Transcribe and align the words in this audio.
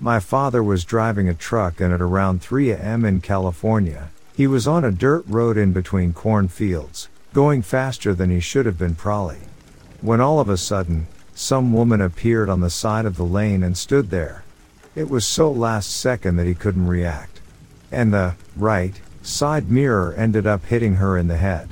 My 0.00 0.20
father 0.20 0.62
was 0.62 0.84
driving 0.84 1.28
a 1.28 1.34
truck 1.34 1.80
and 1.80 1.92
at 1.92 2.00
around 2.00 2.40
3 2.40 2.70
a.m. 2.70 3.04
in 3.04 3.20
California, 3.20 4.10
he 4.36 4.46
was 4.46 4.68
on 4.68 4.84
a 4.84 4.92
dirt 4.92 5.24
road 5.26 5.56
in 5.56 5.72
between 5.72 6.12
cornfields, 6.12 7.08
going 7.34 7.62
faster 7.62 8.14
than 8.14 8.30
he 8.30 8.38
should 8.38 8.64
have 8.64 8.78
been 8.78 8.94
probably. 8.94 9.38
When 10.00 10.20
all 10.20 10.38
of 10.38 10.48
a 10.48 10.56
sudden, 10.56 11.08
some 11.34 11.72
woman 11.72 12.00
appeared 12.00 12.48
on 12.48 12.60
the 12.60 12.70
side 12.70 13.06
of 13.06 13.16
the 13.16 13.24
lane 13.24 13.64
and 13.64 13.76
stood 13.76 14.10
there. 14.10 14.44
It 14.94 15.10
was 15.10 15.26
so 15.26 15.50
last 15.50 15.90
second 15.90 16.36
that 16.36 16.46
he 16.46 16.54
couldn't 16.54 16.86
react. 16.86 17.40
And 17.90 18.12
the 18.12 18.36
right 18.56 19.00
side 19.22 19.68
mirror 19.68 20.14
ended 20.16 20.46
up 20.46 20.66
hitting 20.66 20.96
her 20.96 21.18
in 21.18 21.26
the 21.26 21.38
head. 21.38 21.70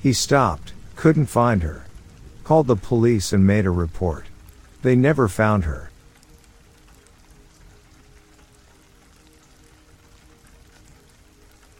He 0.00 0.12
stopped, 0.12 0.72
couldn't 0.94 1.26
find 1.26 1.64
her. 1.64 1.84
Called 2.44 2.68
the 2.68 2.76
police 2.76 3.32
and 3.32 3.44
made 3.44 3.66
a 3.66 3.70
report. 3.70 4.26
They 4.82 4.94
never 4.94 5.26
found 5.26 5.64
her. 5.64 5.90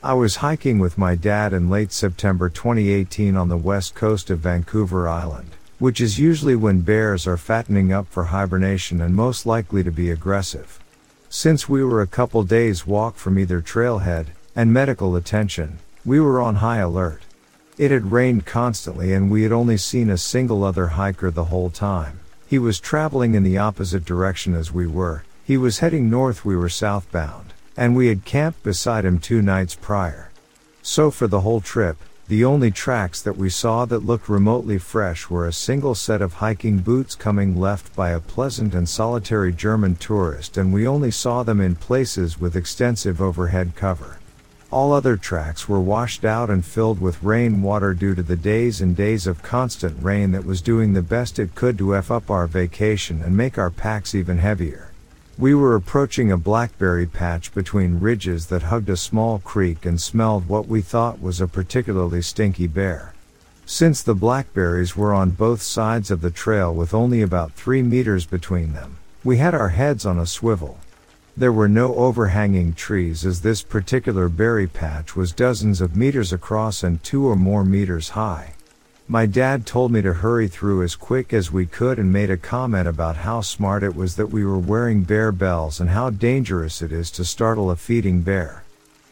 I 0.07 0.15
was 0.15 0.37
hiking 0.37 0.79
with 0.79 0.97
my 0.97 1.17
dad 1.17 1.53
in 1.53 1.69
late 1.69 1.91
September 1.91 2.49
2018 2.49 3.37
on 3.37 3.49
the 3.49 3.57
west 3.57 3.97
coast 3.97 4.31
of 4.31 4.39
Vancouver 4.39 5.09
Island, 5.09 5.51
which 5.81 6.01
is 6.01 6.17
usually 6.17 6.55
when 6.55 6.83
bears 6.83 7.27
are 7.27 7.37
fattening 7.37 7.93
up 7.93 8.07
for 8.07 8.27
hibernation 8.27 9.01
and 9.01 9.17
most 9.17 9.47
likely 9.47 9.83
to 9.83 9.91
be 9.91 10.13
aggressive. 10.13 10.79
Since 11.29 11.69
we 11.69 11.83
were 11.83 12.03
a 12.03 12.07
couple 12.07 12.45
days 12.45 12.87
walk 12.87 13.17
from 13.17 13.37
either 13.37 13.61
trailhead 13.61 14.27
and 14.55 14.73
medical 14.73 15.17
attention, 15.17 15.81
we 16.05 16.21
were 16.21 16.41
on 16.41 16.55
high 16.55 16.79
alert. 16.79 17.23
It 17.77 17.91
had 17.91 18.13
rained 18.13 18.47
constantly 18.47 19.13
and 19.13 19.29
we 19.29 19.43
had 19.43 19.51
only 19.51 19.77
seen 19.77 20.09
a 20.09 20.17
single 20.17 20.63
other 20.63 20.87
hiker 20.87 21.33
the 21.33 21.47
whole 21.47 21.71
time. 21.71 22.21
He 22.47 22.61
was 22.61 22.79
traveling 22.79 23.35
in 23.35 23.43
the 23.43 23.59
opposite 23.59 24.05
direction 24.05 24.55
as 24.55 24.71
we 24.71 24.87
were, 24.87 25.25
he 25.43 25.57
was 25.57 25.81
heading 25.81 26.09
north, 26.09 26.45
we 26.45 26.55
were 26.55 26.69
southbound. 26.69 27.46
And 27.77 27.95
we 27.95 28.09
had 28.09 28.25
camped 28.25 28.63
beside 28.63 29.05
him 29.05 29.19
two 29.19 29.43
nights 29.43 29.75
prior. 29.75 30.31
So 30.83 31.11
for 31.11 31.27
the 31.27 31.41
whole 31.41 31.61
trip, 31.61 31.97
the 32.29 32.45
only 32.45 32.73
tracks 32.73 33.23
that 33.23 33.37
we 33.37 33.49
saw 33.49 33.85
that 33.85 34.05
looked 34.05 34.29
remotely 34.29 34.79
fresh 34.79 35.31
were 35.31 35.47
a 35.47 35.53
single 35.53 35.95
set 35.95 36.21
of 36.21 36.35
hiking 36.35 36.79
boots 36.79 37.15
coming 37.15 37.61
left 37.61 37.95
by 37.95 38.11
a 38.11 38.21
pleasant 38.21 38.75
and 38.75 38.89
solitary 38.89 39.53
German 39.53 39.95
tourist 39.95 40.57
and 40.57 40.73
we 40.73 40.89
only 40.89 41.13
saw 41.13 41.45
them 41.45 41.61
in 41.61 41.77
places 41.77 42.41
with 42.41 42.57
extensive 42.57 43.21
overhead 43.21 43.77
cover. 43.77 44.19
All 44.73 44.93
other 44.93 45.17
tracks 45.17 45.69
were 45.69 45.81
washed 45.81 46.25
out 46.25 46.51
and 46.51 46.65
filled 46.65 47.01
with 47.01 47.23
rain 47.23 47.63
water 47.63 47.95
due 47.95 48.17
to 48.17 48.23
the 48.25 48.35
days 48.35 48.81
and 48.81 48.97
days 48.97 49.29
of 49.29 49.43
constant 49.45 50.03
rain 50.03 50.33
that 50.33 50.45
was 50.45 50.61
doing 50.61 50.93
the 50.93 51.03
best 51.03 51.39
it 51.39 51.55
could 51.55 51.79
to 51.79 51.95
F 51.95 52.11
up 52.11 52.29
our 52.29 52.49
vacation 52.49 53.23
and 53.23 53.37
make 53.37 53.57
our 53.57 53.71
packs 53.71 54.13
even 54.13 54.39
heavier. 54.39 54.91
We 55.39 55.55
were 55.55 55.75
approaching 55.75 56.33
a 56.33 56.39
blackberry 56.39 57.05
patch 57.05 57.53
between 57.53 58.01
ridges 58.01 58.47
that 58.47 58.63
hugged 58.63 58.89
a 58.89 58.97
small 58.97 59.39
creek 59.41 59.85
and 59.85 60.01
smelled 60.01 60.49
what 60.49 60.67
we 60.67 60.81
thought 60.81 61.21
was 61.21 61.43
a 61.43 61.47
particularly 61.47 62.23
stinky 62.23 62.67
bear. 62.67 63.13
Since 63.67 64.03
the 64.03 64.15
blackberries 64.15 64.97
were 64.97 65.13
on 65.13 65.33
both 65.33 65.61
sides 65.61 66.11
of 66.11 66.23
the 66.23 66.31
trail 66.31 66.75
with 66.75 66.95
only 66.95 67.21
about 67.21 67.53
three 67.53 67.83
meters 67.83 68.25
between 68.25 68.73
them, 68.73 68.97
we 69.25 69.37
had 69.37 69.55
our 69.55 69.69
heads 69.69 70.07
on 70.07 70.19
a 70.19 70.25
swivel. 70.25 70.79
There 71.37 71.53
were 71.53 71.69
no 71.69 71.95
overhanging 71.97 72.73
trees 72.73 73.27
as 73.27 73.43
this 73.43 73.61
particular 73.61 74.31
berry 74.31 74.67
patch 74.67 75.17
was 75.17 75.33
dozens 75.33 75.83
of 75.83 75.95
meters 75.95 76.33
across 76.33 76.83
and 76.83 77.03
two 77.03 77.27
or 77.27 77.37
more 77.37 77.63
meters 77.63 78.11
high. 78.11 78.55
My 79.09 79.25
dad 79.25 79.67
told 79.67 79.93
me 79.93 80.03
to 80.03 80.15
hurry 80.15 80.49
through 80.49 80.83
as 80.83 80.97
quick 80.97 81.33
as 81.33 81.53
we 81.53 81.65
could 81.65 82.01
and 82.01 82.13
made 82.13 82.29
a 82.29 82.37
comment 82.37 82.89
about 82.89 83.19
how 83.19 83.41
smart 83.41 83.85
it 83.85 83.95
was 83.95 84.17
that 84.17 84.33
we 84.33 84.45
were 84.45 84.59
wearing 84.59 85.05
bear 85.05 85.31
bells 85.31 85.79
and 85.79 85.91
how 85.91 86.11
dangerous 86.11 86.83
it 86.83 86.91
is 86.91 87.13
to 87.13 87.25
startle 87.25 87.71
a 87.71 87.77
feeding 87.77 88.23
bear. 88.23 88.65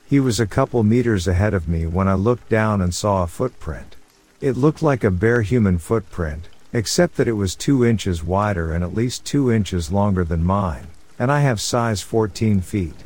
He 0.04 0.18
was 0.18 0.40
a 0.40 0.48
couple 0.48 0.82
meters 0.82 1.28
ahead 1.28 1.54
of 1.54 1.68
me 1.68 1.86
when 1.86 2.08
I 2.08 2.14
looked 2.14 2.48
down 2.48 2.80
and 2.80 2.92
saw 2.92 3.22
a 3.22 3.28
footprint. 3.28 3.94
It 4.40 4.56
looked 4.56 4.82
like 4.82 5.04
a 5.04 5.12
bare 5.12 5.42
human 5.42 5.78
footprint, 5.78 6.48
except 6.72 7.16
that 7.16 7.28
it 7.28 7.34
was 7.34 7.54
two 7.54 7.84
inches 7.84 8.24
wider 8.24 8.72
and 8.72 8.82
at 8.82 8.94
least 8.94 9.24
two 9.24 9.52
inches 9.52 9.92
longer 9.92 10.24
than 10.24 10.42
mine, 10.42 10.88
and 11.20 11.30
I 11.30 11.38
have 11.42 11.60
size 11.60 12.02
14 12.02 12.62
feet. 12.62 12.96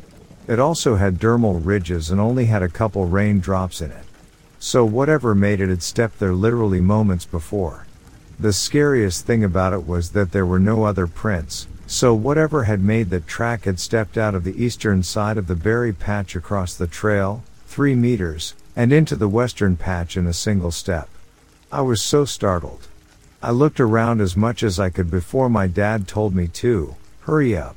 It 0.46 0.58
also 0.58 0.96
had 0.96 1.18
dermal 1.18 1.60
ridges 1.62 2.10
and 2.10 2.18
only 2.18 2.46
had 2.46 2.62
a 2.62 2.70
couple 2.70 3.04
raindrops 3.04 3.82
in 3.82 3.90
it. 3.90 4.07
So 4.58 4.84
whatever 4.84 5.34
made 5.34 5.60
it 5.60 5.68
had 5.68 5.82
stepped 5.82 6.18
there 6.18 6.34
literally 6.34 6.80
moments 6.80 7.24
before. 7.24 7.86
The 8.40 8.52
scariest 8.52 9.26
thing 9.26 9.42
about 9.42 9.72
it 9.72 9.86
was 9.86 10.10
that 10.10 10.32
there 10.32 10.46
were 10.46 10.58
no 10.58 10.84
other 10.84 11.06
prints, 11.06 11.66
so 11.86 12.14
whatever 12.14 12.64
had 12.64 12.80
made 12.80 13.10
that 13.10 13.26
track 13.26 13.64
had 13.64 13.80
stepped 13.80 14.16
out 14.16 14.34
of 14.34 14.44
the 14.44 14.62
eastern 14.62 15.02
side 15.02 15.38
of 15.38 15.46
the 15.46 15.56
berry 15.56 15.92
patch 15.92 16.36
across 16.36 16.74
the 16.74 16.86
trail, 16.86 17.42
three 17.66 17.94
meters, 17.94 18.54
and 18.76 18.92
into 18.92 19.16
the 19.16 19.28
western 19.28 19.76
patch 19.76 20.16
in 20.16 20.26
a 20.26 20.32
single 20.32 20.70
step. 20.70 21.08
I 21.72 21.80
was 21.80 22.00
so 22.00 22.24
startled. 22.24 22.86
I 23.42 23.50
looked 23.50 23.80
around 23.80 24.20
as 24.20 24.36
much 24.36 24.62
as 24.62 24.78
I 24.78 24.90
could 24.90 25.10
before 25.10 25.48
my 25.48 25.66
dad 25.66 26.06
told 26.06 26.34
me 26.34 26.46
to, 26.48 26.94
hurry 27.20 27.56
up. 27.56 27.76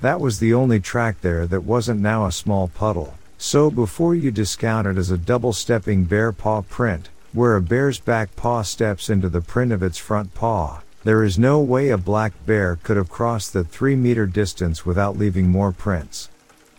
That 0.00 0.20
was 0.20 0.38
the 0.38 0.54
only 0.54 0.78
track 0.78 1.20
there 1.20 1.46
that 1.46 1.64
wasn't 1.64 2.00
now 2.00 2.26
a 2.26 2.32
small 2.32 2.68
puddle. 2.68 3.14
So 3.40 3.70
before 3.70 4.16
you 4.16 4.32
discount 4.32 4.88
it 4.88 4.98
as 4.98 5.12
a 5.12 5.16
double 5.16 5.52
stepping 5.52 6.04
bear 6.04 6.32
paw 6.32 6.62
print, 6.62 7.08
where 7.32 7.54
a 7.54 7.62
bear's 7.62 8.00
back 8.00 8.34
paw 8.34 8.62
steps 8.62 9.08
into 9.08 9.28
the 9.28 9.40
print 9.40 9.70
of 9.70 9.80
its 9.80 9.96
front 9.96 10.34
paw, 10.34 10.80
there 11.04 11.22
is 11.22 11.38
no 11.38 11.60
way 11.60 11.90
a 11.90 11.96
black 11.96 12.32
bear 12.46 12.80
could 12.82 12.96
have 12.96 13.08
crossed 13.08 13.52
the 13.52 13.62
3 13.62 13.94
meter 13.94 14.26
distance 14.26 14.84
without 14.84 15.16
leaving 15.16 15.48
more 15.48 15.70
prints. 15.70 16.28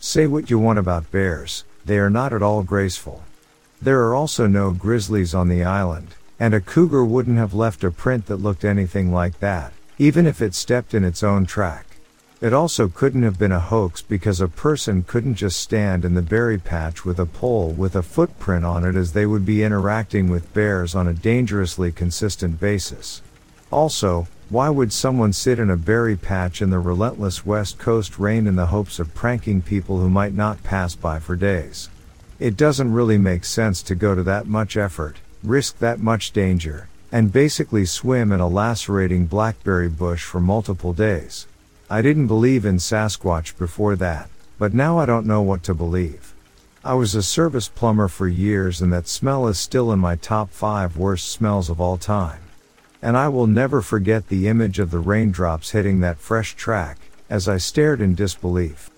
Say 0.01 0.27
what 0.27 0.49
you 0.49 0.59
want 0.59 0.79
about 0.79 1.09
bears, 1.11 1.63
they 1.85 1.97
are 1.97 2.09
not 2.09 2.33
at 2.33 2.43
all 2.43 2.61
graceful. 2.61 3.23
There 3.81 4.03
are 4.03 4.13
also 4.13 4.45
no 4.45 4.71
grizzlies 4.71 5.33
on 5.33 5.47
the 5.47 5.63
island, 5.63 6.15
and 6.41 6.53
a 6.53 6.59
cougar 6.59 7.05
wouldn't 7.05 7.37
have 7.37 7.53
left 7.53 7.85
a 7.85 7.91
print 7.91 8.25
that 8.25 8.37
looked 8.37 8.65
anything 8.65 9.13
like 9.13 9.39
that, 9.39 9.71
even 9.97 10.27
if 10.27 10.41
it 10.41 10.53
stepped 10.53 10.93
in 10.93 11.05
its 11.05 11.23
own 11.23 11.45
track. 11.45 11.85
It 12.41 12.53
also 12.53 12.87
couldn't 12.87 13.23
have 13.23 13.37
been 13.37 13.51
a 13.51 13.59
hoax 13.59 14.01
because 14.01 14.39
a 14.39 14.47
person 14.47 15.03
couldn't 15.03 15.35
just 15.35 15.59
stand 15.59 16.05
in 16.05 16.13
the 16.13 16.21
berry 16.21 16.57
patch 16.57 17.03
with 17.03 17.19
a 17.19 17.25
pole 17.25 17.71
with 17.71 17.97
a 17.97 18.01
footprint 18.01 18.63
on 18.63 18.85
it 18.85 18.95
as 18.95 19.11
they 19.11 19.25
would 19.25 19.45
be 19.45 19.61
interacting 19.61 20.29
with 20.29 20.53
bears 20.53 20.95
on 20.95 21.05
a 21.05 21.13
dangerously 21.13 21.91
consistent 21.91 22.57
basis. 22.57 23.21
Also, 23.71 24.25
why 24.47 24.69
would 24.69 24.93
someone 24.93 25.33
sit 25.33 25.59
in 25.59 25.69
a 25.69 25.75
berry 25.75 26.15
patch 26.15 26.61
in 26.61 26.69
the 26.69 26.79
relentless 26.79 27.45
west 27.45 27.77
coast 27.77 28.17
rain 28.17 28.47
in 28.47 28.55
the 28.55 28.67
hopes 28.67 28.99
of 28.99 29.13
pranking 29.13 29.61
people 29.61 29.99
who 29.99 30.09
might 30.09 30.33
not 30.33 30.63
pass 30.63 30.95
by 30.95 31.19
for 31.19 31.35
days? 31.35 31.89
It 32.39 32.55
doesn't 32.55 32.93
really 32.93 33.17
make 33.17 33.43
sense 33.43 33.83
to 33.83 33.95
go 33.95 34.15
to 34.15 34.23
that 34.23 34.47
much 34.47 34.77
effort, 34.77 35.17
risk 35.43 35.79
that 35.79 35.99
much 35.99 36.31
danger, 36.31 36.87
and 37.11 37.33
basically 37.33 37.85
swim 37.85 38.31
in 38.31 38.39
a 38.39 38.47
lacerating 38.47 39.25
blackberry 39.25 39.89
bush 39.89 40.23
for 40.23 40.39
multiple 40.39 40.93
days. 40.93 41.45
I 41.91 42.03
didn't 42.03 42.27
believe 42.27 42.65
in 42.65 42.75
Sasquatch 42.77 43.57
before 43.57 43.95
that, 43.95 44.29
but 44.59 44.75
now 44.75 44.99
I 44.99 45.07
don't 45.07 45.25
know 45.25 45.41
what 45.41 45.63
to 45.63 45.73
believe. 45.73 46.35
I 46.85 46.93
was 46.93 47.15
a 47.15 47.23
service 47.23 47.67
plumber 47.67 48.07
for 48.07 48.27
years 48.27 48.79
and 48.79 48.93
that 48.93 49.07
smell 49.07 49.47
is 49.47 49.57
still 49.57 49.91
in 49.91 49.97
my 49.97 50.15
top 50.15 50.51
5 50.51 50.97
worst 50.97 51.31
smells 51.31 51.67
of 51.67 51.81
all 51.81 51.97
time. 51.97 52.41
And 53.01 53.17
I 53.17 53.27
will 53.29 53.47
never 53.47 53.81
forget 53.81 54.27
the 54.27 54.47
image 54.47 54.77
of 54.77 54.91
the 54.91 54.99
raindrops 54.99 55.71
hitting 55.71 55.99
that 56.01 56.19
fresh 56.19 56.55
track, 56.55 56.99
as 57.27 57.49
I 57.49 57.57
stared 57.57 58.01
in 58.01 58.13
disbelief. 58.13 58.91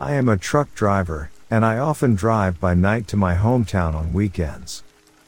I 0.00 0.14
am 0.14 0.28
a 0.28 0.36
truck 0.36 0.74
driver, 0.74 1.30
and 1.50 1.64
I 1.64 1.78
often 1.78 2.16
drive 2.16 2.58
by 2.58 2.74
night 2.74 3.06
to 3.08 3.16
my 3.16 3.36
hometown 3.36 3.94
on 3.94 4.12
weekends. 4.12 4.82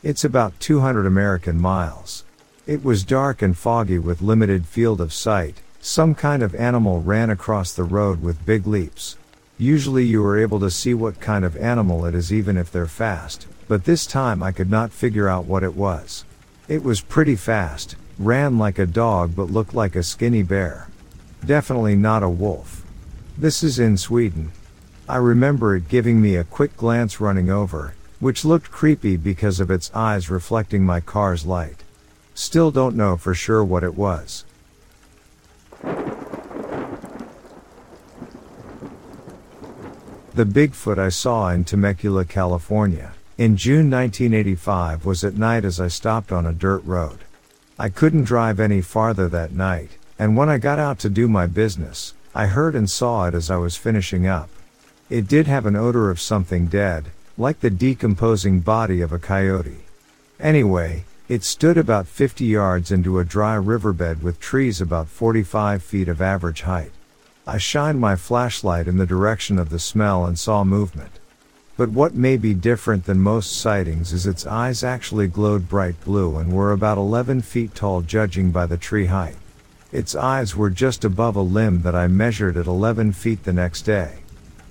It's 0.09 0.25
about 0.25 0.59
200 0.61 1.05
American 1.05 1.61
miles. 1.61 2.25
It 2.67 2.83
was 2.83 3.05
dark 3.05 3.43
and 3.43 3.55
foggy 3.55 3.99
with 3.99 4.23
limited 4.23 4.65
field 4.65 5.03
of 5.03 5.13
sight. 5.13 5.61
Some 5.81 6.15
kind 6.15 6.43
of 6.43 6.55
animal 6.55 7.03
ran 7.03 7.29
across 7.29 7.75
the 7.75 7.85
road 7.85 8.23
with 8.23 8.47
big 8.47 8.67
leaps. 8.67 9.19
Usually 9.59 10.07
you 10.07 10.25
are 10.25 10.39
able 10.39 10.61
to 10.61 10.71
see 10.71 10.95
what 10.95 11.21
kind 11.21 11.45
of 11.45 11.59
animal 11.59 12.07
it 12.07 12.15
is 12.15 12.33
even 12.33 12.57
if 12.57 12.73
they're 12.73 12.87
fast, 12.87 13.47
but 13.69 13.85
this 13.85 14.07
time 14.07 14.43
I 14.43 14.51
could 14.51 14.71
not 14.71 14.93
figure 14.93 15.29
out 15.29 15.45
what 15.45 15.63
it 15.63 15.75
was. 15.75 16.25
It 16.69 16.83
was 16.83 17.03
pretty 17.03 17.37
fast, 17.37 17.95
ran 18.19 18.57
like 18.57 18.79
a 18.79 18.87
dog 18.87 19.37
but 19.37 19.51
looked 19.51 19.75
like 19.75 19.95
a 19.95 20.03
skinny 20.03 20.43
bear. 20.43 20.89
Definitely 21.45 21.97
not 21.97 22.23
a 22.23 22.31
wolf. 22.31 22.83
This 23.37 23.63
is 23.63 23.79
in 23.79 23.99
Sweden. 23.99 24.53
I 25.07 25.17
remember 25.17 25.77
it 25.77 25.91
giving 25.91 26.19
me 26.19 26.37
a 26.37 26.45
quick 26.45 26.79
glance 26.79 27.21
running 27.21 27.51
over, 27.51 27.93
which 28.21 28.45
looked 28.45 28.71
creepy 28.71 29.17
because 29.17 29.61
of 29.61 29.71
its 29.71 29.91
eyes 29.95 30.31
reflecting 30.31 30.85
my 30.85 31.01
car's 31.01 31.47
light. 31.47 31.83
Still 32.35 32.71
don't 32.71 32.97
know 32.97 33.17
for 33.17 33.35
sure 33.35 33.65
what 33.65 33.83
it 33.83 33.95
was. 33.95 34.45
The 40.35 40.45
Bigfoot 40.45 40.99
I 40.99 41.09
saw 41.09 41.51
in 41.51 41.65
Temecula, 41.65 42.25
California, 42.25 43.13
in 43.37 43.57
June 43.57 43.91
1985 43.91 45.05
was 45.05 45.25
at 45.25 45.37
night 45.37 45.65
as 45.65 45.81
I 45.81 45.89
stopped 45.89 46.31
on 46.33 46.47
a 46.47 46.53
dirt 46.53 46.85
road. 46.85 47.19
I 47.79 47.89
couldn't 47.89 48.25
drive 48.25 48.59
any 48.59 48.81
farther 48.81 49.29
that 49.29 49.53
night, 49.53 49.91
and 50.19 50.37
when 50.37 50.49
I 50.49 50.59
got 50.59 50.79
out 50.79 50.99
to 51.01 51.09
do 51.09 51.29
my 51.29 51.47
business, 51.47 52.15
I 52.35 52.47
heard 52.47 52.75
and 52.75 52.91
saw 52.91 53.27
it 53.27 53.35
as 53.35 53.51
I 53.51 53.57
was 53.57 53.77
finishing 53.77 54.27
up. 54.27 54.49
It 55.09 55.27
did 55.27 55.47
have 55.47 55.67
an 55.67 55.77
odor 55.77 56.11
of 56.11 56.21
something 56.21 56.67
dead, 56.67 57.13
like 57.39 57.61
the 57.61 57.71
decomposing 57.71 58.59
body 58.59 59.01
of 59.01 59.13
a 59.13 59.19
coyote. 59.19 59.85
Anyway, 60.41 61.05
it 61.29 61.45
stood 61.45 61.79
about 61.79 62.09
50 62.09 62.45
yards 62.45 62.91
into 62.91 63.19
a 63.19 63.25
dry 63.25 63.55
riverbed 63.55 64.23
with 64.23 64.41
trees 64.41 64.81
about 64.81 65.09
45 65.09 65.83
feet 65.83 66.09
of 66.09 66.21
average 66.21 66.63
height. 66.63 66.91
I 67.47 67.59
shined 67.59 68.01
my 68.01 68.17
flashlight 68.17 68.89
in 68.89 68.97
the 68.97 69.07
direction 69.07 69.59
of 69.59 69.71
the 69.71 69.79
smell 69.79 70.27
and 70.27 70.39
saw 70.39 70.65
movement. 70.65 71.13
But 71.77 71.91
what 71.91 72.13
may 72.15 72.37
be 72.37 72.55
different 72.55 73.05
than 73.05 73.21
most 73.21 73.57
sightings 73.57 74.13
is 74.13 74.27
its 74.27 74.45
eyes 74.45 74.83
actually 74.83 75.29
glowed 75.29 75.69
bright 75.69 76.03
blue 76.05 76.39
and 76.39 76.53
were 76.53 76.73
about 76.73 76.99
11 76.99 77.43
feet 77.43 77.73
tall 77.73 78.03
judging 78.03 78.51
by 78.51 78.67
the 78.67 78.77
tree 78.77 79.07
height. 79.07 79.37
Its 79.93 80.17
eyes 80.17 80.57
were 80.57 80.71
just 80.71 81.05
above 81.05 81.37
a 81.37 81.41
limb 81.41 81.83
that 81.83 81.95
I 81.95 82.09
measured 82.09 82.57
at 82.57 82.67
11 82.67 83.13
feet 83.13 83.45
the 83.45 83.53
next 83.53 83.83
day. 83.83 84.19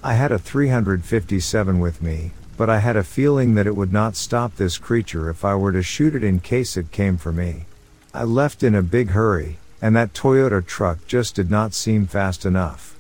I 0.04 0.16
had 0.16 0.34
a 0.34 0.38
357 0.38 1.80
with 1.80 2.02
me, 2.02 2.32
but 2.58 2.70
I 2.70 2.80
had 2.80 2.98
a 2.98 3.04
feeling 3.04 3.54
that 3.56 3.68
it 3.68 3.76
would 3.76 3.94
not 3.94 4.16
stop 4.16 4.56
this 4.56 4.78
creature 4.78 5.30
if 5.30 5.46
I 5.46 5.56
were 5.56 5.72
to 5.72 5.84
shoot 5.84 6.16
it 6.16 6.24
in 6.24 6.40
case 6.40 6.76
it 6.76 6.92
came 6.92 7.18
for 7.18 7.32
me. 7.32 7.66
I 8.14 8.24
left 8.24 8.64
in 8.64 8.74
a 8.74 8.82
big 8.82 9.12
hurry, 9.12 9.60
and 9.82 9.96
that 9.96 10.14
Toyota 10.14 10.66
truck 10.66 11.06
just 11.08 11.36
did 11.36 11.52
not 11.52 11.74
seem 11.74 12.08
fast 12.08 12.46
enough. 12.46 12.98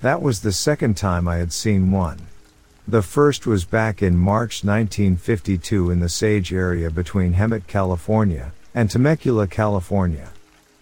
That 0.00 0.22
was 0.22 0.40
the 0.40 0.52
second 0.52 0.96
time 0.96 1.26
I 1.26 1.36
had 1.36 1.52
seen 1.52 1.90
one. 1.90 2.28
The 2.86 3.02
first 3.02 3.46
was 3.46 3.64
back 3.64 4.00
in 4.00 4.16
March 4.16 4.64
1952 4.64 5.90
in 5.90 6.00
the 6.00 6.08
Sage 6.08 6.52
area 6.52 6.90
between 6.90 7.34
Hemet, 7.34 7.66
California, 7.66 8.52
and 8.74 8.88
Temecula, 8.88 9.46
California. 9.46 10.30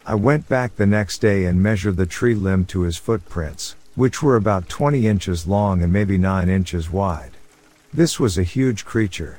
I 0.07 0.15
went 0.15 0.49
back 0.49 0.77
the 0.77 0.87
next 0.87 1.19
day 1.19 1.45
and 1.47 1.63
measured 1.63 1.97
the 1.97 2.07
tree 2.07 2.35
limb 2.35 2.67
to 2.67 2.83
his 2.83 2.97
footprints, 2.97 3.75
which 3.95 4.23
were 4.23 4.37
about 4.37 4.69
20 4.69 5.07
inches 5.07 5.47
long 5.47 5.83
and 5.83 5.93
maybe 5.93 6.17
9 6.17 6.49
inches 6.49 6.91
wide. 6.91 7.33
This 7.93 8.21
was 8.21 8.37
a 8.37 8.43
huge 8.43 8.85
creature. 8.85 9.39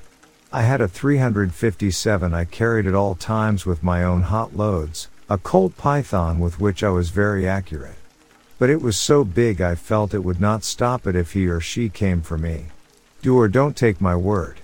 I 0.52 0.64
had 0.64 0.82
a 0.82 0.88
357 0.88 2.34
I 2.34 2.46
carried 2.46 2.88
at 2.88 2.96
all 2.96 3.14
times 3.14 3.64
with 3.64 3.84
my 3.84 4.04
own 4.04 4.24
hot 4.24 4.58
loads, 4.58 5.08
a 5.30 5.38
Colt 5.38 5.78
Python 5.78 6.40
with 6.40 6.60
which 6.60 6.84
I 6.84 6.90
was 6.90 7.12
very 7.12 7.48
accurate. 7.48 7.98
But 8.58 8.72
it 8.72 8.82
was 8.82 8.98
so 8.98 9.24
big 9.24 9.62
I 9.62 9.76
felt 9.76 10.16
it 10.16 10.24
would 10.24 10.42
not 10.42 10.64
stop 10.64 11.06
it 11.06 11.16
if 11.16 11.34
he 11.34 11.48
or 11.48 11.60
she 11.60 11.90
came 11.90 12.24
for 12.24 12.40
me. 12.40 12.66
Do 13.22 13.38
or 13.38 13.48
don't 13.48 13.78
take 13.78 14.02
my 14.02 14.16
word. 14.16 14.62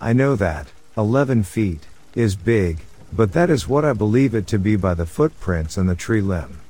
I 0.00 0.12
know 0.12 0.36
that, 0.36 0.68
11 0.96 1.42
feet, 1.42 1.88
is 2.14 2.36
big, 2.36 2.78
but 3.12 3.32
that 3.32 3.50
is 3.50 3.68
what 3.68 3.84
I 3.84 3.94
believe 3.94 4.36
it 4.36 4.46
to 4.46 4.60
be 4.60 4.76
by 4.76 4.94
the 4.94 5.06
footprints 5.06 5.76
and 5.76 5.88
the 5.88 5.96
tree 5.96 6.20
limb. 6.20 6.60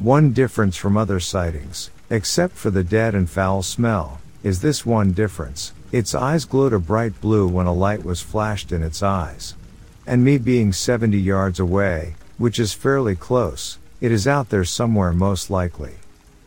One 0.00 0.32
difference 0.32 0.76
from 0.76 0.96
other 0.96 1.20
sightings, 1.20 1.90
except 2.10 2.56
for 2.56 2.70
the 2.70 2.82
dead 2.82 3.14
and 3.14 3.30
foul 3.30 3.62
smell, 3.62 4.20
is 4.42 4.60
this 4.60 4.84
one 4.84 5.12
difference. 5.12 5.72
Its 5.92 6.14
eyes 6.14 6.44
glowed 6.44 6.72
a 6.72 6.78
bright 6.78 7.20
blue 7.20 7.48
when 7.48 7.66
a 7.66 7.72
light 7.72 8.04
was 8.04 8.20
flashed 8.20 8.70
in 8.70 8.82
its 8.82 9.02
eyes. 9.02 9.54
And 10.06 10.24
me 10.24 10.38
being 10.38 10.72
70 10.72 11.18
yards 11.18 11.58
away, 11.58 12.14
which 12.38 12.60
is 12.60 12.72
fairly 12.72 13.16
close, 13.16 13.78
it 14.00 14.12
is 14.12 14.28
out 14.28 14.50
there 14.50 14.64
somewhere 14.64 15.12
most 15.12 15.50
likely. 15.50 15.94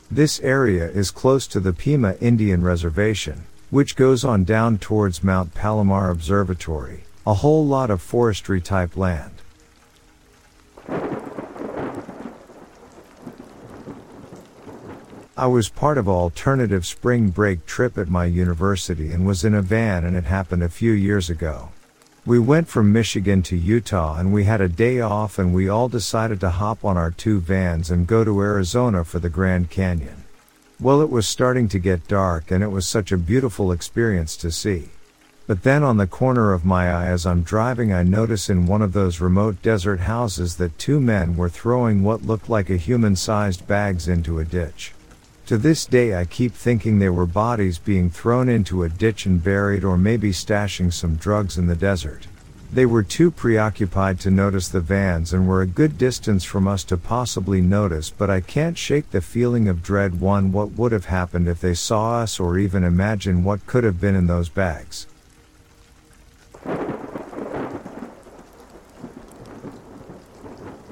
This 0.10 0.40
area 0.40 0.90
is 0.90 1.12
close 1.12 1.46
to 1.48 1.60
the 1.60 1.74
Pima 1.74 2.16
Indian 2.22 2.64
Reservation, 2.64 3.44
which 3.70 3.98
goes 3.98 4.24
on 4.24 4.46
down 4.46 4.78
towards 4.78 5.24
Mount 5.24 5.54
Palomar 5.54 6.10
Observatory, 6.10 7.04
a 7.28 7.34
whole 7.34 7.66
lot 7.66 7.90
of 7.90 8.02
forestry 8.02 8.62
type 8.62 8.96
land. 8.96 9.33
I 15.36 15.48
was 15.48 15.68
part 15.68 15.98
of 15.98 16.08
an 16.08 16.14
alternative 16.14 16.86
spring 16.86 17.30
break 17.30 17.66
trip 17.66 17.98
at 17.98 18.08
my 18.08 18.26
university 18.26 19.12
and 19.12 19.26
was 19.26 19.44
in 19.44 19.56
a 19.56 19.64
van 19.64 20.06
and 20.06 20.16
it 20.16 20.26
happened 20.26 20.62
a 20.62 20.70
few 20.70 20.92
years 20.92 21.28
ago. 21.28 21.70
We 22.24 22.38
went 22.38 22.68
from 22.68 22.94
Michigan 22.94 23.42
to 23.44 23.58
Utah 23.58 24.20
and 24.20 24.32
we 24.32 24.44
had 24.44 24.62
a 24.62 24.70
day 24.70 25.02
off 25.02 25.40
and 25.40 25.52
we 25.52 25.68
all 25.68 25.90
decided 25.90 26.40
to 26.42 26.52
hop 26.52 26.86
on 26.86 26.98
our 26.98 27.10
two 27.10 27.40
vans 27.40 27.90
and 27.90 28.06
go 28.06 28.24
to 28.24 28.42
Arizona 28.42 29.04
for 29.04 29.18
the 29.18 29.30
Grand 29.30 29.72
Canyon. 29.72 30.24
Well, 30.80 31.02
it 31.02 31.10
was 31.10 31.28
starting 31.28 31.68
to 31.70 31.80
get 31.80 32.08
dark 32.08 32.52
and 32.52 32.64
it 32.64 32.70
was 32.70 32.88
such 32.88 33.12
a 33.12 33.18
beautiful 33.18 33.72
experience 33.72 34.38
to 34.38 34.52
see. 34.52 34.90
But 35.48 35.64
then 35.64 35.82
on 35.82 35.98
the 35.98 36.06
corner 36.06 36.54
of 36.54 36.64
my 36.64 36.92
eye 36.92 37.08
as 37.08 37.26
I'm 37.26 37.42
driving 37.42 37.92
I 37.92 38.04
notice 38.04 38.52
in 38.52 38.68
one 38.68 38.84
of 38.84 38.94
those 38.94 39.20
remote 39.20 39.64
desert 39.64 40.02
houses 40.02 40.58
that 40.58 40.78
two 40.78 41.02
men 41.02 41.36
were 41.36 41.50
throwing 41.50 42.04
what 42.04 42.22
looked 42.22 42.50
like 42.50 42.70
a 42.70 42.78
human-sized 42.78 43.66
bags 43.66 44.08
into 44.08 44.38
a 44.38 44.46
ditch. 44.46 44.94
To 45.48 45.58
this 45.58 45.86
day 45.86 46.16
I 46.16 46.24
keep 46.24 46.54
thinking 46.54 47.00
they 47.00 47.10
were 47.10 47.26
bodies 47.26 47.78
being 47.78 48.10
thrown 48.10 48.48
into 48.48 48.84
a 48.84 48.90
ditch 48.90 49.26
and 49.26 49.44
buried 49.44 49.84
or 49.84 49.98
maybe 49.98 50.32
stashing 50.32 50.94
some 50.94 51.16
drugs 51.16 51.58
in 51.58 51.68
the 51.68 51.76
desert. 51.76 52.28
They 52.72 52.86
were 52.86 53.04
too 53.04 53.30
preoccupied 53.30 54.22
to 54.22 54.32
notice 54.32 54.70
the 54.70 54.80
vans 54.80 55.34
and 55.34 55.46
were 55.46 55.62
a 55.62 55.68
good 55.68 55.98
distance 55.98 56.46
from 56.46 56.66
us 56.66 56.86
to 56.86 56.96
possibly 56.96 57.60
notice 57.60 58.10
but 58.10 58.30
I 58.30 58.40
can't 58.40 58.78
shake 58.78 59.12
the 59.12 59.20
feeling 59.20 59.68
of 59.68 59.84
dread 59.84 60.22
one 60.22 60.54
what 60.54 60.72
would 60.72 60.94
have 60.94 61.06
happened 61.06 61.50
if 61.50 61.60
they 61.60 61.74
saw 61.74 62.22
us 62.22 62.40
or 62.40 62.58
even 62.58 62.86
imagine 62.86 63.44
what 63.44 63.68
could 63.68 63.84
have 63.84 64.00
been 64.00 64.16
in 64.16 64.28
those 64.28 64.48
bags. 64.48 65.08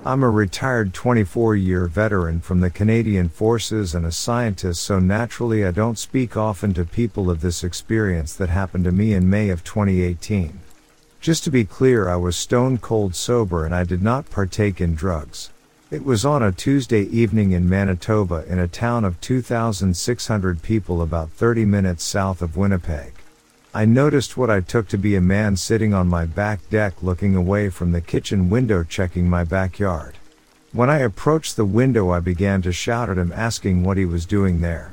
I'm 0.03 0.23
a 0.23 0.29
retired 0.31 0.95
24 0.95 1.55
year 1.55 1.85
veteran 1.85 2.39
from 2.39 2.59
the 2.59 2.71
Canadian 2.71 3.29
Forces 3.29 3.93
and 3.93 4.03
a 4.03 4.11
scientist, 4.11 4.81
so 4.81 4.97
naturally 4.97 5.63
I 5.63 5.69
don't 5.69 5.99
speak 5.99 6.35
often 6.35 6.73
to 6.73 6.85
people 6.85 7.29
of 7.29 7.41
this 7.41 7.63
experience 7.63 8.33
that 8.33 8.49
happened 8.49 8.85
to 8.85 8.91
me 8.91 9.13
in 9.13 9.29
May 9.29 9.49
of 9.49 9.63
2018. 9.63 10.59
Just 11.19 11.43
to 11.43 11.51
be 11.51 11.65
clear, 11.65 12.09
I 12.09 12.15
was 12.15 12.35
stone 12.35 12.79
cold 12.79 13.13
sober 13.13 13.63
and 13.63 13.75
I 13.75 13.83
did 13.83 14.01
not 14.01 14.31
partake 14.31 14.81
in 14.81 14.95
drugs. 14.95 15.51
It 15.91 16.03
was 16.03 16.25
on 16.25 16.41
a 16.41 16.51
Tuesday 16.51 17.03
evening 17.03 17.51
in 17.51 17.69
Manitoba 17.69 18.43
in 18.47 18.57
a 18.57 18.67
town 18.67 19.05
of 19.05 19.21
2,600 19.21 20.63
people 20.63 21.03
about 21.03 21.29
30 21.29 21.65
minutes 21.65 22.03
south 22.03 22.41
of 22.41 22.57
Winnipeg. 22.57 23.13
I 23.73 23.85
noticed 23.85 24.35
what 24.35 24.49
I 24.49 24.59
took 24.59 24.89
to 24.89 24.97
be 24.97 25.15
a 25.15 25.21
man 25.21 25.55
sitting 25.55 25.93
on 25.93 26.09
my 26.09 26.25
back 26.25 26.69
deck 26.69 27.01
looking 27.01 27.37
away 27.37 27.69
from 27.69 27.93
the 27.93 28.01
kitchen 28.01 28.49
window 28.49 28.83
checking 28.83 29.29
my 29.29 29.45
backyard. 29.45 30.15
When 30.73 30.89
I 30.89 30.97
approached 30.97 31.55
the 31.55 31.63
window 31.63 32.09
I 32.09 32.19
began 32.19 32.61
to 32.63 32.73
shout 32.73 33.09
at 33.09 33.17
him 33.17 33.31
asking 33.33 33.85
what 33.85 33.95
he 33.95 34.03
was 34.03 34.25
doing 34.25 34.59
there. 34.59 34.91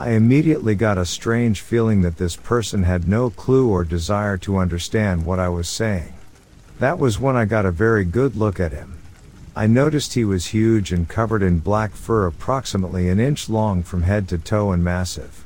I 0.00 0.12
immediately 0.12 0.74
got 0.74 0.96
a 0.96 1.04
strange 1.04 1.60
feeling 1.60 2.00
that 2.00 2.16
this 2.16 2.34
person 2.34 2.84
had 2.84 3.06
no 3.06 3.28
clue 3.28 3.68
or 3.68 3.84
desire 3.84 4.38
to 4.38 4.56
understand 4.56 5.26
what 5.26 5.38
I 5.38 5.50
was 5.50 5.68
saying. 5.68 6.14
That 6.78 6.98
was 6.98 7.20
when 7.20 7.36
I 7.36 7.44
got 7.44 7.66
a 7.66 7.70
very 7.70 8.06
good 8.06 8.36
look 8.36 8.58
at 8.58 8.72
him. 8.72 8.96
I 9.54 9.66
noticed 9.66 10.14
he 10.14 10.24
was 10.24 10.46
huge 10.46 10.92
and 10.92 11.06
covered 11.06 11.42
in 11.42 11.58
black 11.58 11.92
fur 11.92 12.26
approximately 12.26 13.10
an 13.10 13.20
inch 13.20 13.50
long 13.50 13.82
from 13.82 14.02
head 14.02 14.30
to 14.30 14.38
toe 14.38 14.72
and 14.72 14.82
massive. 14.82 15.43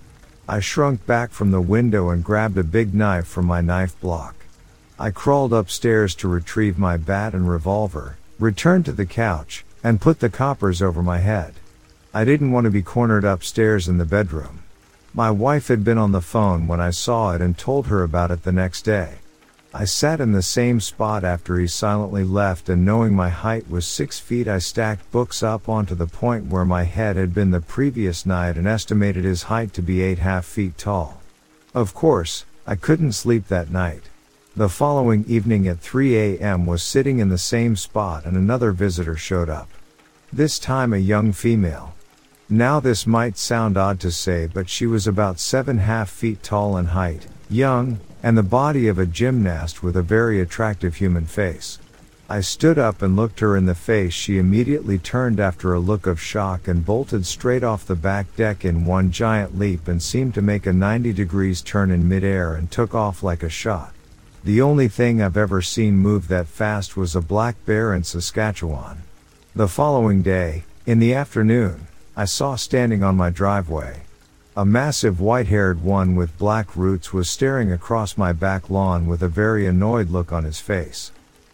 I 0.50 0.60
shrunk 0.60 1.04
back 1.04 1.30
from 1.30 1.50
the 1.50 1.60
window 1.60 2.08
and 2.08 2.24
grabbed 2.24 2.56
a 2.56 2.64
big 2.64 2.94
knife 2.94 3.26
from 3.26 3.44
my 3.44 3.60
knife 3.60 4.00
block. 4.00 4.34
I 4.98 5.10
crawled 5.10 5.52
upstairs 5.52 6.14
to 6.16 6.28
retrieve 6.28 6.78
my 6.78 6.96
bat 6.96 7.34
and 7.34 7.50
revolver, 7.50 8.16
returned 8.38 8.86
to 8.86 8.92
the 8.92 9.04
couch, 9.04 9.66
and 9.84 10.00
put 10.00 10.20
the 10.20 10.30
coppers 10.30 10.80
over 10.80 11.02
my 11.02 11.18
head. 11.18 11.52
I 12.14 12.24
didn't 12.24 12.52
want 12.52 12.64
to 12.64 12.70
be 12.70 12.80
cornered 12.80 13.24
upstairs 13.24 13.88
in 13.88 13.98
the 13.98 14.06
bedroom. 14.06 14.60
My 15.12 15.30
wife 15.30 15.68
had 15.68 15.84
been 15.84 15.98
on 15.98 16.12
the 16.12 16.22
phone 16.22 16.66
when 16.66 16.80
I 16.80 16.90
saw 16.92 17.34
it 17.34 17.42
and 17.42 17.58
told 17.58 17.88
her 17.88 18.02
about 18.02 18.30
it 18.30 18.44
the 18.44 18.52
next 18.52 18.82
day. 18.82 19.16
I 19.74 19.84
sat 19.84 20.18
in 20.20 20.32
the 20.32 20.42
same 20.42 20.80
spot 20.80 21.24
after 21.24 21.58
he 21.58 21.66
silently 21.66 22.24
left 22.24 22.70
and 22.70 22.86
knowing 22.86 23.14
my 23.14 23.28
height 23.28 23.68
was 23.68 23.86
six 23.86 24.18
feet 24.18 24.48
I 24.48 24.58
stacked 24.58 25.10
books 25.12 25.42
up 25.42 25.68
onto 25.68 25.94
the 25.94 26.06
point 26.06 26.46
where 26.46 26.64
my 26.64 26.84
head 26.84 27.16
had 27.16 27.34
been 27.34 27.50
the 27.50 27.60
previous 27.60 28.24
night 28.24 28.56
and 28.56 28.66
estimated 28.66 29.24
his 29.24 29.44
height 29.44 29.74
to 29.74 29.82
be 29.82 30.00
eight 30.00 30.20
half 30.20 30.46
feet 30.46 30.78
tall. 30.78 31.20
Of 31.74 31.92
course, 31.92 32.46
I 32.66 32.76
couldn't 32.76 33.12
sleep 33.12 33.48
that 33.48 33.70
night. 33.70 34.04
The 34.56 34.70
following 34.70 35.26
evening 35.28 35.68
at 35.68 35.80
3 35.80 36.16
a.m. 36.16 36.64
was 36.64 36.82
sitting 36.82 37.18
in 37.18 37.28
the 37.28 37.36
same 37.36 37.76
spot 37.76 38.24
and 38.24 38.38
another 38.38 38.72
visitor 38.72 39.16
showed 39.16 39.50
up. 39.50 39.68
This 40.32 40.58
time 40.58 40.94
a 40.94 40.98
young 40.98 41.32
female. 41.32 41.94
Now 42.48 42.80
this 42.80 43.06
might 43.06 43.36
sound 43.36 43.76
odd 43.76 44.00
to 44.00 44.10
say 44.10 44.46
but 44.46 44.70
she 44.70 44.86
was 44.86 45.06
about 45.06 45.38
seven 45.38 45.76
half 45.76 46.08
feet 46.08 46.42
tall 46.42 46.78
in 46.78 46.86
height, 46.86 47.26
young, 47.50 48.00
and 48.22 48.36
the 48.36 48.42
body 48.42 48.88
of 48.88 48.98
a 48.98 49.06
gymnast 49.06 49.82
with 49.82 49.96
a 49.96 50.02
very 50.02 50.40
attractive 50.40 50.96
human 50.96 51.24
face. 51.24 51.78
I 52.30 52.42
stood 52.42 52.78
up 52.78 53.00
and 53.00 53.16
looked 53.16 53.40
her 53.40 53.56
in 53.56 53.64
the 53.64 53.74
face. 53.74 54.12
She 54.12 54.36
immediately 54.36 54.98
turned 54.98 55.40
after 55.40 55.72
a 55.72 55.78
look 55.78 56.06
of 56.06 56.20
shock 56.20 56.68
and 56.68 56.84
bolted 56.84 57.24
straight 57.24 57.64
off 57.64 57.86
the 57.86 57.94
back 57.94 58.26
deck 58.36 58.66
in 58.66 58.84
one 58.84 59.10
giant 59.10 59.58
leap 59.58 59.88
and 59.88 60.02
seemed 60.02 60.34
to 60.34 60.42
make 60.42 60.66
a 60.66 60.72
90 60.72 61.14
degrees 61.14 61.62
turn 61.62 61.90
in 61.90 62.06
midair 62.06 62.54
and 62.54 62.70
took 62.70 62.94
off 62.94 63.22
like 63.22 63.42
a 63.42 63.48
shot. 63.48 63.94
The 64.44 64.60
only 64.60 64.88
thing 64.88 65.22
I've 65.22 65.38
ever 65.38 65.62
seen 65.62 65.96
move 65.96 66.28
that 66.28 66.48
fast 66.48 66.98
was 66.98 67.16
a 67.16 67.22
black 67.22 67.64
bear 67.64 67.94
in 67.94 68.04
Saskatchewan. 68.04 68.98
The 69.54 69.68
following 69.68 70.20
day, 70.20 70.64
in 70.84 70.98
the 70.98 71.14
afternoon, 71.14 71.86
I 72.14 72.26
saw 72.26 72.56
standing 72.56 73.02
on 73.02 73.16
my 73.16 73.30
driveway, 73.30 74.02
a 74.58 74.64
massive 74.64 75.20
white-haired 75.20 75.84
one 75.84 76.16
with 76.16 76.36
black 76.36 76.74
roots 76.74 77.12
was 77.12 77.30
staring 77.30 77.70
across 77.70 78.18
my 78.18 78.32
back 78.32 78.68
lawn 78.68 79.06
with 79.06 79.22
a 79.22 79.28
very 79.28 79.66
annoyed 79.66 80.10
look 80.10 80.32
on 80.32 80.42
his 80.42 80.58
face. 80.58 81.12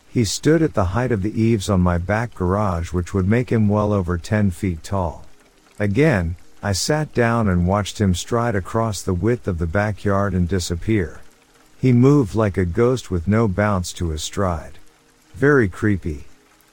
He 0.08 0.24
stood 0.24 0.62
at 0.62 0.72
the 0.72 0.86
height 0.96 1.12
of 1.12 1.20
the 1.20 1.38
eaves 1.38 1.68
on 1.68 1.82
my 1.82 1.98
back 1.98 2.34
garage 2.34 2.94
which 2.94 3.12
would 3.12 3.28
make 3.28 3.52
him 3.52 3.68
well 3.68 3.92
over 3.92 4.16
10 4.16 4.52
feet 4.52 4.82
tall. 4.82 5.26
Again, 5.78 6.36
I 6.62 6.72
sat 6.72 7.12
down 7.12 7.46
and 7.46 7.68
watched 7.68 8.00
him 8.00 8.14
stride 8.14 8.54
across 8.54 9.02
the 9.02 9.12
width 9.12 9.46
of 9.46 9.58
the 9.58 9.66
backyard 9.66 10.32
and 10.32 10.48
disappear. 10.48 11.20
He 11.78 11.92
moved 11.92 12.34
like 12.34 12.56
a 12.56 12.64
ghost 12.64 13.10
with 13.10 13.28
no 13.28 13.48
bounce 13.48 13.92
to 13.94 14.08
his 14.08 14.24
stride. 14.24 14.78
Very 15.34 15.68
creepy. 15.68 16.24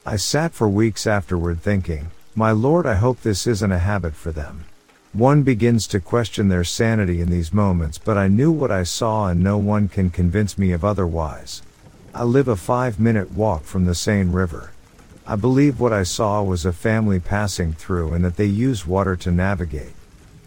I 0.05 0.15
sat 0.15 0.53
for 0.53 0.69
weeks 0.69 1.05
afterward 1.05 1.61
thinking, 1.61 2.09
my 2.35 2.51
lord 2.51 2.85
I 2.85 2.95
hope 2.95 3.19
this 3.19 3.45
isn't 3.47 3.73
a 3.73 3.79
habit 3.79 4.15
for 4.15 4.31
them. 4.31 4.63
One 5.13 5.43
begins 5.43 5.87
to 5.87 5.99
question 5.99 6.47
their 6.47 6.63
sanity 6.63 7.19
in 7.19 7.29
these 7.29 7.53
moments, 7.53 7.97
but 7.97 8.17
I 8.17 8.29
knew 8.29 8.49
what 8.49 8.71
I 8.71 8.83
saw 8.83 9.27
and 9.27 9.43
no 9.43 9.57
one 9.57 9.89
can 9.89 10.09
convince 10.09 10.57
me 10.57 10.71
of 10.71 10.85
otherwise. 10.85 11.61
I 12.13 12.23
live 12.23 12.47
a 12.47 12.55
five 12.55 12.97
minute 12.97 13.33
walk 13.33 13.63
from 13.63 13.83
the 13.83 13.93
Seine 13.93 14.31
River. 14.31 14.71
I 15.27 15.35
believe 15.35 15.81
what 15.81 15.91
I 15.91 16.03
saw 16.03 16.41
was 16.41 16.65
a 16.65 16.71
family 16.71 17.19
passing 17.19 17.73
through 17.73 18.13
and 18.13 18.23
that 18.23 18.37
they 18.37 18.45
use 18.45 18.87
water 18.87 19.17
to 19.17 19.31
navigate. 19.31 19.91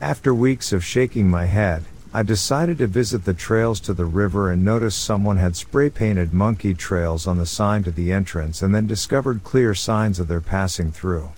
After 0.00 0.35
weeks 0.35 0.73
of 0.73 0.83
shaking 0.83 1.28
my 1.28 1.44
head, 1.44 1.85
I 2.14 2.23
decided 2.23 2.78
to 2.78 2.87
visit 2.87 3.26
the 3.26 3.35
trails 3.35 3.80
to 3.80 3.92
the 3.92 4.06
river 4.06 4.50
and 4.50 4.64
noticed 4.64 5.04
someone 5.04 5.37
had 5.37 5.56
spray 5.56 5.90
painted 5.90 6.33
monkey 6.33 6.73
trails 6.73 7.26
on 7.26 7.37
the 7.37 7.44
sign 7.44 7.83
to 7.83 7.90
the 7.90 8.12
entrance 8.12 8.62
and 8.62 8.75
then 8.75 8.87
discovered 8.87 9.44
clear 9.44 9.75
signs 9.75 10.18
of 10.18 10.28
their 10.28 10.40
passing 10.40 10.90
through. 10.90 11.33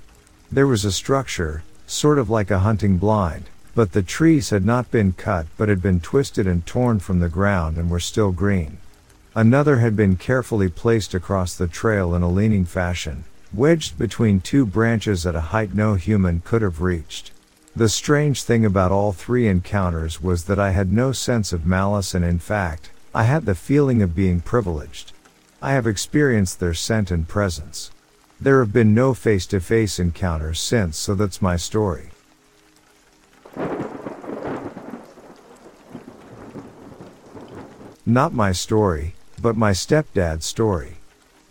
There 0.52 0.68
was 0.68 0.85
a 0.85 0.92
structure, 0.92 1.64
sort 1.87 2.19
of 2.19 2.28
like 2.28 2.50
a 2.50 2.61
hunting 2.61 2.99
blind, 2.99 3.45
but 3.75 3.93
the 3.93 4.02
trees 4.02 4.50
had 4.50 4.64
not 4.64 4.90
been 4.90 5.12
cut 5.12 5.47
but 5.57 5.69
had 5.69 5.81
been 5.81 6.00
twisted 6.00 6.47
and 6.47 6.66
torn 6.66 6.99
from 6.99 7.21
the 7.21 7.28
ground 7.28 7.76
and 7.76 7.90
were 7.90 8.00
still 8.00 8.33
green. 8.33 8.78
Another 9.35 9.78
had 9.78 9.95
been 9.95 10.16
carefully 10.16 10.69
placed 10.69 11.14
across 11.14 11.55
the 11.55 11.69
trail 11.69 12.14
in 12.14 12.23
a 12.23 12.28
leaning 12.28 12.64
fashion, 12.64 13.25
wedged 13.52 13.99
between 13.99 14.40
two 14.40 14.64
branches 14.64 15.26
at 15.26 15.35
a 15.35 15.52
height 15.52 15.75
no 15.75 15.95
human 15.95 16.40
could 16.45 16.62
have 16.62 16.81
reached. 16.81 17.33
The 17.76 17.90
strange 17.90 18.43
thing 18.43 18.64
about 18.64 18.93
all 18.93 19.12
three 19.12 19.47
encounters 19.47 20.23
was 20.23 20.45
that 20.45 20.59
I 20.59 20.71
had 20.71 20.90
no 20.90 21.12
sense 21.12 21.52
of 21.52 21.66
malice 21.66 22.14
and 22.14 22.25
in 22.25 22.38
fact, 22.38 22.90
I 23.14 23.25
had 23.25 23.45
the 23.45 23.55
feeling 23.55 24.00
of 24.00 24.14
being 24.14 24.40
privileged. 24.40 25.12
I 25.61 25.73
have 25.73 25.87
experienced 25.87 26.59
their 26.59 26.75
scent 26.75 27.11
and 27.11 27.28
presence. 27.28 27.90
There 28.38 28.61
have 28.61 28.73
been 28.73 28.95
no 28.95 29.14
face 29.14 29.47
to 29.47 29.61
face 29.61 29.99
encounters 29.99 30.61
since, 30.61 30.99
so 30.99 31.14
that's 31.14 31.40
my 31.40 31.57
story. 31.57 32.11
Not 38.05 38.35
my 38.35 38.52
story, 38.52 39.14
but 39.40 39.57
my 39.57 39.73
stepdad's 39.73 40.45
story. 40.45 40.99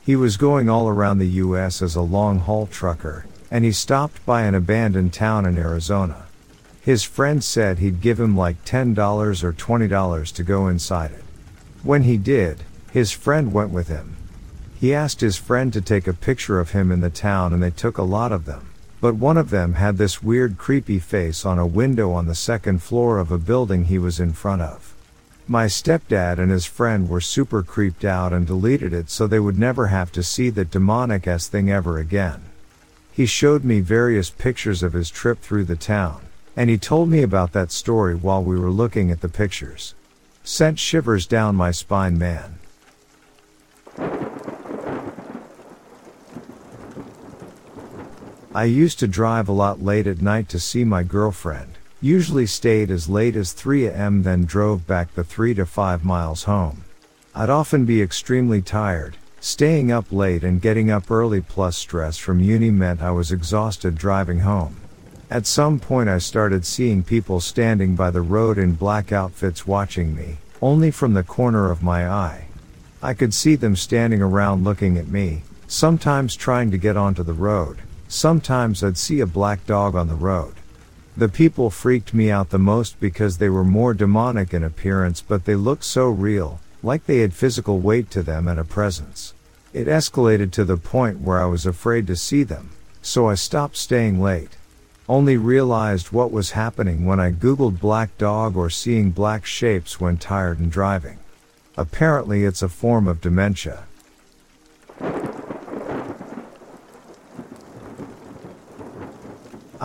He 0.06 0.15
was 0.15 0.38
going 0.38 0.70
all 0.70 0.88
around 0.88 1.18
the 1.18 1.42
US 1.44 1.82
as 1.82 1.96
a 1.96 2.01
long 2.01 2.39
haul 2.39 2.68
trucker, 2.68 3.25
and 3.50 3.65
he 3.65 3.72
stopped 3.72 4.24
by 4.25 4.44
an 4.44 4.54
abandoned 4.54 5.12
town 5.12 5.46
in 5.46 5.58
Arizona. 5.58 6.27
His 6.82 7.04
friend 7.04 7.44
said 7.44 7.80
he'd 7.80 8.00
give 8.00 8.20
him 8.20 8.38
like 8.38 8.63
$10 8.63 9.44
or 9.44 9.51
$20 9.51 10.34
to 10.34 10.44
go 10.44 10.68
inside 10.68 11.12
it. 11.12 11.24
When 11.82 12.04
he 12.04 12.18
did, 12.18 12.63
his 12.92 13.12
friend 13.12 13.51
went 13.51 13.72
with 13.72 13.88
him. 13.88 14.15
He 14.86 14.94
asked 14.94 15.20
his 15.20 15.36
friend 15.36 15.74
to 15.74 15.82
take 15.82 16.06
a 16.06 16.13
picture 16.13 16.60
of 16.60 16.70
him 16.70 16.92
in 16.92 17.01
the 17.01 17.10
town 17.10 17.54
and 17.54 17.63
they 17.63 17.72
took 17.72 17.98
a 17.98 18.04
lot 18.04 18.32
of 18.32 18.46
them. 18.46 18.70
But 19.01 19.15
one 19.15 19.36
of 19.36 19.50
them 19.50 19.74
had 19.74 19.98
this 19.98 20.22
weird 20.22 20.60
creepy 20.60 21.00
face 21.00 21.44
on 21.44 21.58
a 21.58 21.65
window 21.65 22.12
on 22.12 22.27
the 22.27 22.36
second 22.36 22.84
floor 22.84 23.18
of 23.18 23.32
a 23.32 23.39
building 23.39 23.86
he 23.86 23.98
was 23.98 24.20
in 24.20 24.34
front 24.34 24.62
of. 24.62 24.94
My 25.48 25.65
stepdad 25.65 26.38
and 26.38 26.51
his 26.51 26.68
friend 26.68 27.10
were 27.10 27.20
super 27.20 27.63
creeped 27.63 28.06
out 28.06 28.32
and 28.32 28.46
deleted 28.46 28.94
it 28.94 29.10
so 29.10 29.25
they 29.25 29.39
would 29.39 29.58
never 29.58 29.88
have 29.88 30.12
to 30.12 30.22
see 30.22 30.51
that 30.51 30.70
demonic 30.70 31.25
ass 31.25 31.48
thing 31.48 31.72
ever 31.72 31.98
again. 31.98 32.44
He 33.12 33.25
showed 33.25 33.63
me 33.63 33.80
various 33.80 34.30
pictures 34.30 34.84
of 34.84 34.94
his 34.94 35.10
trip 35.10 35.42
through 35.42 35.63
the 35.63 35.75
town, 35.75 36.22
and 36.56 36.70
he 36.70 36.77
told 36.77 37.10
me 37.10 37.24
about 37.24 37.54
that 37.54 37.72
story 37.72 38.13
while 38.13 38.44
we 38.44 38.56
were 38.56 38.70
looking 38.70 39.10
at 39.10 39.22
the 39.22 39.30
pictures. 39.30 39.96
Sent 40.44 40.77
shivers 40.77 41.25
down 41.25 41.56
my 41.56 41.72
spine, 41.72 42.20
man. 42.20 42.60
I 48.56 48.64
used 48.64 49.00
to 49.00 49.08
drive 49.08 49.50
a 49.50 49.52
lot 49.52 49.84
late 49.84 50.08
at 50.08 50.22
night 50.22 50.48
to 50.50 50.60
see 50.60 50.86
my 50.86 51.04
girlfriend, 51.04 51.78
usually 52.02 52.46
stayed 52.46 52.90
as 52.90 53.10
late 53.10 53.36
as 53.36 53.52
3 53.52 53.90
am 53.90 54.24
then 54.24 54.46
drove 54.46 54.88
back 54.88 55.14
the 55.14 55.26
3 55.26 55.54
to 55.56 55.66
5 55.66 56.06
miles 56.06 56.44
home. 56.44 56.86
I'd 57.36 57.50
often 57.50 57.84
be 57.84 58.02
extremely 58.02 58.62
tired, 58.62 59.18
Staying 59.42 59.92
up 59.92 60.12
late 60.12 60.44
and 60.44 60.60
getting 60.60 60.90
up 60.90 61.12
early 61.12 61.40
plus 61.40 61.78
stress 61.78 62.18
from 62.18 62.40
uni 62.40 62.72
meant 62.72 63.04
I 63.04 63.12
was 63.12 63.32
exhausted 63.32 63.96
driving 63.96 64.40
home. 64.40 64.78
At 65.30 65.46
some 65.46 65.78
point 65.78 66.10
I 66.10 66.18
started 66.18 66.66
seeing 66.66 67.04
people 67.04 67.40
standing 67.42 67.96
by 67.96 68.10
the 68.10 68.24
road 68.24 68.58
in 68.58 68.74
black 68.74 69.12
outfits 69.12 69.68
watching 69.68 70.16
me, 70.16 70.38
only 70.64 70.90
from 70.90 71.14
the 71.14 71.24
corner 71.24 71.70
of 71.70 71.84
my 71.84 72.10
eye. 72.10 72.48
I 73.04 73.14
could 73.14 73.36
see 73.36 73.56
them 73.56 73.76
standing 73.76 74.22
around 74.22 74.64
looking 74.64 74.98
at 74.98 75.10
me, 75.10 75.44
sometimes 75.68 76.36
trying 76.38 76.72
to 76.72 76.80
get 76.80 76.98
onto 76.98 77.22
the 77.22 77.34
road, 77.34 77.82
sometimes 78.16 78.84
I'd 78.84 78.98
see 78.98 79.20
a 79.20 79.28
black 79.28 79.66
dog 79.66 79.96
on 79.96 80.08
the 80.08 80.16
road. 80.16 80.56
The 81.18 81.30
people 81.30 81.70
freaked 81.70 82.14
me 82.14 82.32
out 82.32 82.50
the 82.50 82.60
most 82.60 83.00
because 83.00 83.38
they 83.38 83.50
were 83.50 83.64
more 83.64 83.94
demonic 83.94 84.54
in 84.54 84.64
appearance 84.64 85.22
but 85.22 85.46
they 85.46 85.56
looked 85.56 85.84
so 85.84 86.10
real, 86.10 86.60
like 86.82 87.06
they 87.06 87.20
had 87.20 87.34
physical 87.34 87.80
weight 87.80 88.10
to 88.12 88.24
them 88.24 88.48
and 88.48 88.60
a 88.60 88.64
presence. 88.64 89.34
It 89.74 89.88
escalated 89.88 90.51
to 90.51 90.66
the 90.66 90.78
point 90.78 91.22
where 91.22 91.42
I 91.42 91.46
was 91.46 91.66
afraid 91.66 92.08
to 92.08 92.16
see 92.16 92.44
them, 92.44 92.72
so 93.01 93.30
I 93.30 93.36
stopped 93.36 93.78
staying 93.78 94.22
late. 94.22 94.58
Only 95.08 95.38
realized 95.38 96.12
what 96.12 96.32
was 96.32 96.51
happening 96.51 97.06
when 97.06 97.20
I 97.20 97.32
googled 97.32 97.80
black 97.80 98.18
dog 98.18 98.56
or 98.56 98.70
seeing 98.70 99.12
black 99.12 99.46
shapes 99.46 100.00
when 100.00 100.18
tired 100.18 100.60
and 100.60 100.72
driving. 100.72 101.20
Apparently 101.78 102.46
it's 102.46 102.64
a 102.64 102.70
form 102.70 103.08
of 103.08 103.22
dementia. 103.22 103.84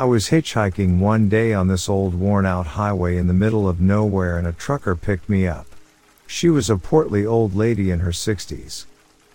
I 0.01 0.05
was 0.05 0.31
hitchhiking 0.31 0.99
one 0.99 1.29
day 1.29 1.53
on 1.53 1.69
this 1.69 1.87
old 1.87 2.15
worn 2.15 2.47
out 2.47 2.69
highway 2.69 3.19
in 3.19 3.27
the 3.27 3.35
middle 3.35 3.69
of 3.69 3.83
nowhere 3.83 4.39
and 4.39 4.47
a 4.47 4.53
trucker 4.53 4.97
picked 4.97 5.29
me 5.29 5.47
up. 5.47 5.67
She 6.27 6.49
was 6.49 6.71
a 6.71 6.79
portly 6.79 7.27
old 7.27 7.55
lady 7.55 7.91
in 7.91 8.01
her 8.01 8.11
60s. 8.11 8.87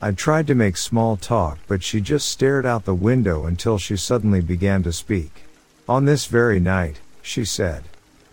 I 0.01 0.11
tried 0.11 0.47
to 0.47 0.55
make 0.55 0.75
small 0.75 1.17
talk, 1.17 1.59
but 1.67 1.83
she 1.83 2.01
just 2.01 2.27
stared 2.27 2.65
out 2.65 2.85
the 2.85 2.95
window 2.95 3.45
until 3.45 3.77
she 3.77 3.95
suddenly 3.95 4.41
began 4.41 4.81
to 4.81 4.91
speak. 4.91 5.43
On 5.87 6.05
this 6.05 6.25
very 6.25 6.59
night, 6.59 6.99
she 7.21 7.45
said. 7.45 7.83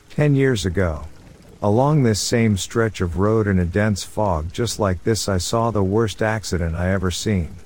Ten 0.09 0.35
years 0.35 0.65
ago. 0.65 1.03
Along 1.61 2.03
this 2.03 2.19
same 2.19 2.57
stretch 2.57 3.03
of 3.03 3.19
road 3.19 3.47
in 3.47 3.59
a 3.59 3.67
dense 3.67 4.05
fog 4.05 4.55
just 4.55 4.81
like 4.81 5.05
this 5.05 5.29
I 5.29 5.37
saw 5.37 5.71
the 5.71 5.85
worst 5.85 6.23
accident 6.23 6.77
I 6.77 6.93
ever 6.93 7.11
seen. 7.11 7.57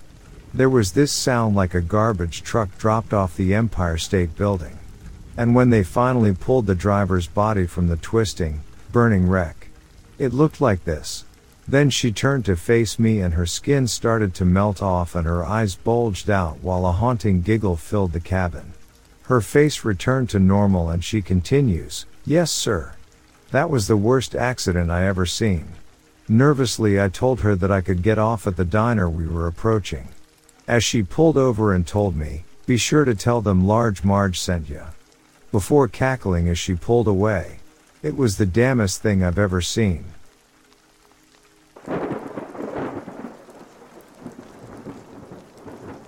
There 0.56 0.70
was 0.70 0.92
this 0.92 1.12
sound 1.12 1.54
like 1.54 1.74
a 1.74 1.82
garbage 1.82 2.42
truck 2.42 2.78
dropped 2.78 3.12
off 3.12 3.36
the 3.36 3.54
Empire 3.54 3.98
State 3.98 4.34
Building. 4.36 4.78
And 5.36 5.54
when 5.54 5.68
they 5.68 5.82
finally 5.82 6.32
pulled 6.32 6.64
the 6.66 6.74
driver's 6.74 7.26
body 7.26 7.66
from 7.66 7.88
the 7.88 7.98
twisting, 7.98 8.62
burning 8.90 9.28
wreck, 9.28 9.68
it 10.18 10.32
looked 10.32 10.58
like 10.58 10.84
this. 10.84 11.26
Then 11.68 11.90
she 11.90 12.10
turned 12.10 12.46
to 12.46 12.56
face 12.56 12.98
me 12.98 13.20
and 13.20 13.34
her 13.34 13.44
skin 13.44 13.86
started 13.86 14.32
to 14.36 14.46
melt 14.46 14.80
off 14.80 15.14
and 15.14 15.26
her 15.26 15.44
eyes 15.44 15.74
bulged 15.74 16.30
out 16.30 16.56
while 16.62 16.86
a 16.86 16.92
haunting 16.92 17.42
giggle 17.42 17.76
filled 17.76 18.14
the 18.14 18.18
cabin. 18.20 18.72
Her 19.24 19.42
face 19.42 19.84
returned 19.84 20.30
to 20.30 20.38
normal 20.38 20.88
and 20.88 21.04
she 21.04 21.20
continues, 21.20 22.06
Yes, 22.24 22.50
sir. 22.50 22.94
That 23.50 23.68
was 23.68 23.88
the 23.88 23.96
worst 23.98 24.34
accident 24.34 24.90
I 24.90 25.06
ever 25.06 25.26
seen. 25.26 25.66
Nervously, 26.30 26.98
I 26.98 27.10
told 27.10 27.40
her 27.40 27.54
that 27.56 27.70
I 27.70 27.82
could 27.82 28.02
get 28.02 28.18
off 28.18 28.46
at 28.46 28.56
the 28.56 28.64
diner 28.64 29.10
we 29.10 29.28
were 29.28 29.46
approaching. 29.46 30.08
As 30.68 30.82
she 30.82 31.02
pulled 31.02 31.36
over 31.36 31.72
and 31.72 31.86
told 31.86 32.16
me, 32.16 32.44
Be 32.66 32.76
sure 32.76 33.04
to 33.04 33.14
tell 33.14 33.40
them 33.40 33.66
Large 33.66 34.02
Marge 34.02 34.40
sent 34.40 34.68
you. 34.68 34.82
Before 35.52 35.86
cackling 35.86 36.48
as 36.48 36.58
she 36.58 36.74
pulled 36.74 37.06
away, 37.06 37.58
it 38.02 38.16
was 38.16 38.36
the 38.36 38.46
damnest 38.46 39.00
thing 39.00 39.22
I've 39.22 39.38
ever 39.38 39.60
seen. 39.60 40.06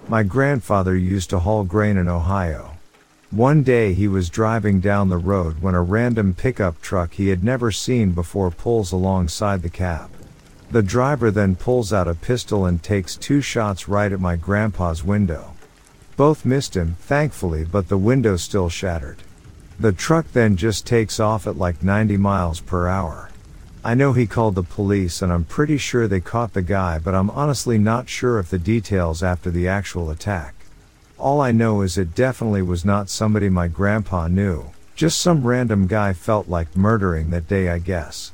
My 0.08 0.22
grandfather 0.22 0.96
used 0.96 1.30
to 1.30 1.38
haul 1.38 1.64
grain 1.64 1.96
in 1.96 2.08
Ohio. 2.08 2.72
One 3.30 3.62
day 3.62 3.92
he 3.92 4.08
was 4.08 4.30
driving 4.30 4.80
down 4.80 5.08
the 5.08 5.18
road 5.18 5.60
when 5.60 5.74
a 5.74 5.82
random 5.82 6.34
pickup 6.34 6.80
truck 6.80 7.12
he 7.12 7.28
had 7.28 7.44
never 7.44 7.70
seen 7.70 8.12
before 8.12 8.50
pulls 8.50 8.90
alongside 8.90 9.62
the 9.62 9.68
cab. 9.68 10.10
The 10.70 10.82
driver 10.82 11.30
then 11.30 11.56
pulls 11.56 11.92
out 11.94 12.08
a 12.08 12.14
pistol 12.14 12.66
and 12.66 12.82
takes 12.82 13.16
two 13.16 13.40
shots 13.40 13.88
right 13.88 14.12
at 14.12 14.20
my 14.20 14.36
grandpa's 14.36 15.02
window. 15.02 15.54
Both 16.16 16.44
missed 16.44 16.76
him, 16.76 16.96
thankfully, 17.00 17.64
but 17.64 17.88
the 17.88 17.96
window 17.96 18.36
still 18.36 18.68
shattered. 18.68 19.22
The 19.80 19.92
truck 19.92 20.30
then 20.32 20.56
just 20.56 20.86
takes 20.86 21.20
off 21.20 21.46
at 21.46 21.56
like 21.56 21.82
90 21.82 22.16
miles 22.16 22.60
per 22.60 22.88
hour. 22.88 23.30
I 23.84 23.94
know 23.94 24.12
he 24.12 24.26
called 24.26 24.56
the 24.56 24.62
police 24.62 25.22
and 25.22 25.32
I'm 25.32 25.44
pretty 25.44 25.78
sure 25.78 26.06
they 26.06 26.20
caught 26.20 26.52
the 26.52 26.62
guy, 26.62 26.98
but 26.98 27.14
I'm 27.14 27.30
honestly 27.30 27.78
not 27.78 28.08
sure 28.08 28.38
of 28.38 28.50
the 28.50 28.58
details 28.58 29.22
after 29.22 29.50
the 29.50 29.68
actual 29.68 30.10
attack. 30.10 30.54
All 31.16 31.40
I 31.40 31.52
know 31.52 31.80
is 31.80 31.96
it 31.96 32.14
definitely 32.14 32.62
was 32.62 32.84
not 32.84 33.08
somebody 33.08 33.48
my 33.48 33.68
grandpa 33.68 34.28
knew, 34.28 34.66
just 34.96 35.20
some 35.20 35.46
random 35.46 35.86
guy 35.86 36.12
felt 36.12 36.48
like 36.48 36.76
murdering 36.76 37.30
that 37.30 37.48
day, 37.48 37.68
I 37.68 37.78
guess. 37.78 38.32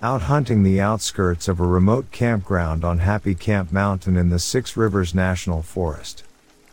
Out 0.00 0.22
hunting 0.22 0.62
the 0.62 0.80
outskirts 0.80 1.48
of 1.48 1.58
a 1.58 1.66
remote 1.66 2.12
campground 2.12 2.84
on 2.84 3.00
Happy 3.00 3.34
Camp 3.34 3.72
Mountain 3.72 4.16
in 4.16 4.30
the 4.30 4.38
Six 4.38 4.76
Rivers 4.76 5.12
National 5.12 5.60
Forest. 5.60 6.22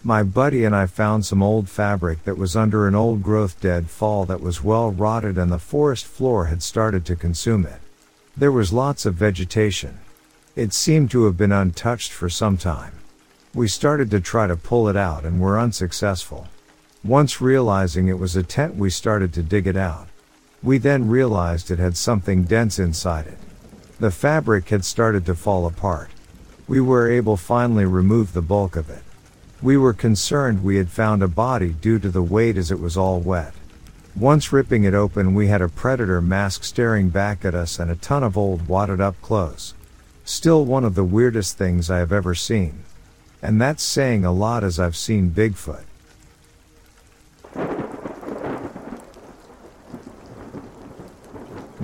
My 0.04 0.22
buddy 0.22 0.64
and 0.64 0.76
I 0.76 0.86
found 0.86 1.26
some 1.26 1.42
old 1.42 1.68
fabric 1.68 2.24
that 2.26 2.38
was 2.38 2.56
under 2.56 2.88
an 2.88 2.94
old 2.94 3.24
growth 3.24 3.60
dead 3.60 3.90
fall 3.90 4.26
that 4.26 4.42
was 4.42 4.64
well 4.64 4.92
rotted 4.92 5.40
and 5.40 5.52
the 5.52 5.58
forest 5.58 6.06
floor 6.06 6.46
had 6.46 6.62
started 6.62 7.04
to 7.06 7.16
consume 7.16 7.66
it. 7.66 7.82
There 8.38 8.52
was 8.52 8.72
lots 8.72 9.08
of 9.08 9.16
vegetation. 9.16 9.98
It 10.56 10.72
seemed 10.72 11.10
to 11.10 11.26
have 11.26 11.36
been 11.36 11.52
untouched 11.52 12.12
for 12.12 12.30
some 12.30 12.58
time. 12.58 12.94
We 13.56 13.68
started 13.68 14.12
to 14.12 14.22
try 14.22 14.46
to 14.46 14.56
pull 14.56 14.88
it 14.88 14.96
out 14.96 15.26
and 15.26 15.42
were 15.42 15.60
unsuccessful. 15.60 16.48
Once 17.04 17.42
realizing 17.42 18.08
it 18.08 18.20
was 18.20 18.36
a 18.36 18.44
tent, 18.44 18.76
we 18.76 18.92
started 18.92 19.34
to 19.34 19.42
dig 19.42 19.66
it 19.66 19.76
out. 19.76 20.10
We 20.66 20.80
then 20.80 21.08
realized 21.08 21.70
it 21.70 21.78
had 21.78 21.96
something 21.96 22.46
dense 22.46 22.80
inside 22.80 23.28
it. 23.28 23.38
The 24.00 24.10
fabric 24.10 24.70
had 24.70 24.84
started 24.84 25.24
to 25.28 25.36
fall 25.36 25.68
apart. 25.68 26.10
We 26.68 26.82
were 26.82 27.08
able 27.08 27.38
finally 27.38 27.86
remove 27.86 28.34
the 28.34 28.42
bulk 28.42 28.76
of 28.76 28.90
it. 28.90 29.04
We 29.62 29.78
were 29.78 29.94
concerned 29.94 30.64
we 30.64 30.78
had 30.78 30.90
found 30.90 31.22
a 31.22 31.28
body 31.28 31.70
due 31.70 32.00
to 32.00 32.10
the 32.10 32.24
weight 32.24 32.58
as 32.58 32.72
it 32.72 32.80
was 32.80 32.98
all 32.98 33.20
wet. 33.20 33.54
Once 34.16 34.52
ripping 34.52 34.86
it 34.86 34.96
open, 34.96 35.36
we 35.36 35.48
had 35.48 35.62
a 35.62 35.70
predator 35.70 36.20
mask 36.20 36.64
staring 36.64 37.10
back 37.10 37.46
at 37.46 37.54
us 37.54 37.78
and 37.78 37.92
a 37.92 37.96
ton 37.96 38.24
of 38.24 38.36
old 38.36 38.68
wadded 38.68 39.00
up 39.00 39.22
clothes. 39.22 39.76
Still 40.24 40.66
one 40.66 40.84
of 40.84 40.96
the 40.96 41.04
weirdest 41.04 41.60
things 41.60 41.92
I 41.92 42.00
have 42.00 42.12
ever 42.12 42.34
seen. 42.34 42.84
And 43.40 43.62
that's 43.62 43.84
saying 43.84 44.26
a 44.26 44.32
lot 44.32 44.64
as 44.64 44.80
I've 44.80 44.98
seen 44.98 45.30
Bigfoot. 45.30 45.84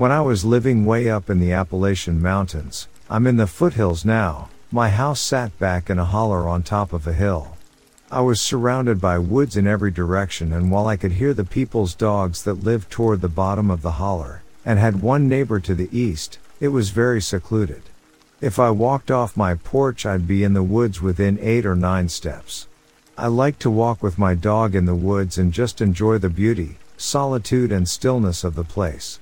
When 0.01 0.11
I 0.11 0.21
was 0.21 0.43
living 0.43 0.83
way 0.83 1.11
up 1.11 1.29
in 1.29 1.39
the 1.39 1.51
Appalachian 1.51 2.23
Mountains, 2.23 2.87
I'm 3.07 3.27
in 3.27 3.37
the 3.37 3.45
foothills 3.45 4.03
now, 4.03 4.49
my 4.71 4.89
house 4.89 5.19
sat 5.21 5.55
back 5.59 5.91
in 5.91 5.99
a 5.99 6.05
holler 6.05 6.49
on 6.49 6.63
top 6.63 6.91
of 6.91 7.05
a 7.05 7.13
hill. 7.13 7.55
I 8.09 8.21
was 8.21 8.41
surrounded 8.41 8.99
by 8.99 9.19
woods 9.19 9.55
in 9.55 9.67
every 9.67 9.91
direction 9.91 10.53
and 10.53 10.71
while 10.71 10.87
I 10.87 10.97
could 10.97 11.11
hear 11.11 11.35
the 11.35 11.43
people's 11.43 11.93
dogs 11.93 12.41
that 12.45 12.63
lived 12.63 12.89
toward 12.89 13.21
the 13.21 13.29
bottom 13.29 13.69
of 13.69 13.83
the 13.83 14.01
holler, 14.01 14.41
and 14.65 14.79
had 14.79 15.03
one 15.03 15.27
neighbor 15.27 15.59
to 15.59 15.75
the 15.75 15.95
east, 15.95 16.39
it 16.59 16.69
was 16.69 16.89
very 16.89 17.21
secluded. 17.21 17.83
If 18.41 18.57
I 18.57 18.71
walked 18.71 19.11
off 19.11 19.37
my 19.37 19.53
porch 19.53 20.07
I'd 20.07 20.27
be 20.27 20.43
in 20.43 20.53
the 20.53 20.63
woods 20.63 20.99
within 20.99 21.37
8 21.39 21.63
or 21.63 21.75
9 21.75 22.09
steps. 22.09 22.65
I 23.19 23.27
like 23.27 23.59
to 23.59 23.69
walk 23.69 24.01
with 24.01 24.17
my 24.17 24.33
dog 24.33 24.73
in 24.73 24.85
the 24.85 24.95
woods 24.95 25.37
and 25.37 25.53
just 25.53 25.79
enjoy 25.79 26.17
the 26.17 26.27
beauty, 26.27 26.79
solitude 26.97 27.71
and 27.71 27.87
stillness 27.87 28.43
of 28.43 28.55
the 28.55 28.63
place. 28.63 29.19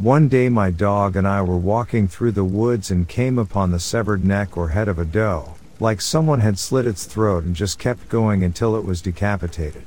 One 0.00 0.28
day 0.28 0.48
my 0.48 0.70
dog 0.70 1.14
and 1.14 1.28
I 1.28 1.42
were 1.42 1.58
walking 1.58 2.08
through 2.08 2.32
the 2.32 2.42
woods 2.42 2.90
and 2.90 3.06
came 3.06 3.38
upon 3.38 3.70
the 3.70 3.78
severed 3.78 4.24
neck 4.24 4.56
or 4.56 4.70
head 4.70 4.88
of 4.88 4.98
a 4.98 5.04
doe 5.04 5.56
like 5.78 6.00
someone 6.00 6.40
had 6.40 6.58
slit 6.58 6.86
its 6.86 7.04
throat 7.04 7.44
and 7.44 7.54
just 7.54 7.78
kept 7.78 8.08
going 8.08 8.42
until 8.42 8.76
it 8.76 8.84
was 8.86 9.02
decapitated. 9.02 9.84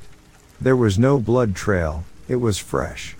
There 0.60 0.76
was 0.76 1.00
no 1.00 1.18
blood 1.18 1.56
trail, 1.56 2.04
it 2.28 2.36
was 2.36 2.58
fresh. 2.58 3.16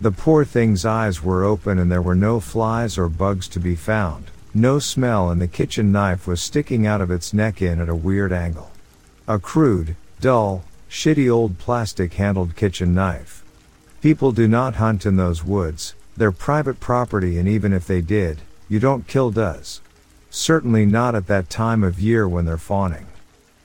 The 0.00 0.12
poor 0.12 0.44
thing's 0.44 0.84
eyes 0.84 1.20
were 1.20 1.42
open 1.42 1.80
and 1.80 1.90
there 1.90 2.00
were 2.00 2.14
no 2.14 2.38
flies 2.38 2.96
or 2.96 3.08
bugs 3.08 3.48
to 3.48 3.58
be 3.58 3.74
found, 3.74 4.26
no 4.54 4.78
smell 4.78 5.30
and 5.30 5.40
the 5.40 5.48
kitchen 5.48 5.90
knife 5.90 6.28
was 6.28 6.40
sticking 6.40 6.86
out 6.86 7.00
of 7.00 7.10
its 7.10 7.34
neck 7.34 7.60
in 7.60 7.80
at 7.80 7.88
a 7.88 7.96
weird 7.96 8.32
angle. 8.32 8.70
A 9.26 9.40
crude, 9.40 9.96
dull, 10.20 10.62
shitty 10.88 11.28
old 11.28 11.58
plastic 11.58 12.14
handled 12.14 12.54
kitchen 12.54 12.94
knife. 12.94 13.42
People 14.00 14.30
do 14.30 14.46
not 14.46 14.76
hunt 14.76 15.04
in 15.04 15.16
those 15.16 15.42
woods, 15.42 15.95
they're 16.16 16.32
private 16.32 16.80
property 16.80 17.38
and 17.38 17.48
even 17.48 17.72
if 17.72 17.86
they 17.86 18.00
did, 18.00 18.40
you 18.68 18.80
don't 18.80 19.06
kill 19.06 19.30
does. 19.30 19.80
Certainly 20.30 20.86
not 20.86 21.14
at 21.14 21.26
that 21.26 21.50
time 21.50 21.82
of 21.82 22.00
year 22.00 22.28
when 22.28 22.44
they're 22.44 22.58
fawning. 22.58 23.06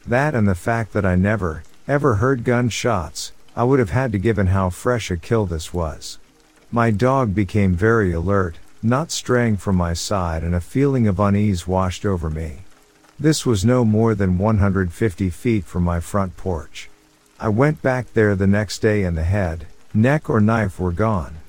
That 0.05 0.35
and 0.35 0.47
the 0.47 0.55
fact 0.55 0.93
that 0.93 1.05
I 1.05 1.15
never, 1.15 1.63
ever 1.87 2.15
heard 2.15 2.43
gunshots, 2.43 3.31
I 3.55 3.63
would 3.63 3.79
have 3.79 3.89
had 3.89 4.11
to 4.13 4.17
given 4.17 4.47
how 4.47 4.69
fresh 4.69 5.11
a 5.11 5.17
kill 5.17 5.45
this 5.45 5.73
was. 5.73 6.17
My 6.71 6.91
dog 6.91 7.35
became 7.35 7.73
very 7.75 8.13
alert, 8.13 8.57
not 8.81 9.11
straying 9.11 9.57
from 9.57 9.75
my 9.75 9.93
side 9.93 10.43
and 10.43 10.55
a 10.55 10.61
feeling 10.61 11.07
of 11.07 11.19
unease 11.19 11.67
washed 11.67 12.05
over 12.05 12.29
me. 12.29 12.59
This 13.19 13.45
was 13.45 13.65
no 13.65 13.85
more 13.85 14.15
than 14.15 14.37
150 14.37 15.29
feet 15.29 15.65
from 15.65 15.83
my 15.83 15.99
front 15.99 16.37
porch. 16.37 16.89
I 17.39 17.49
went 17.49 17.81
back 17.81 18.13
there 18.13 18.35
the 18.35 18.47
next 18.47 18.79
day 18.79 19.03
and 19.03 19.17
the 19.17 19.23
head, 19.23 19.67
neck 19.93 20.29
or 20.29 20.39
knife 20.39 20.79
were 20.79 20.91
gone. 20.91 21.40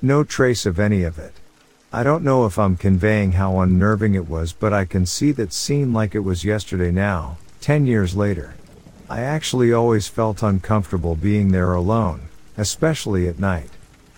No 0.00 0.22
trace 0.22 0.64
of 0.64 0.78
any 0.78 1.02
of 1.02 1.18
it. 1.18 1.32
I 1.92 2.04
don't 2.04 2.22
know 2.22 2.46
if 2.46 2.56
I'm 2.56 2.76
conveying 2.76 3.32
how 3.32 3.58
unnerving 3.58 4.14
it 4.14 4.28
was, 4.28 4.52
but 4.52 4.72
I 4.72 4.84
can 4.84 5.06
see 5.06 5.32
that 5.32 5.52
scene 5.52 5.92
like 5.92 6.14
it 6.14 6.20
was 6.20 6.44
yesterday 6.44 6.92
now, 6.92 7.38
10 7.62 7.84
years 7.84 8.14
later. 8.14 8.54
I 9.10 9.22
actually 9.22 9.72
always 9.72 10.06
felt 10.06 10.40
uncomfortable 10.40 11.16
being 11.16 11.50
there 11.50 11.72
alone, 11.72 12.28
especially 12.56 13.26
at 13.26 13.40
night. 13.40 13.70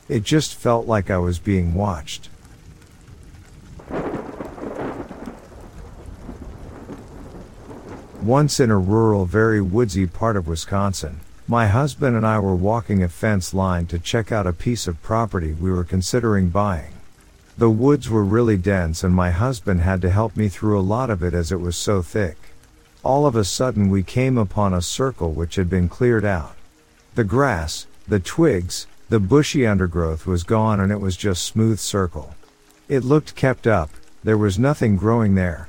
It 0.06 0.22
just 0.22 0.54
felt 0.54 0.86
like 0.86 1.08
I 1.08 1.16
was 1.16 1.38
being 1.38 1.72
watched. 1.72 2.28
Once 8.20 8.60
in 8.60 8.70
a 8.70 8.78
rural, 8.78 9.24
very 9.24 9.62
woodsy 9.62 10.06
part 10.06 10.36
of 10.36 10.46
Wisconsin, 10.46 11.20
my 11.50 11.66
husband 11.66 12.14
and 12.16 12.24
I 12.24 12.38
were 12.38 12.54
walking 12.54 13.02
a 13.02 13.08
fence 13.08 13.52
line 13.52 13.86
to 13.86 13.98
check 13.98 14.30
out 14.30 14.46
a 14.46 14.52
piece 14.52 14.86
of 14.86 15.02
property 15.02 15.50
we 15.52 15.72
were 15.72 15.82
considering 15.82 16.48
buying. 16.48 16.92
The 17.58 17.68
woods 17.68 18.08
were 18.08 18.22
really 18.22 18.56
dense 18.56 19.02
and 19.02 19.12
my 19.12 19.32
husband 19.32 19.80
had 19.80 20.00
to 20.02 20.10
help 20.10 20.36
me 20.36 20.48
through 20.48 20.78
a 20.78 20.90
lot 20.94 21.10
of 21.10 21.24
it 21.24 21.34
as 21.34 21.50
it 21.50 21.58
was 21.58 21.76
so 21.76 22.02
thick. 22.02 22.36
All 23.02 23.26
of 23.26 23.34
a 23.34 23.42
sudden 23.42 23.90
we 23.90 24.04
came 24.04 24.38
upon 24.38 24.72
a 24.72 24.80
circle 24.80 25.32
which 25.32 25.56
had 25.56 25.68
been 25.68 25.88
cleared 25.88 26.24
out. 26.24 26.54
The 27.16 27.24
grass, 27.24 27.88
the 28.06 28.20
twigs, 28.20 28.86
the 29.08 29.18
bushy 29.18 29.66
undergrowth 29.66 30.28
was 30.28 30.44
gone 30.44 30.78
and 30.78 30.92
it 30.92 31.00
was 31.00 31.16
just 31.16 31.42
smooth 31.42 31.80
circle. 31.80 32.36
It 32.88 33.02
looked 33.02 33.34
kept 33.34 33.66
up, 33.66 33.90
there 34.22 34.38
was 34.38 34.56
nothing 34.56 34.96
growing 34.96 35.34
there. 35.34 35.68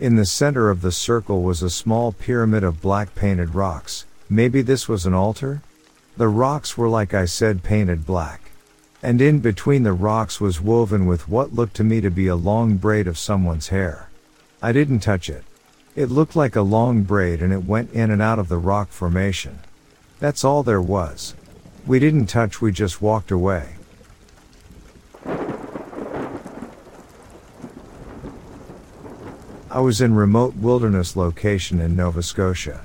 In 0.00 0.16
the 0.16 0.26
center 0.26 0.70
of 0.70 0.82
the 0.82 0.90
circle 0.90 1.44
was 1.44 1.62
a 1.62 1.70
small 1.70 2.10
pyramid 2.10 2.64
of 2.64 2.82
black 2.82 3.14
painted 3.14 3.54
rocks. 3.54 4.06
Maybe 4.32 4.62
this 4.62 4.88
was 4.88 5.06
an 5.06 5.14
altar? 5.14 5.60
The 6.16 6.28
rocks 6.28 6.78
were 6.78 6.88
like 6.88 7.12
I 7.12 7.24
said 7.24 7.64
painted 7.64 8.06
black. 8.06 8.52
And 9.02 9.20
in 9.20 9.40
between 9.40 9.82
the 9.82 9.92
rocks 9.92 10.40
was 10.40 10.60
woven 10.60 11.06
with 11.06 11.28
what 11.28 11.52
looked 11.52 11.74
to 11.76 11.84
me 11.84 12.00
to 12.00 12.12
be 12.12 12.28
a 12.28 12.36
long 12.36 12.76
braid 12.76 13.08
of 13.08 13.18
someone's 13.18 13.68
hair. 13.68 14.08
I 14.62 14.70
didn't 14.70 15.00
touch 15.00 15.28
it. 15.28 15.42
It 15.96 16.12
looked 16.12 16.36
like 16.36 16.54
a 16.54 16.62
long 16.62 17.02
braid 17.02 17.42
and 17.42 17.52
it 17.52 17.64
went 17.64 17.90
in 17.92 18.12
and 18.12 18.22
out 18.22 18.38
of 18.38 18.48
the 18.48 18.56
rock 18.56 18.90
formation. 18.90 19.58
That's 20.20 20.44
all 20.44 20.62
there 20.62 20.80
was. 20.80 21.34
We 21.84 21.98
didn't 21.98 22.26
touch, 22.26 22.60
we 22.60 22.70
just 22.70 23.02
walked 23.02 23.32
away. 23.32 23.70
I 29.68 29.80
was 29.80 30.00
in 30.00 30.14
remote 30.14 30.54
wilderness 30.54 31.16
location 31.16 31.80
in 31.80 31.96
Nova 31.96 32.22
Scotia. 32.22 32.82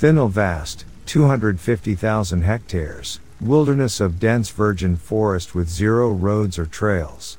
Thin 0.00 0.30
vast, 0.30 0.86
250,000 1.04 2.40
hectares, 2.40 3.20
Wilderness 3.38 4.00
of 4.00 4.18
dense 4.18 4.48
virgin 4.48 4.96
forest 4.96 5.54
with 5.54 5.68
zero 5.68 6.10
roads 6.10 6.58
or 6.58 6.64
trails. 6.64 7.36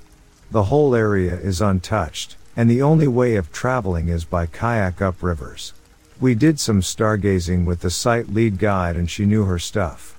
The 0.51 0.65
whole 0.65 0.93
area 0.93 1.33
is 1.33 1.59
untouched, 1.59 2.35
and 2.55 2.69
the 2.69 2.83
only 2.83 3.07
way 3.07 3.35
of 3.35 3.51
traveling 3.51 4.09
is 4.09 4.25
by 4.25 4.45
kayak 4.45 5.01
up 5.01 5.23
rivers. 5.23 5.73
We 6.19 6.35
did 6.35 6.59
some 6.59 6.81
stargazing 6.81 7.65
with 7.65 7.79
the 7.79 7.89
site 7.89 8.29
lead 8.29 8.59
guide 8.59 8.95
and 8.95 9.09
she 9.09 9.25
knew 9.25 9.45
her 9.45 9.57
stuff. 9.57 10.15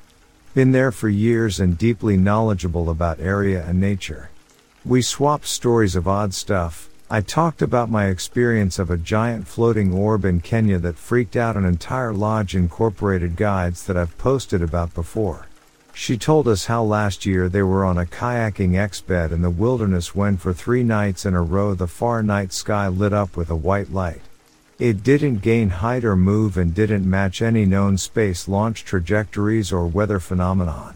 Been 0.52 0.72
there 0.72 0.90
for 0.90 1.08
years 1.08 1.60
and 1.60 1.78
deeply 1.78 2.16
knowledgeable 2.16 2.90
about 2.90 3.20
area 3.20 3.64
and 3.64 3.80
nature. 3.80 4.30
We 4.84 5.00
swapped 5.00 5.46
stories 5.46 5.94
of 5.94 6.08
odd 6.08 6.34
stuff. 6.34 6.88
I 7.14 7.20
talked 7.20 7.60
about 7.60 7.90
my 7.90 8.06
experience 8.06 8.78
of 8.78 8.90
a 8.90 8.96
giant 8.96 9.46
floating 9.46 9.92
orb 9.92 10.24
in 10.24 10.40
Kenya 10.40 10.78
that 10.78 10.96
freaked 10.96 11.36
out 11.36 11.58
an 11.58 11.64
entire 11.66 12.14
lodge 12.14 12.56
incorporated 12.56 13.36
guides 13.36 13.84
that 13.84 13.98
I've 13.98 14.16
posted 14.16 14.62
about 14.62 14.94
before. 14.94 15.46
She 15.92 16.16
told 16.16 16.48
us 16.48 16.64
how 16.64 16.82
last 16.82 17.26
year 17.26 17.50
they 17.50 17.60
were 17.60 17.84
on 17.84 17.98
a 17.98 18.06
kayaking 18.06 18.78
X-bed 18.78 19.30
in 19.30 19.42
the 19.42 19.50
wilderness 19.50 20.14
when 20.14 20.38
for 20.38 20.54
three 20.54 20.82
nights 20.82 21.26
in 21.26 21.34
a 21.34 21.42
row 21.42 21.74
the 21.74 21.86
far 21.86 22.22
night 22.22 22.50
sky 22.50 22.88
lit 22.88 23.12
up 23.12 23.36
with 23.36 23.50
a 23.50 23.56
white 23.56 23.92
light. 23.92 24.22
It 24.78 25.02
didn't 25.02 25.42
gain 25.42 25.68
height 25.68 26.06
or 26.06 26.16
move 26.16 26.56
and 26.56 26.74
didn't 26.74 27.04
match 27.04 27.42
any 27.42 27.66
known 27.66 27.98
space 27.98 28.48
launch 28.48 28.86
trajectories 28.86 29.70
or 29.70 29.86
weather 29.86 30.18
phenomenon. 30.18 30.94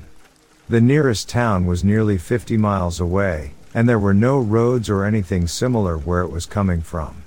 The 0.67 0.81
nearest 0.81 1.29
town 1.29 1.67
was 1.67 1.85
nearly 1.85 2.17
50 2.17 2.57
miles 2.57 3.01
away, 3.01 3.53
and 3.77 3.87
there 3.87 3.99
were 3.99 4.15
no 4.15 4.39
roads 4.41 4.89
or 4.89 5.05
anything 5.05 5.47
similar 5.47 5.99
where 5.99 6.23
it 6.23 6.31
was 6.31 6.47
coming 6.47 6.81
from. 6.81 7.23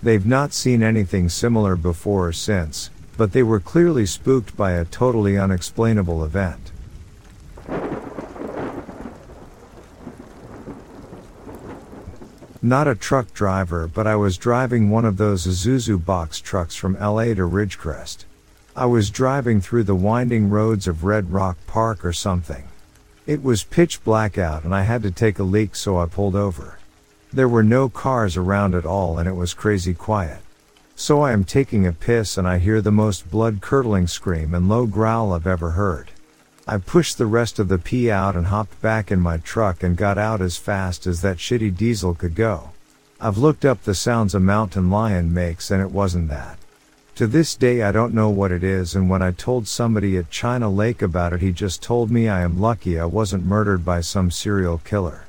They've 0.00 0.24
not 0.24 0.52
seen 0.52 0.80
anything 0.80 1.28
similar 1.28 1.74
before 1.74 2.28
or 2.28 2.32
since, 2.32 2.90
but 3.16 3.32
they 3.32 3.42
were 3.42 3.58
clearly 3.58 4.06
spooked 4.06 4.56
by 4.56 4.74
a 4.74 4.84
totally 4.84 5.36
unexplainable 5.36 6.22
event. 6.22 6.70
Not 12.62 12.86
a 12.86 12.94
truck 12.94 13.34
driver, 13.34 13.88
but 13.88 14.06
I 14.06 14.14
was 14.14 14.38
driving 14.38 14.90
one 14.90 15.04
of 15.04 15.16
those 15.16 15.48
Isuzu 15.48 16.04
box 16.04 16.40
trucks 16.40 16.76
from 16.76 16.94
LA 16.94 17.34
to 17.34 17.42
Ridgecrest. 17.42 18.24
I 18.76 18.86
was 18.86 19.10
driving 19.10 19.60
through 19.60 19.82
the 19.82 19.96
winding 19.96 20.48
roads 20.48 20.86
of 20.86 21.02
Red 21.02 21.32
Rock 21.32 21.56
Park 21.66 22.04
or 22.04 22.12
something. 22.12 22.67
It 23.28 23.42
was 23.42 23.62
pitch 23.62 24.02
black 24.04 24.38
out 24.38 24.64
and 24.64 24.74
I 24.74 24.84
had 24.84 25.02
to 25.02 25.10
take 25.10 25.38
a 25.38 25.42
leak 25.42 25.76
so 25.76 25.98
I 25.98 26.06
pulled 26.06 26.34
over. 26.34 26.78
There 27.30 27.46
were 27.46 27.62
no 27.62 27.90
cars 27.90 28.38
around 28.38 28.74
at 28.74 28.86
all 28.86 29.18
and 29.18 29.28
it 29.28 29.36
was 29.36 29.52
crazy 29.52 29.92
quiet. 29.92 30.38
So 30.96 31.20
I 31.20 31.32
am 31.32 31.44
taking 31.44 31.86
a 31.86 31.92
piss 31.92 32.38
and 32.38 32.48
I 32.48 32.56
hear 32.56 32.80
the 32.80 32.90
most 32.90 33.30
blood 33.30 33.60
curdling 33.60 34.06
scream 34.06 34.54
and 34.54 34.66
low 34.66 34.86
growl 34.86 35.34
I've 35.34 35.46
ever 35.46 35.72
heard. 35.72 36.10
I 36.66 36.78
pushed 36.78 37.18
the 37.18 37.26
rest 37.26 37.58
of 37.58 37.68
the 37.68 37.76
pee 37.76 38.10
out 38.10 38.34
and 38.34 38.46
hopped 38.46 38.80
back 38.80 39.12
in 39.12 39.20
my 39.20 39.36
truck 39.36 39.82
and 39.82 39.94
got 39.94 40.16
out 40.16 40.40
as 40.40 40.56
fast 40.56 41.06
as 41.06 41.20
that 41.20 41.36
shitty 41.36 41.76
diesel 41.76 42.14
could 42.14 42.34
go. 42.34 42.70
I've 43.20 43.36
looked 43.36 43.66
up 43.66 43.82
the 43.82 43.94
sounds 43.94 44.34
a 44.34 44.40
mountain 44.40 44.90
lion 44.90 45.34
makes 45.34 45.70
and 45.70 45.82
it 45.82 45.90
wasn't 45.90 46.30
that. 46.30 46.57
To 47.18 47.26
this 47.26 47.56
day 47.56 47.82
I 47.82 47.90
don't 47.90 48.14
know 48.14 48.30
what 48.30 48.52
it 48.52 48.62
is 48.62 48.94
and 48.94 49.10
when 49.10 49.22
I 49.22 49.32
told 49.32 49.66
somebody 49.66 50.16
at 50.16 50.30
China 50.30 50.70
Lake 50.70 51.02
about 51.02 51.32
it 51.32 51.40
he 51.40 51.50
just 51.50 51.82
told 51.82 52.12
me 52.12 52.28
I 52.28 52.42
am 52.42 52.60
lucky 52.60 52.96
I 52.96 53.06
wasn't 53.06 53.44
murdered 53.44 53.84
by 53.84 54.02
some 54.02 54.30
serial 54.30 54.78
killer. 54.78 55.26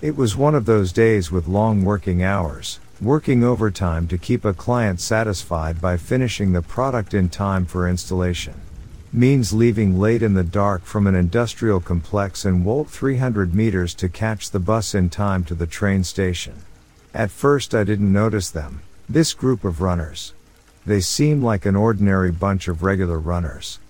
It 0.00 0.16
was 0.16 0.38
one 0.38 0.54
of 0.54 0.64
those 0.64 0.90
days 0.90 1.30
with 1.30 1.46
long 1.46 1.84
working 1.84 2.22
hours, 2.22 2.80
working 3.02 3.44
overtime 3.44 4.08
to 4.08 4.16
keep 4.16 4.46
a 4.46 4.54
client 4.54 5.02
satisfied 5.02 5.82
by 5.82 5.98
finishing 5.98 6.52
the 6.52 6.62
product 6.62 7.12
in 7.12 7.28
time 7.28 7.66
for 7.66 7.86
installation. 7.86 8.54
Means 9.12 9.52
leaving 9.52 9.98
late 9.98 10.22
in 10.22 10.34
the 10.34 10.44
dark 10.44 10.84
from 10.84 11.08
an 11.08 11.16
industrial 11.16 11.80
complex 11.80 12.44
and 12.44 12.64
walk 12.64 12.88
300 12.90 13.52
meters 13.52 13.92
to 13.94 14.08
catch 14.08 14.50
the 14.50 14.60
bus 14.60 14.94
in 14.94 15.10
time 15.10 15.42
to 15.44 15.54
the 15.56 15.66
train 15.66 16.04
station. 16.04 16.62
At 17.12 17.32
first 17.32 17.74
I 17.74 17.82
didn't 17.82 18.12
notice 18.12 18.50
them, 18.50 18.82
this 19.08 19.32
group 19.34 19.64
of 19.64 19.80
runners. 19.80 20.32
They 20.86 21.00
seemed 21.00 21.42
like 21.42 21.66
an 21.66 21.74
ordinary 21.74 22.30
bunch 22.30 22.68
of 22.68 22.84
regular 22.84 23.18
runners. 23.18 23.80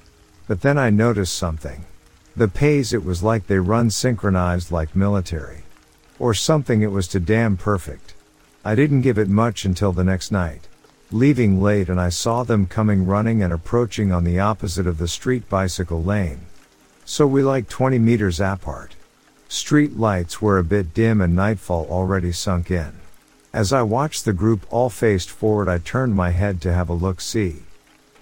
But 0.49 0.63
then 0.63 0.79
I 0.79 0.89
noticed 0.89 1.35
something. 1.35 1.85
The 2.35 2.49
pace 2.49 2.95
it 2.95 3.05
was 3.05 3.23
like 3.23 3.47
they 3.47 3.59
run 3.59 3.91
synchronized 3.91 4.73
like 4.73 4.97
military. 4.97 5.65
Or 6.19 6.33
something 6.33 6.81
it 6.81 6.93
was 6.93 7.07
too 7.07 7.21
damn 7.21 7.59
perfect. 7.59 8.15
I 8.65 8.75
didn't 8.75 9.03
give 9.03 9.19
it 9.19 9.29
much 9.29 9.67
until 9.67 9.93
the 9.93 10.03
next 10.03 10.33
night. 10.33 10.67
Leaving 11.13 11.61
late 11.61 11.89
and 11.89 12.01
I 12.01 12.09
saw 12.09 12.45
them 12.45 12.67
coming 12.67 13.05
running 13.05 13.43
and 13.43 13.53
approaching 13.53 14.13
on 14.13 14.23
the 14.23 14.39
opposite 14.39 14.87
of 14.87 14.99
the 14.99 15.09
street 15.09 15.49
bicycle 15.49 16.01
lane. 16.01 16.43
So 17.05 17.27
we 17.27 17.43
like 17.43 17.69
20 17.69 17.99
meters 17.99 18.41
apart. 18.41 18.95
Street 19.49 19.97
lights 19.97 20.41
were 20.41 20.57
a 20.57 20.63
bit 20.63 20.95
dim 20.95 21.21
and 21.21 21.35
nightfall 21.35 21.89
already 21.91 22.31
sunk 22.31 22.71
in. 22.71 22.93
As 23.53 23.73
I 23.73 23.83
watched 23.83 24.25
the 24.25 24.33
group 24.33 24.65
all 24.71 24.89
faced 24.89 25.31
forward 25.31 25.69
I 25.69 25.79
turned 25.79 26.15
my 26.15 26.31
head 26.31 26.61
to 26.61 26.73
have 26.73 26.89
a 26.89 26.93
look 26.93 27.21
see. 27.21 27.65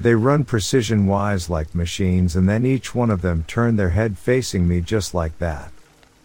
They 0.01 0.15
run 0.15 0.45
precision 0.45 1.07
wise 1.07 1.51
like 1.51 1.75
machines 1.75 2.37
and 2.37 2.49
then 2.49 2.65
each 2.65 2.95
one 2.95 3.11
of 3.11 3.21
them 3.21 3.45
turned 3.47 3.79
their 3.79 3.91
head 3.91 4.17
facing 4.17 4.67
me 4.67 4.81
just 4.81 5.13
like 5.13 5.39
that. 5.41 5.73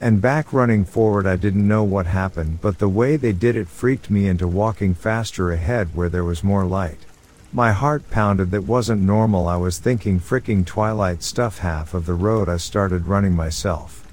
And 0.03 0.19
back 0.19 0.51
running 0.51 0.83
forward 0.83 1.25
I 1.25 1.37
didn't 1.37 1.65
know 1.65 1.85
what 1.85 2.07
happened 2.07 2.59
but 2.59 2.77
the 2.77 2.89
way 2.89 3.15
they 3.15 3.31
did 3.31 3.55
it 3.55 3.69
freaked 3.69 4.09
me 4.09 4.27
into 4.27 4.49
walking 4.49 4.93
faster 4.93 5.49
ahead 5.53 5.95
where 5.95 6.09
there 6.09 6.25
was 6.25 6.43
more 6.43 6.65
light. 6.65 7.05
My 7.53 7.71
heart 7.71 8.11
pounded 8.11 8.51
that 8.51 8.65
wasn't 8.65 9.01
normal 9.01 9.47
I 9.47 9.55
was 9.55 9.79
thinking 9.79 10.19
fricking 10.19 10.65
twilight 10.65 11.23
stuff 11.23 11.59
half 11.59 11.93
of 11.93 12.05
the 12.05 12.15
road 12.15 12.49
I 12.49 12.57
started 12.57 13.07
running 13.07 13.33
myself. 13.33 14.05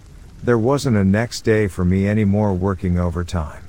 There 0.44 0.57
wasn't 0.57 0.96
a 0.96 1.03
next 1.03 1.40
day 1.40 1.66
for 1.66 1.85
me 1.85 2.09
anymore 2.09 2.55
working 2.55 2.96
overtime. 2.96 3.64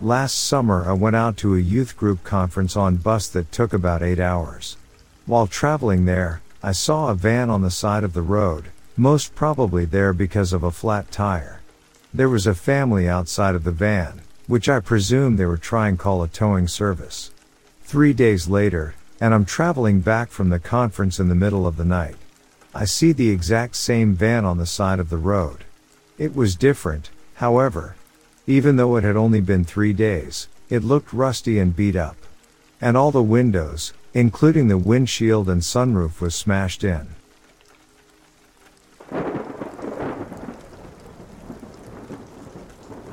Last 0.00 0.34
summer 0.34 0.90
I 0.90 0.92
went 0.94 1.14
out 1.14 1.36
to 1.36 1.54
a 1.54 1.60
youth 1.60 1.96
group 1.96 2.24
conference 2.24 2.74
on 2.76 2.96
bus 2.96 3.28
that 3.28 3.52
took 3.52 3.72
about 3.72 4.02
8 4.02 4.18
hours. 4.18 4.76
While 5.26 5.48
traveling 5.48 6.04
there, 6.04 6.40
I 6.62 6.70
saw 6.70 7.08
a 7.08 7.14
van 7.16 7.50
on 7.50 7.62
the 7.62 7.70
side 7.70 8.04
of 8.04 8.12
the 8.12 8.22
road, 8.22 8.66
most 8.96 9.34
probably 9.34 9.84
there 9.84 10.12
because 10.12 10.52
of 10.52 10.62
a 10.62 10.70
flat 10.70 11.10
tire. 11.10 11.62
There 12.14 12.28
was 12.28 12.46
a 12.46 12.54
family 12.54 13.08
outside 13.08 13.56
of 13.56 13.64
the 13.64 13.72
van, 13.72 14.20
which 14.46 14.68
I 14.68 14.78
presume 14.78 15.34
they 15.34 15.44
were 15.44 15.56
trying 15.56 15.96
to 15.96 16.02
call 16.02 16.22
a 16.22 16.28
towing 16.28 16.68
service. 16.68 17.32
Three 17.82 18.12
days 18.12 18.46
later, 18.46 18.94
and 19.20 19.34
I'm 19.34 19.44
traveling 19.44 19.98
back 19.98 20.30
from 20.30 20.50
the 20.50 20.60
conference 20.60 21.18
in 21.18 21.28
the 21.28 21.34
middle 21.34 21.66
of 21.66 21.76
the 21.76 21.84
night. 21.84 22.14
I 22.72 22.84
see 22.84 23.10
the 23.10 23.30
exact 23.30 23.74
same 23.74 24.14
van 24.14 24.44
on 24.44 24.58
the 24.58 24.66
side 24.66 25.00
of 25.00 25.10
the 25.10 25.16
road. 25.16 25.64
It 26.18 26.36
was 26.36 26.54
different, 26.54 27.10
however. 27.34 27.96
Even 28.46 28.76
though 28.76 28.94
it 28.94 29.02
had 29.02 29.16
only 29.16 29.40
been 29.40 29.64
three 29.64 29.92
days, 29.92 30.46
it 30.70 30.84
looked 30.84 31.12
rusty 31.12 31.58
and 31.58 31.74
beat 31.74 31.96
up. 31.96 32.16
And 32.80 32.96
all 32.96 33.10
the 33.10 33.22
windows, 33.22 33.92
including 34.16 34.68
the 34.68 34.78
windshield 34.78 35.46
and 35.46 35.60
sunroof 35.60 36.22
was 36.22 36.34
smashed 36.34 36.82
in. 36.82 37.06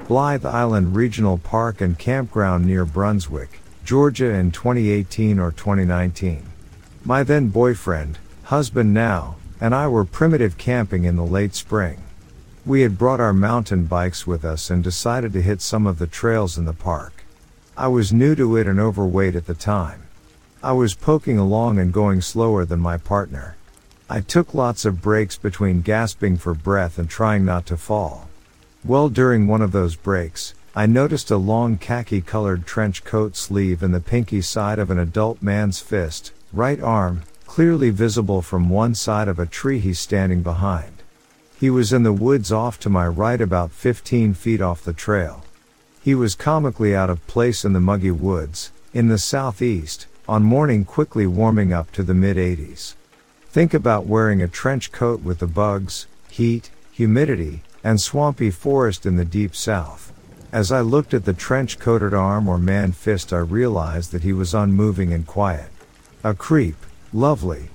Blythe 0.07 0.45
Island 0.45 0.95
Regional 0.95 1.37
Park 1.37 1.81
and 1.81 1.99
Campground 1.99 2.65
near 2.65 2.85
Brunswick, 2.85 3.59
Georgia 3.83 4.29
in 4.29 4.51
2018 4.51 5.39
or 5.39 5.51
2019. 5.51 6.45
My 7.03 7.21
then 7.21 7.49
boyfriend, 7.49 8.17
husband 8.43 8.93
now, 8.93 9.35
and 9.59 9.75
I 9.75 9.89
were 9.89 10.05
primitive 10.05 10.57
camping 10.57 11.03
in 11.03 11.17
the 11.17 11.25
late 11.25 11.53
spring. 11.53 12.01
We 12.65 12.79
had 12.79 12.97
brought 12.97 13.19
our 13.19 13.33
mountain 13.33 13.87
bikes 13.87 14.25
with 14.25 14.45
us 14.45 14.69
and 14.69 14.81
decided 14.81 15.33
to 15.33 15.41
hit 15.41 15.59
some 15.59 15.85
of 15.85 15.99
the 15.99 16.07
trails 16.07 16.57
in 16.57 16.63
the 16.63 16.71
park. 16.71 17.25
I 17.75 17.89
was 17.89 18.13
new 18.13 18.35
to 18.35 18.55
it 18.55 18.67
and 18.67 18.79
overweight 18.79 19.35
at 19.35 19.47
the 19.47 19.53
time. 19.53 20.03
I 20.63 20.71
was 20.71 20.95
poking 20.95 21.37
along 21.37 21.77
and 21.77 21.91
going 21.91 22.21
slower 22.21 22.63
than 22.63 22.79
my 22.79 22.95
partner. 22.95 23.57
I 24.09 24.21
took 24.21 24.53
lots 24.53 24.85
of 24.85 25.01
breaks 25.01 25.35
between 25.37 25.81
gasping 25.81 26.37
for 26.37 26.53
breath 26.53 26.97
and 26.97 27.09
trying 27.09 27.43
not 27.43 27.65
to 27.65 27.75
fall. 27.75 28.29
Well, 28.85 29.09
during 29.09 29.45
one 29.45 29.61
of 29.61 29.73
those 29.73 29.97
breaks, 29.97 30.53
I 30.73 30.85
noticed 30.85 31.29
a 31.31 31.35
long 31.35 31.77
khaki 31.77 32.21
colored 32.21 32.65
trench 32.65 33.03
coat 33.03 33.35
sleeve 33.35 33.83
and 33.83 33.93
the 33.93 33.99
pinky 33.99 34.39
side 34.39 34.79
of 34.79 34.89
an 34.89 34.97
adult 34.97 35.41
man's 35.41 35.81
fist, 35.81 36.31
right 36.53 36.79
arm, 36.79 37.23
clearly 37.45 37.89
visible 37.89 38.41
from 38.41 38.69
one 38.69 38.95
side 38.95 39.27
of 39.27 39.39
a 39.39 39.45
tree 39.45 39.79
he's 39.79 39.99
standing 39.99 40.43
behind. 40.43 41.03
He 41.59 41.69
was 41.69 41.91
in 41.91 42.03
the 42.03 42.13
woods 42.13 42.53
off 42.53 42.79
to 42.79 42.89
my 42.89 43.05
right 43.05 43.41
about 43.41 43.71
15 43.71 44.33
feet 44.33 44.61
off 44.61 44.85
the 44.85 44.93
trail. 44.93 45.43
He 46.01 46.15
was 46.15 46.35
comically 46.35 46.95
out 46.95 47.09
of 47.09 47.27
place 47.27 47.65
in 47.65 47.73
the 47.73 47.81
muggy 47.81 48.11
woods, 48.11 48.71
in 48.93 49.09
the 49.09 49.17
southeast, 49.17 50.07
on 50.27 50.43
morning 50.43 50.85
quickly 50.85 51.27
warming 51.27 51.73
up 51.73 51.91
to 51.91 52.03
the 52.03 52.13
mid 52.13 52.37
80s. 52.37 52.95
Think 53.49 53.73
about 53.73 54.05
wearing 54.05 54.41
a 54.41 54.47
trench 54.47 54.91
coat 54.91 55.21
with 55.21 55.39
the 55.39 55.47
bugs, 55.47 56.07
heat, 56.29 56.71
humidity, 56.91 57.61
and 57.83 57.99
swampy 57.99 58.49
forest 58.49 59.05
in 59.05 59.17
the 59.17 59.25
deep 59.25 59.55
south. 59.55 60.13
As 60.51 60.71
I 60.71 60.81
looked 60.81 61.13
at 61.13 61.25
the 61.25 61.33
trench 61.33 61.79
coated 61.79 62.13
arm 62.13 62.47
or 62.47 62.57
man 62.57 62.91
fist, 62.91 63.33
I 63.33 63.39
realized 63.39 64.11
that 64.11 64.23
he 64.23 64.33
was 64.33 64.53
unmoving 64.53 65.11
and 65.11 65.27
quiet. 65.27 65.69
A 66.23 66.33
creep, 66.33 66.77
lovely. 67.11 67.69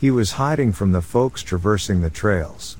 He 0.00 0.10
was 0.10 0.32
hiding 0.32 0.72
from 0.72 0.92
the 0.92 1.00
folks 1.00 1.42
traversing 1.42 2.02
the 2.02 2.10
trails. 2.10 2.76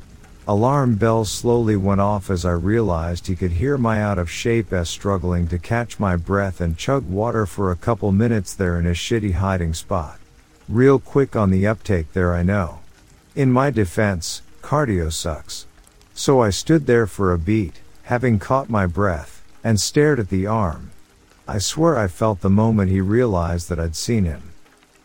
Alarm 0.49 0.95
bells 0.95 1.29
slowly 1.29 1.75
went 1.75 2.01
off 2.01 2.31
as 2.31 2.45
I 2.45 2.53
realized 2.53 3.27
he 3.27 3.35
could 3.35 3.51
hear 3.51 3.77
my 3.77 4.01
out 4.01 4.17
of 4.17 4.31
shape 4.31 4.73
s 4.73 4.89
struggling 4.89 5.49
to 5.49 5.59
catch 5.59 5.99
my 5.99 6.15
breath 6.15 6.61
and 6.61 6.79
chug 6.79 7.05
water 7.09 7.47
for 7.47 7.73
a 7.73 7.77
couple 7.77 8.13
minutes 8.13 8.55
there 8.55 8.79
in 8.79 8.85
his 8.85 8.97
shitty 8.97 9.33
hiding 9.33 9.75
spot. 9.75 10.21
Real 10.69 11.01
quick 11.01 11.35
on 11.35 11.51
the 11.51 11.67
uptake 11.67 12.13
there 12.13 12.33
I 12.33 12.45
know. 12.45 12.79
In 13.35 13.51
my 13.51 13.71
defense, 13.71 14.41
cardio 14.63 15.13
sucks. 15.13 15.67
So 16.15 16.41
I 16.41 16.51
stood 16.51 16.87
there 16.87 17.09
for 17.09 17.33
a 17.33 17.39
beat, 17.39 17.81
having 18.05 18.39
caught 18.39 18.71
my 18.71 18.87
breath, 18.87 19.43
and 19.65 19.81
stared 19.81 20.21
at 20.21 20.29
the 20.29 20.47
arm. 20.47 20.93
I 21.49 21.59
swear 21.59 21.99
I 21.99 22.07
felt 22.07 22.41
the 22.41 22.51
moment 22.51 22.93
he 22.93 23.01
realized 23.01 23.69
that 23.69 23.81
I'd 23.81 23.97
seen 23.97 24.25
him. 24.25 24.53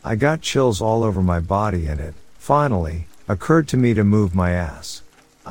I 0.04 0.18
got 0.18 0.42
chills 0.42 0.82
all 0.82 1.04
over 1.04 1.24
my 1.24 1.40
body 1.40 1.88
and 1.88 2.00
it, 2.00 2.14
finally, 2.38 3.08
occurred 3.28 3.68
to 3.70 3.78
me 3.78 3.96
to 3.96 4.04
move 4.04 4.36
my 4.36 4.52
ass. 4.52 5.01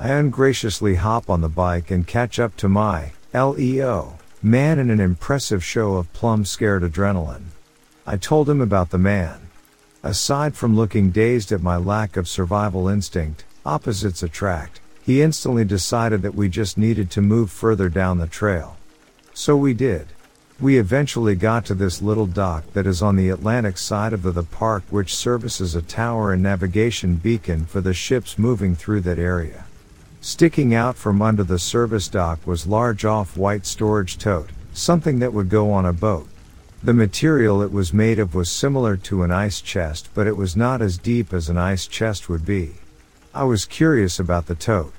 I 0.02 0.12
ungraciously 0.12 0.94
hop 0.94 1.28
on 1.28 1.42
the 1.42 1.50
bike 1.50 1.90
and 1.90 2.06
catch 2.06 2.38
up 2.38 2.56
to 2.56 2.70
my 2.70 3.12
LEO 3.34 4.16
man 4.42 4.78
in 4.78 4.88
an 4.88 4.98
impressive 4.98 5.62
show 5.62 5.96
of 5.96 6.10
plum 6.14 6.46
scared 6.46 6.82
adrenaline. 6.82 7.48
I 8.06 8.16
told 8.16 8.48
him 8.48 8.62
about 8.62 8.88
the 8.88 8.96
man. 8.96 9.50
Aside 10.02 10.54
from 10.54 10.74
looking 10.74 11.10
dazed 11.10 11.52
at 11.52 11.62
my 11.62 11.76
lack 11.76 12.16
of 12.16 12.28
survival 12.28 12.88
instinct, 12.88 13.44
opposites 13.66 14.22
attract, 14.22 14.80
he 15.02 15.20
instantly 15.20 15.66
decided 15.66 16.22
that 16.22 16.34
we 16.34 16.48
just 16.48 16.78
needed 16.78 17.10
to 17.10 17.20
move 17.20 17.50
further 17.50 17.90
down 17.90 18.16
the 18.16 18.26
trail. 18.26 18.78
So 19.34 19.54
we 19.54 19.74
did. 19.74 20.06
We 20.58 20.78
eventually 20.78 21.34
got 21.34 21.66
to 21.66 21.74
this 21.74 22.00
little 22.00 22.24
dock 22.24 22.72
that 22.72 22.86
is 22.86 23.02
on 23.02 23.16
the 23.16 23.28
Atlantic 23.28 23.76
side 23.76 24.14
of 24.14 24.22
the, 24.22 24.30
the 24.30 24.44
park 24.44 24.82
which 24.88 25.14
services 25.14 25.74
a 25.74 25.82
tower 25.82 26.32
and 26.32 26.42
navigation 26.42 27.16
beacon 27.16 27.66
for 27.66 27.82
the 27.82 27.92
ships 27.92 28.38
moving 28.38 28.74
through 28.74 29.02
that 29.02 29.18
area. 29.18 29.66
Sticking 30.22 30.74
out 30.74 30.96
from 30.96 31.22
under 31.22 31.42
the 31.42 31.58
service 31.58 32.06
dock 32.06 32.46
was 32.46 32.66
large 32.66 33.06
off-white 33.06 33.64
storage 33.64 34.18
tote, 34.18 34.50
something 34.74 35.18
that 35.18 35.32
would 35.32 35.48
go 35.48 35.72
on 35.72 35.86
a 35.86 35.94
boat. 35.94 36.28
The 36.82 36.92
material 36.92 37.62
it 37.62 37.72
was 37.72 37.94
made 37.94 38.18
of 38.18 38.34
was 38.34 38.50
similar 38.50 38.98
to 38.98 39.22
an 39.22 39.30
ice 39.30 39.62
chest, 39.62 40.10
but 40.14 40.26
it 40.26 40.36
was 40.36 40.54
not 40.54 40.82
as 40.82 40.98
deep 40.98 41.32
as 41.32 41.48
an 41.48 41.56
ice 41.56 41.86
chest 41.86 42.28
would 42.28 42.44
be. 42.44 42.74
I 43.34 43.44
was 43.44 43.64
curious 43.64 44.18
about 44.18 44.46
the 44.46 44.54
tote. 44.54 44.92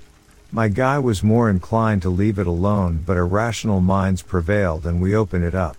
My 0.51 0.69
guy 0.69 0.97
was 0.97 1.23
more 1.23 1.51
inclined 1.51 2.01
to 2.01 2.09
leave 2.09 2.39
it 2.39 2.47
alone, 2.47 3.03
but 3.05 3.15
irrational 3.15 3.79
minds 3.79 4.23
prevailed 4.23 4.87
and 4.87 5.01
we 5.01 5.15
opened 5.15 5.43
it 5.43 5.55
up. 5.55 5.77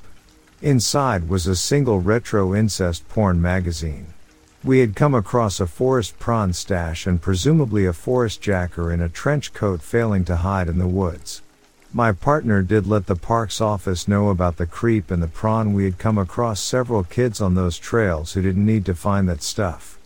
Inside 0.60 1.28
was 1.28 1.48
a 1.48 1.56
single 1.56 2.00
retro 2.00 2.54
incest 2.54 3.08
porn 3.08 3.42
magazine. 3.42 4.06
We 4.64 4.78
had 4.78 4.94
come 4.94 5.12
across 5.12 5.58
a 5.58 5.66
forest 5.66 6.20
prawn 6.20 6.52
stash 6.52 7.04
and 7.04 7.20
presumably 7.20 7.84
a 7.84 7.92
forest 7.92 8.40
jacker 8.40 8.92
in 8.92 9.00
a 9.00 9.08
trench 9.08 9.52
coat 9.52 9.82
failing 9.82 10.24
to 10.26 10.36
hide 10.36 10.68
in 10.68 10.78
the 10.78 10.86
woods. 10.86 11.42
My 11.92 12.12
partner 12.12 12.62
did 12.62 12.86
let 12.86 13.06
the 13.06 13.16
park's 13.16 13.60
office 13.60 14.06
know 14.06 14.28
about 14.28 14.58
the 14.58 14.66
creep 14.66 15.10
and 15.10 15.20
the 15.20 15.26
prawn. 15.26 15.72
We 15.72 15.84
had 15.84 15.98
come 15.98 16.16
across 16.16 16.60
several 16.60 17.02
kids 17.02 17.40
on 17.40 17.56
those 17.56 17.76
trails 17.76 18.34
who 18.34 18.42
didn't 18.42 18.64
need 18.64 18.86
to 18.86 18.94
find 18.94 19.28
that 19.28 19.42
stuff. 19.42 19.98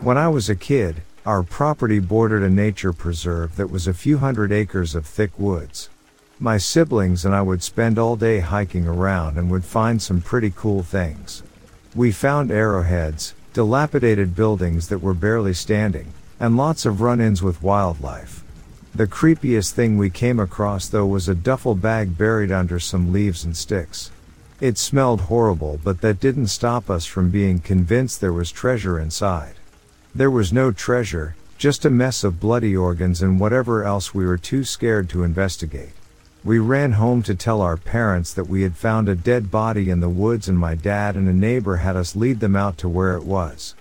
When 0.00 0.18
I 0.18 0.26
was 0.26 0.50
a 0.50 0.56
kid, 0.56 1.02
our 1.24 1.44
property 1.44 2.00
bordered 2.00 2.42
a 2.42 2.50
nature 2.50 2.92
preserve 2.92 3.54
that 3.54 3.70
was 3.70 3.86
a 3.86 3.94
few 3.94 4.18
hundred 4.18 4.50
acres 4.50 4.96
of 4.96 5.06
thick 5.06 5.30
woods. 5.38 5.88
My 6.40 6.58
siblings 6.58 7.24
and 7.24 7.32
I 7.32 7.42
would 7.42 7.62
spend 7.62 7.96
all 7.96 8.16
day 8.16 8.40
hiking 8.40 8.88
around 8.88 9.38
and 9.38 9.48
would 9.50 9.64
find 9.64 10.02
some 10.02 10.20
pretty 10.20 10.52
cool 10.54 10.82
things. 10.82 11.44
We 11.94 12.10
found 12.10 12.50
arrowheads, 12.50 13.34
dilapidated 13.52 14.34
buildings 14.34 14.88
that 14.88 14.98
were 14.98 15.14
barely 15.14 15.54
standing, 15.54 16.12
and 16.40 16.56
lots 16.56 16.84
of 16.86 17.00
run-ins 17.00 17.40
with 17.40 17.62
wildlife. 17.62 18.42
The 18.96 19.06
creepiest 19.06 19.70
thing 19.72 19.96
we 19.96 20.10
came 20.10 20.40
across 20.40 20.88
though 20.88 21.06
was 21.06 21.28
a 21.28 21.36
duffel 21.36 21.76
bag 21.76 22.18
buried 22.18 22.50
under 22.50 22.80
some 22.80 23.12
leaves 23.12 23.44
and 23.44 23.56
sticks. 23.56 24.10
It 24.60 24.76
smelled 24.76 25.22
horrible 25.22 25.78
but 25.84 26.00
that 26.00 26.18
didn't 26.18 26.48
stop 26.48 26.90
us 26.90 27.06
from 27.06 27.30
being 27.30 27.60
convinced 27.60 28.20
there 28.20 28.32
was 28.32 28.50
treasure 28.50 28.98
inside. 28.98 29.54
There 30.12 30.32
was 30.32 30.52
no 30.52 30.72
treasure, 30.72 31.36
just 31.58 31.84
a 31.84 31.90
mess 31.90 32.24
of 32.24 32.40
bloody 32.40 32.76
organs 32.76 33.22
and 33.22 33.38
whatever 33.38 33.84
else 33.84 34.12
we 34.12 34.26
were 34.26 34.36
too 34.36 34.64
scared 34.64 35.08
to 35.10 35.22
investigate. 35.22 35.92
We 36.44 36.58
ran 36.58 36.92
home 36.92 37.22
to 37.22 37.34
tell 37.34 37.62
our 37.62 37.78
parents 37.78 38.34
that 38.34 38.50
we 38.50 38.64
had 38.64 38.76
found 38.76 39.08
a 39.08 39.14
dead 39.14 39.50
body 39.50 39.88
in 39.88 40.00
the 40.00 40.10
woods 40.10 40.46
and 40.46 40.58
my 40.58 40.74
dad 40.74 41.16
and 41.16 41.26
a 41.26 41.32
neighbor 41.32 41.76
had 41.76 41.96
us 41.96 42.14
lead 42.14 42.40
them 42.40 42.54
out 42.54 42.76
to 42.78 42.88
where 42.88 43.16
it 43.16 43.24
was. 43.24 43.74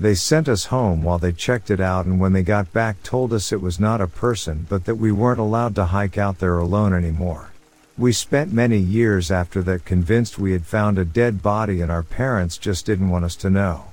They 0.00 0.16
sent 0.16 0.48
us 0.48 0.64
home 0.64 1.04
while 1.04 1.20
they 1.20 1.30
checked 1.30 1.70
it 1.70 1.78
out 1.78 2.06
and 2.06 2.18
when 2.18 2.32
they 2.32 2.42
got 2.42 2.72
back 2.72 3.04
told 3.04 3.32
us 3.32 3.52
it 3.52 3.60
was 3.60 3.78
not 3.78 4.00
a 4.00 4.08
person 4.08 4.66
but 4.68 4.84
that 4.86 4.96
we 4.96 5.12
weren't 5.12 5.38
allowed 5.38 5.76
to 5.76 5.84
hike 5.84 6.18
out 6.18 6.40
there 6.40 6.58
alone 6.58 6.92
anymore. 6.92 7.52
We 7.96 8.10
spent 8.10 8.52
many 8.52 8.78
years 8.78 9.30
after 9.30 9.62
that 9.62 9.84
convinced 9.84 10.40
we 10.40 10.50
had 10.50 10.66
found 10.66 10.98
a 10.98 11.04
dead 11.04 11.40
body 11.40 11.80
and 11.80 11.90
our 11.90 12.02
parents 12.02 12.58
just 12.58 12.84
didn't 12.84 13.10
want 13.10 13.26
us 13.26 13.36
to 13.36 13.48
know. 13.48 13.84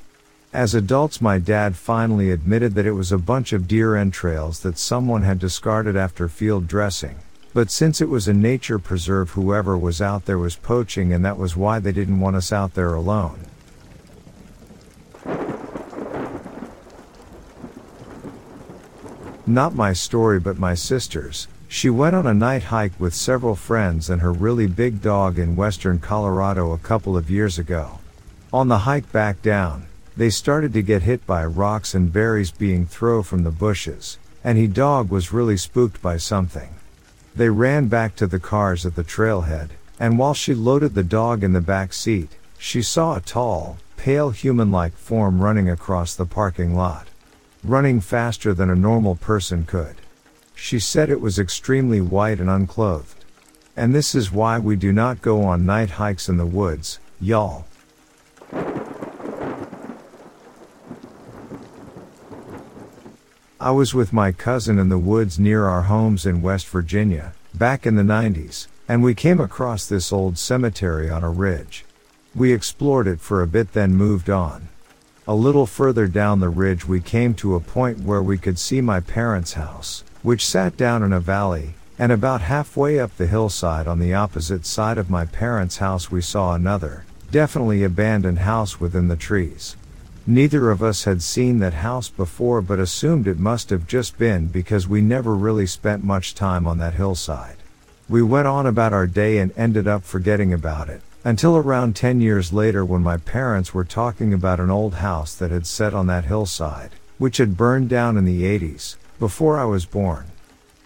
As 0.52 0.74
adults, 0.74 1.22
my 1.22 1.38
dad 1.38 1.76
finally 1.76 2.32
admitted 2.32 2.74
that 2.74 2.88
it 2.88 2.94
was 2.94 3.12
a 3.12 3.20
bunch 3.20 3.54
of 3.54 3.68
deer 3.68 3.96
entrails 3.96 4.62
that 4.62 4.80
someone 4.80 5.22
had 5.22 5.38
discarded 5.38 5.96
after 5.96 6.28
field 6.28 6.68
dressing. 6.68 7.20
But 7.56 7.72
since 7.72 8.02
it 8.02 8.10
was 8.10 8.28
a 8.28 8.34
nature 8.34 8.80
preserve, 8.80 9.30
whoever 9.30 9.78
was 9.78 10.02
out 10.02 10.26
there 10.26 10.38
was 10.38 10.58
poaching, 10.58 11.14
and 11.14 11.24
that 11.24 11.38
was 11.38 11.56
why 11.56 11.80
they 11.80 11.94
didn't 11.94 12.20
want 12.20 12.36
us 12.36 12.52
out 12.52 12.74
there 12.74 12.94
alone. 12.94 13.46
Not 19.48 19.74
my 19.74 19.94
story, 19.94 20.38
but 20.38 20.60
my 20.60 20.74
sister's. 20.74 21.48
She 21.70 21.90
went 21.90 22.14
on 22.14 22.28
a 22.28 22.34
night 22.34 22.64
hike 22.64 23.00
with 23.00 23.16
several 23.16 23.56
friends 23.56 24.10
and 24.10 24.22
her 24.22 24.34
really 24.34 24.68
big 24.68 25.02
dog 25.02 25.40
in 25.40 25.56
western 25.56 26.00
Colorado 26.00 26.74
a 26.74 26.78
couple 26.78 27.16
of 27.16 27.30
years 27.30 27.58
ago. 27.58 28.00
On 28.52 28.68
the 28.68 28.80
hike 28.80 29.10
back 29.14 29.42
down, 29.42 29.86
they 30.18 30.30
started 30.30 30.74
to 30.74 30.82
get 30.82 31.04
hit 31.04 31.26
by 31.26 31.46
rocks 31.46 31.96
and 31.96 32.12
berries 32.12 32.52
being 32.52 32.86
thrown 32.86 33.24
from 33.24 33.44
the 33.44 33.50
bushes, 33.50 34.18
and 34.44 34.58
he 34.58 34.68
dog 34.68 35.10
was 35.10 35.32
really 35.32 35.56
spooked 35.56 36.02
by 36.02 36.18
something. 36.18 36.76
They 37.36 37.50
ran 37.50 37.88
back 37.88 38.16
to 38.16 38.28
the 38.28 38.40
cars 38.40 38.86
at 38.86 38.96
the 38.96 39.04
trailhead, 39.04 39.72
and 40.00 40.18
while 40.18 40.34
she 40.34 40.54
loaded 40.54 40.94
the 40.94 41.04
dog 41.04 41.44
in 41.44 41.52
the 41.52 41.62
back 41.62 41.92
seat, 41.92 42.30
she 42.58 42.82
saw 42.82 43.16
a 43.16 43.22
tall, 43.22 43.78
pale 43.98 44.30
human-like 44.30 44.94
form 44.94 45.42
running 45.42 45.70
across 45.70 46.16
the 46.16 46.26
parking 46.26 46.76
lot. 46.76 47.08
Running 47.64 48.00
faster 48.00 48.54
than 48.54 48.70
a 48.70 48.76
normal 48.76 49.16
person 49.16 49.66
could. 49.66 49.96
She 50.54 50.80
said 50.80 51.10
it 51.10 51.20
was 51.20 51.38
extremely 51.38 52.00
white 52.00 52.40
and 52.40 52.50
unclothed. 52.50 53.26
And 53.76 53.94
this 53.94 54.16
is 54.16 54.32
why 54.32 54.58
we 54.58 54.78
do 54.78 54.94
not 54.94 55.22
go 55.22 55.44
on 55.44 55.66
night 55.66 55.92
hikes 55.92 56.30
in 56.30 56.38
the 56.38 56.46
woods, 56.46 57.00
y'all. 57.20 57.66
I 63.66 63.72
was 63.72 63.96
with 63.96 64.14
my 64.14 64.32
cousin 64.32 64.78
in 64.78 64.90
the 64.90 65.00
woods 65.00 65.40
near 65.40 65.66
our 65.66 65.82
homes 65.82 66.28
in 66.28 66.44
West 66.44 66.68
Virginia, 66.68 67.34
back 67.52 67.88
in 67.88 67.96
the 67.96 68.04
90s, 68.04 68.68
and 68.88 69.02
we 69.02 69.16
came 69.16 69.40
across 69.40 69.88
this 69.88 70.14
old 70.14 70.38
cemetery 70.38 71.10
on 71.10 71.24
a 71.24 71.32
ridge. 71.32 71.84
We 72.36 72.54
explored 72.54 73.08
it 73.08 73.20
for 73.20 73.42
a 73.42 73.48
bit 73.48 73.74
then 73.74 73.96
moved 73.96 74.30
on. 74.30 74.68
A 75.28 75.34
little 75.34 75.66
further 75.66 76.06
down 76.06 76.42
the 76.42 76.50
ridge 76.50 76.88
we 76.88 77.02
came 77.02 77.34
to 77.34 77.56
a 77.56 77.60
point 77.60 78.02
where 78.02 78.22
we 78.22 78.38
could 78.38 78.60
see 78.60 78.82
my 78.82 79.00
parents' 79.00 79.54
house, 79.54 80.04
which 80.22 80.46
sat 80.46 80.78
down 80.78 81.02
in 81.02 81.12
a 81.12 81.20
valley, 81.20 81.74
and 81.98 82.12
about 82.12 82.42
halfway 82.42 83.00
up 83.00 83.18
the 83.18 83.26
hillside 83.26 83.88
on 83.88 83.98
the 83.98 84.14
opposite 84.14 84.68
side 84.68 85.00
of 85.00 85.10
my 85.10 85.26
parents' 85.26 85.78
house 85.78 86.12
we 86.12 86.22
saw 86.22 86.54
another, 86.54 87.04
definitely 87.32 87.84
abandoned 87.84 88.38
house 88.38 88.80
within 88.80 89.08
the 89.08 89.16
trees. 89.16 89.76
Neither 90.28 90.72
of 90.72 90.82
us 90.82 91.04
had 91.04 91.22
seen 91.22 91.60
that 91.60 91.76
house 91.76 92.10
before 92.10 92.60
but 92.60 92.80
assumed 92.80 93.28
it 93.28 93.38
must 93.38 93.70
have 93.70 93.86
just 93.86 94.18
been 94.18 94.48
because 94.48 94.88
we 94.88 95.00
never 95.00 95.36
really 95.36 95.68
spent 95.68 96.04
much 96.04 96.34
time 96.34 96.66
on 96.66 96.80
that 96.80 96.96
hillside. 96.96 97.58
We 98.10 98.24
went 98.24 98.48
on 98.48 98.66
about 98.66 98.92
our 98.92 99.06
day 99.06 99.38
and 99.38 99.54
ended 99.56 99.88
up 99.88 100.04
forgetting 100.04 100.52
about 100.52 100.90
it, 100.90 101.02
until 101.24 101.58
around 101.58 101.96
10 101.96 102.22
years 102.22 102.52
later 102.52 102.84
when 102.84 103.04
my 103.04 103.18
parents 103.18 103.72
were 103.72 103.84
talking 103.84 104.34
about 104.34 104.60
an 104.60 104.72
old 104.72 104.96
house 104.96 105.36
that 105.36 105.52
had 105.52 105.68
set 105.68 105.94
on 105.94 106.08
that 106.08 106.26
hillside, 106.26 106.90
which 107.20 107.38
had 107.38 107.56
burned 107.56 107.90
down 107.90 108.18
in 108.18 108.26
the 108.26 108.44
80s, 108.44 108.96
before 109.20 109.60
I 109.60 109.66
was 109.66 109.86
born. 109.86 110.26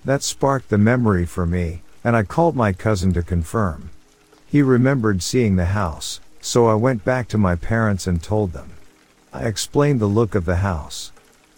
That 0.03 0.21
sparked 0.21 0.67
the 0.67 0.77
memory 0.77 1.25
for 1.25 1.45
me, 1.45 1.81
and 2.03 2.13
I 2.13 2.23
called 2.23 2.57
my 2.57 2.73
cousin 2.73 3.13
to 3.13 3.23
confirm. 3.23 3.89
He 4.47 4.61
remembered 4.61 5.23
seeing 5.23 5.55
the 5.55 5.65
house, 5.65 6.19
so 6.41 6.67
I 6.67 6.73
went 6.73 7.05
back 7.05 7.29
to 7.29 7.37
my 7.37 7.55
parents 7.55 8.05
and 8.05 8.21
told 8.21 8.51
them. 8.51 8.71
I 9.31 9.43
explained 9.43 9.99
the 9.99 10.07
look 10.07 10.33
of 10.33 10.45
the 10.45 10.57
house, 10.57 11.11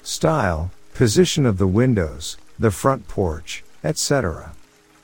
style, 0.03 0.71
position 0.93 1.45
of 1.45 1.57
the 1.57 1.67
windows, 1.67 2.35
the 2.59 2.69
front 2.69 3.07
porch, 3.07 3.63
etc. 3.81 4.51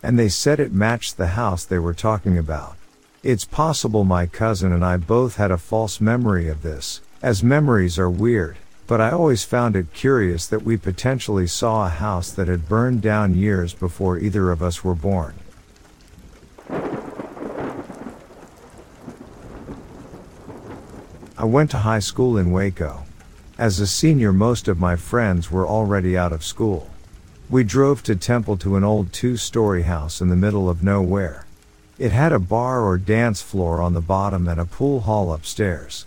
And 0.03 0.19
they 0.19 0.27
said 0.27 0.59
it 0.59 0.73
matched 0.73 1.15
the 1.15 1.27
house 1.27 1.63
they 1.63 1.79
were 1.79 1.93
talking 1.93 2.37
about. 2.37 2.75
It's 3.23 3.45
possible 3.45 4.03
my 4.03 4.25
cousin 4.25 4.73
and 4.73 4.83
I 4.83 4.97
both 4.97 5.37
had 5.37 5.49
a 5.49 5.57
false 5.57 6.01
memory 6.01 6.49
of 6.49 6.61
this, 6.61 7.01
as 7.21 7.41
memories 7.41 7.97
are 7.97 8.09
weird, 8.09 8.57
but 8.85 8.99
I 8.99 9.11
always 9.11 9.45
found 9.45 9.77
it 9.77 9.93
curious 9.93 10.45
that 10.47 10.63
we 10.63 10.75
potentially 10.75 11.47
saw 11.47 11.85
a 11.85 11.89
house 11.89 12.31
that 12.31 12.49
had 12.49 12.67
burned 12.67 13.01
down 13.01 13.33
years 13.33 13.73
before 13.73 14.17
either 14.17 14.51
of 14.51 14.61
us 14.61 14.83
were 14.83 14.93
born. 14.93 15.35
I 21.36 21.36
went 21.47 21.71
to 21.71 21.79
high 21.79 21.99
school 21.99 22.37
in 22.37 22.51
Waco. 22.51 23.03
As 23.57 23.79
a 23.79 23.87
senior, 23.87 24.31
most 24.31 24.67
of 24.67 24.79
my 24.79 24.95
friends 24.95 25.49
were 25.49 25.67
already 25.67 26.15
out 26.15 26.31
of 26.31 26.43
school. 26.43 26.91
We 27.49 27.63
drove 27.63 28.03
to 28.03 28.15
Temple 28.15 28.57
to 28.57 28.75
an 28.75 28.83
old 28.83 29.11
two 29.11 29.37
story 29.37 29.83
house 29.83 30.21
in 30.21 30.29
the 30.29 30.35
middle 30.35 30.69
of 30.69 30.83
nowhere. 30.83 31.45
It 31.97 32.11
had 32.11 32.31
a 32.31 32.39
bar 32.39 32.81
or 32.81 32.97
dance 32.97 33.41
floor 33.41 33.81
on 33.81 33.93
the 33.93 34.01
bottom 34.01 34.47
and 34.47 34.59
a 34.59 34.65
pool 34.65 34.99
hall 34.99 35.33
upstairs. 35.33 36.05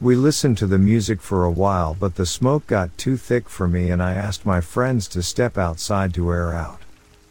We 0.00 0.14
listened 0.14 0.58
to 0.58 0.66
the 0.66 0.78
music 0.78 1.20
for 1.20 1.44
a 1.44 1.50
while, 1.50 1.96
but 1.98 2.16
the 2.16 2.26
smoke 2.26 2.66
got 2.66 2.96
too 2.98 3.16
thick 3.16 3.48
for 3.48 3.66
me, 3.66 3.90
and 3.90 4.02
I 4.02 4.14
asked 4.14 4.44
my 4.44 4.60
friends 4.60 5.08
to 5.08 5.22
step 5.22 5.56
outside 5.56 6.12
to 6.14 6.30
air 6.30 6.52
out. 6.52 6.80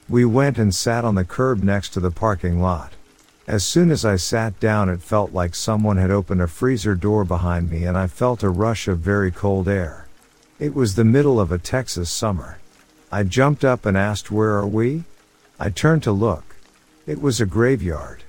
We 0.10 0.26
went 0.26 0.58
and 0.58 0.74
sat 0.74 1.06
on 1.06 1.16
the 1.16 1.24
curb 1.24 1.64
next 1.64 1.90
to 1.90 2.00
the 2.00 2.12
parking 2.12 2.62
lot. 2.62 2.94
As 3.52 3.66
soon 3.66 3.92
as 3.92 4.06
I 4.06 4.16
sat 4.16 4.62
down, 4.62 4.88
it 4.88 5.02
felt 5.02 5.34
like 5.34 5.56
someone 5.56 5.98
had 5.98 6.10
opened 6.10 6.42
a 6.42 6.48
freezer 6.48 6.96
door 6.96 7.26
behind 7.26 7.70
me 7.70 7.84
and 7.84 7.98
I 7.98 8.08
felt 8.08 8.44
a 8.44 8.50
rush 8.50 8.88
of 8.88 9.00
very 9.00 9.30
cold 9.30 9.68
air. 9.68 10.08
It 10.58 10.74
was 10.74 10.96
the 10.96 11.04
middle 11.04 11.38
of 11.38 11.52
a 11.52 11.58
Texas 11.58 12.10
summer. 12.10 12.60
I 13.12 13.24
jumped 13.24 13.66
up 13.66 13.86
and 13.86 13.98
asked, 13.98 14.32
Where 14.32 14.52
are 14.52 14.66
we? 14.66 15.04
I 15.60 15.70
turned 15.70 16.02
to 16.04 16.14
look. 16.14 16.56
It 17.06 17.22
was 17.22 17.42
a 17.42 17.46
graveyard. 17.46 18.24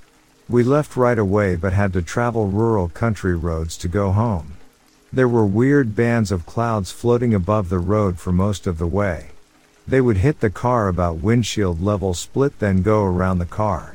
We 0.48 0.64
left 0.64 0.96
right 0.96 1.20
away 1.20 1.54
but 1.54 1.72
had 1.72 1.92
to 1.92 2.02
travel 2.02 2.48
rural 2.48 2.88
country 2.88 3.36
roads 3.36 3.76
to 3.76 3.86
go 3.86 4.10
home. 4.10 4.54
There 5.12 5.28
were 5.28 5.46
weird 5.46 5.94
bands 5.94 6.32
of 6.32 6.46
clouds 6.46 6.90
floating 6.90 7.32
above 7.32 7.68
the 7.68 7.78
road 7.78 8.18
for 8.18 8.32
most 8.32 8.66
of 8.66 8.78
the 8.78 8.88
way. 8.88 9.28
They 9.86 10.00
would 10.00 10.16
hit 10.16 10.40
the 10.40 10.50
car 10.50 10.88
about 10.88 11.22
windshield 11.22 11.80
level 11.80 12.12
split 12.12 12.58
then 12.58 12.82
go 12.82 13.04
around 13.04 13.38
the 13.38 13.46
car. 13.46 13.94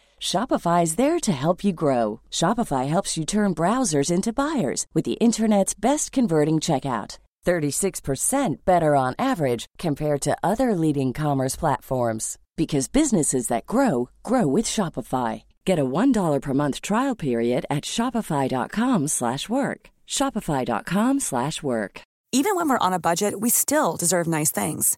Shopify 0.21 0.83
is 0.83 0.97
there 0.97 1.19
to 1.19 1.31
help 1.31 1.63
you 1.63 1.73
grow. 1.73 2.21
Shopify 2.29 2.87
helps 2.87 3.17
you 3.17 3.25
turn 3.25 3.55
browsers 3.55 4.11
into 4.11 4.31
buyers 4.31 4.85
with 4.93 5.03
the 5.03 5.19
internet's 5.19 5.73
best 5.73 6.11
converting 6.11 6.59
checkout. 6.59 7.17
36% 7.45 8.57
better 8.63 8.95
on 8.95 9.15
average 9.17 9.65
compared 9.79 10.21
to 10.21 10.37
other 10.43 10.75
leading 10.75 11.11
commerce 11.11 11.55
platforms 11.55 12.37
because 12.55 12.87
businesses 12.87 13.47
that 13.47 13.65
grow 13.65 14.09
grow 14.21 14.45
with 14.45 14.65
Shopify. 14.65 15.41
Get 15.65 15.79
a 15.79 15.85
$1 15.85 16.39
per 16.39 16.53
month 16.53 16.81
trial 16.81 17.15
period 17.15 17.65
at 17.69 17.83
shopify.com/work. 17.83 19.89
shopify.com/work. 20.07 22.01
Even 22.33 22.55
when 22.55 22.69
we're 22.69 22.85
on 22.87 22.93
a 22.93 23.05
budget, 23.09 23.41
we 23.41 23.49
still 23.49 23.97
deserve 23.97 24.27
nice 24.27 24.51
things. 24.51 24.97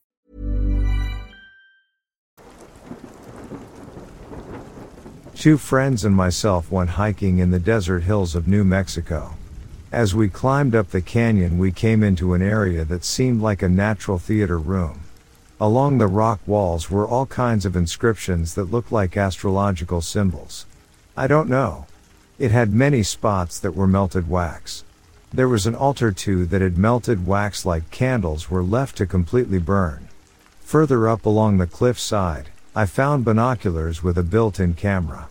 Two 5.41 5.57
friends 5.57 6.05
and 6.05 6.15
myself 6.15 6.71
went 6.71 6.91
hiking 6.91 7.39
in 7.39 7.49
the 7.49 7.57
desert 7.57 8.03
hills 8.03 8.35
of 8.35 8.47
New 8.47 8.63
Mexico. 8.63 9.33
As 9.91 10.13
we 10.13 10.29
climbed 10.29 10.75
up 10.75 10.91
the 10.91 11.01
canyon, 11.01 11.57
we 11.57 11.71
came 11.71 12.03
into 12.03 12.35
an 12.35 12.43
area 12.43 12.85
that 12.85 13.03
seemed 13.03 13.41
like 13.41 13.63
a 13.63 13.67
natural 13.67 14.19
theater 14.19 14.59
room. 14.59 14.99
Along 15.59 15.97
the 15.97 16.05
rock 16.05 16.41
walls 16.45 16.91
were 16.91 17.07
all 17.07 17.25
kinds 17.25 17.65
of 17.65 17.75
inscriptions 17.75 18.53
that 18.53 18.69
looked 18.69 18.91
like 18.91 19.17
astrological 19.17 19.99
symbols. 20.01 20.67
I 21.17 21.25
don't 21.25 21.49
know. 21.49 21.87
It 22.37 22.51
had 22.51 22.71
many 22.71 23.01
spots 23.01 23.57
that 23.61 23.75
were 23.75 23.87
melted 23.87 24.29
wax. 24.29 24.83
There 25.33 25.49
was 25.49 25.65
an 25.65 25.73
altar 25.73 26.11
too 26.11 26.45
that 26.45 26.61
had 26.61 26.77
melted 26.77 27.25
wax 27.25 27.65
like 27.65 27.89
candles 27.89 28.51
were 28.51 28.61
left 28.61 28.95
to 28.97 29.07
completely 29.07 29.57
burn. 29.57 30.07
Further 30.59 31.09
up 31.09 31.25
along 31.25 31.57
the 31.57 31.65
cliff 31.65 31.97
side, 31.97 32.49
I 32.75 32.85
found 32.85 33.25
binoculars 33.25 34.03
with 34.03 34.19
a 34.19 34.23
built-in 34.23 34.75
camera. 34.75 35.27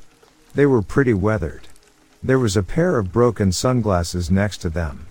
They 0.55 0.67
were 0.67 0.83
pretty 0.83 1.15
weathered. 1.15 1.69
There 2.23 2.39
was 2.39 2.57
a 2.57 2.63
pair 2.63 2.99
of 2.99 3.13
broken 3.13 3.53
sunglasses 3.53 4.31
next 4.31 4.59
to 4.59 4.69
them. 4.69 5.07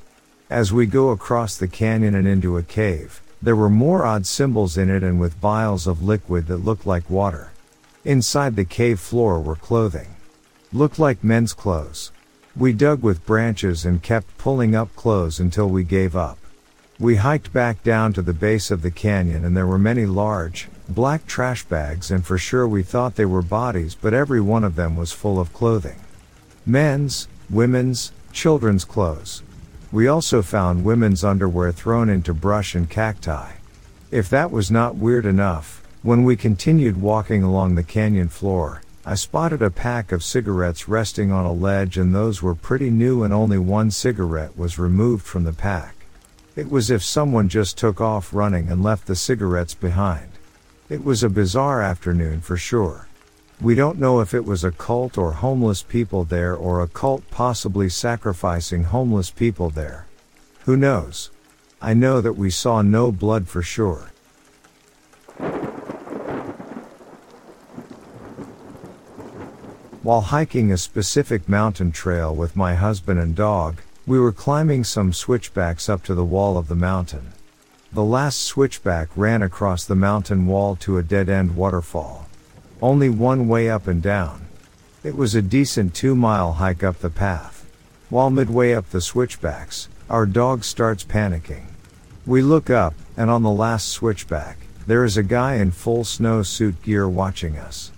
As 0.49 0.73
we 0.73 0.85
go 0.85 1.09
across 1.09 1.55
the 1.55 1.67
canyon 1.67 2.13
and 2.13 2.27
into 2.27 2.57
a 2.57 2.63
cave, 2.63 3.21
there 3.41 3.55
were 3.55 3.69
more 3.69 4.05
odd 4.05 4.25
symbols 4.25 4.77
in 4.77 4.89
it 4.89 5.01
and 5.01 5.19
with 5.19 5.35
vials 5.35 5.87
of 5.87 6.03
liquid 6.03 6.47
that 6.47 6.65
looked 6.65 6.85
like 6.85 7.09
water. 7.09 7.51
Inside 8.03 8.55
the 8.57 8.65
cave 8.65 8.99
floor 8.99 9.39
were 9.39 9.55
clothing. 9.55 10.15
Looked 10.73 10.99
like 10.99 11.23
men's 11.23 11.53
clothes. 11.53 12.11
We 12.55 12.73
dug 12.73 13.01
with 13.01 13.25
branches 13.25 13.85
and 13.85 14.03
kept 14.03 14.37
pulling 14.37 14.75
up 14.75 14.93
clothes 14.95 15.39
until 15.39 15.69
we 15.69 15.83
gave 15.83 16.15
up. 16.17 16.37
We 16.99 17.15
hiked 17.15 17.53
back 17.53 17.81
down 17.81 18.11
to 18.13 18.21
the 18.21 18.33
base 18.33 18.71
of 18.71 18.81
the 18.81 18.91
canyon 18.91 19.45
and 19.45 19.55
there 19.55 19.67
were 19.67 19.79
many 19.79 20.05
large, 20.05 20.67
black 20.95 21.25
trash 21.25 21.63
bags 21.65 22.11
and 22.11 22.25
for 22.25 22.37
sure 22.37 22.67
we 22.67 22.83
thought 22.83 23.15
they 23.15 23.25
were 23.25 23.41
bodies 23.41 23.95
but 23.95 24.13
every 24.13 24.41
one 24.41 24.63
of 24.63 24.75
them 24.75 24.95
was 24.95 25.11
full 25.11 25.39
of 25.39 25.53
clothing. 25.53 25.99
Men's, 26.65 27.27
women's, 27.49 28.11
children's 28.31 28.85
clothes. 28.85 29.43
We 29.91 30.07
also 30.07 30.41
found 30.41 30.83
women's 30.83 31.23
underwear 31.23 31.71
thrown 31.71 32.09
into 32.09 32.33
brush 32.33 32.75
and 32.75 32.89
cacti. 32.89 33.53
If 34.11 34.29
that 34.29 34.51
was 34.51 34.69
not 34.69 34.95
weird 34.95 35.25
enough, 35.25 35.83
when 36.01 36.23
we 36.23 36.35
continued 36.35 37.01
walking 37.01 37.43
along 37.43 37.75
the 37.75 37.83
canyon 37.83 38.29
floor, 38.29 38.81
I 39.05 39.15
spotted 39.15 39.61
a 39.61 39.71
pack 39.71 40.11
of 40.11 40.23
cigarettes 40.23 40.87
resting 40.87 41.31
on 41.31 41.45
a 41.45 41.51
ledge 41.51 41.97
and 41.97 42.13
those 42.13 42.41
were 42.41 42.55
pretty 42.55 42.89
new 42.89 43.23
and 43.23 43.33
only 43.33 43.57
one 43.57 43.91
cigarette 43.91 44.57
was 44.57 44.77
removed 44.77 45.25
from 45.25 45.43
the 45.43 45.53
pack. 45.53 45.95
It 46.55 46.69
was 46.69 46.91
if 46.91 47.03
someone 47.03 47.49
just 47.49 47.77
took 47.77 47.99
off 47.99 48.33
running 48.33 48.69
and 48.69 48.83
left 48.83 49.07
the 49.07 49.15
cigarettes 49.15 49.73
behind. 49.73 50.28
It 50.89 51.05
was 51.05 51.21
a 51.21 51.29
bizarre 51.29 51.83
afternoon 51.83 52.41
for 52.41 52.57
sure. 52.57 53.07
We 53.61 53.75
don't 53.75 53.99
know 53.99 54.21
if 54.21 54.33
it 54.33 54.43
was 54.43 54.63
a 54.63 54.71
cult 54.71 55.19
or 55.19 55.33
homeless 55.33 55.83
people 55.83 56.23
there 56.23 56.55
or 56.55 56.81
a 56.81 56.87
cult 56.87 57.29
possibly 57.29 57.89
sacrificing 57.89 58.85
homeless 58.85 59.29
people 59.29 59.69
there. 59.69 60.07
Who 60.61 60.75
knows? 60.75 61.29
I 61.79 61.93
know 61.93 62.21
that 62.21 62.33
we 62.33 62.49
saw 62.49 62.81
no 62.81 63.11
blood 63.11 63.47
for 63.47 63.61
sure. 63.61 64.11
While 70.01 70.21
hiking 70.21 70.71
a 70.71 70.77
specific 70.77 71.47
mountain 71.47 71.91
trail 71.91 72.33
with 72.33 72.55
my 72.55 72.73
husband 72.73 73.19
and 73.19 73.35
dog, 73.35 73.81
we 74.07 74.19
were 74.19 74.31
climbing 74.31 74.83
some 74.83 75.13
switchbacks 75.13 75.87
up 75.87 76.01
to 76.05 76.15
the 76.15 76.25
wall 76.25 76.57
of 76.57 76.67
the 76.67 76.75
mountain. 76.75 77.33
The 77.91 78.03
last 78.03 78.43
switchback 78.43 79.09
ran 79.15 79.41
across 79.41 79.83
the 79.83 79.95
mountain 79.95 80.45
wall 80.45 80.75
to 80.75 80.99
a 80.99 81.03
dead 81.03 81.27
end 81.27 81.55
waterfall. 81.55 82.27
Only 82.83 83.09
one 83.09 83.47
way 83.47 83.67
up 83.67 83.87
and 83.87 83.99
down. 83.99 84.45
It 85.03 85.15
was 85.15 85.33
a 85.33 85.41
decent 85.41 85.95
two 85.95 86.13
mile 86.13 86.53
hike 86.53 86.83
up 86.83 86.99
the 86.99 87.09
path. 87.09 87.65
While 88.09 88.29
midway 88.29 88.73
up 88.73 88.91
the 88.91 89.01
switchbacks, 89.01 89.89
our 90.07 90.27
dog 90.27 90.63
starts 90.63 91.03
panicking. 91.03 91.65
We 92.27 92.43
look 92.43 92.69
up, 92.69 92.93
and 93.17 93.31
on 93.31 93.41
the 93.41 93.49
last 93.49 93.89
switchback, 93.89 94.57
there 94.85 95.03
is 95.03 95.17
a 95.17 95.23
guy 95.23 95.55
in 95.55 95.71
full 95.71 96.03
snowsuit 96.03 96.83
gear 96.83 97.09
watching 97.09 97.57
us. 97.57 97.91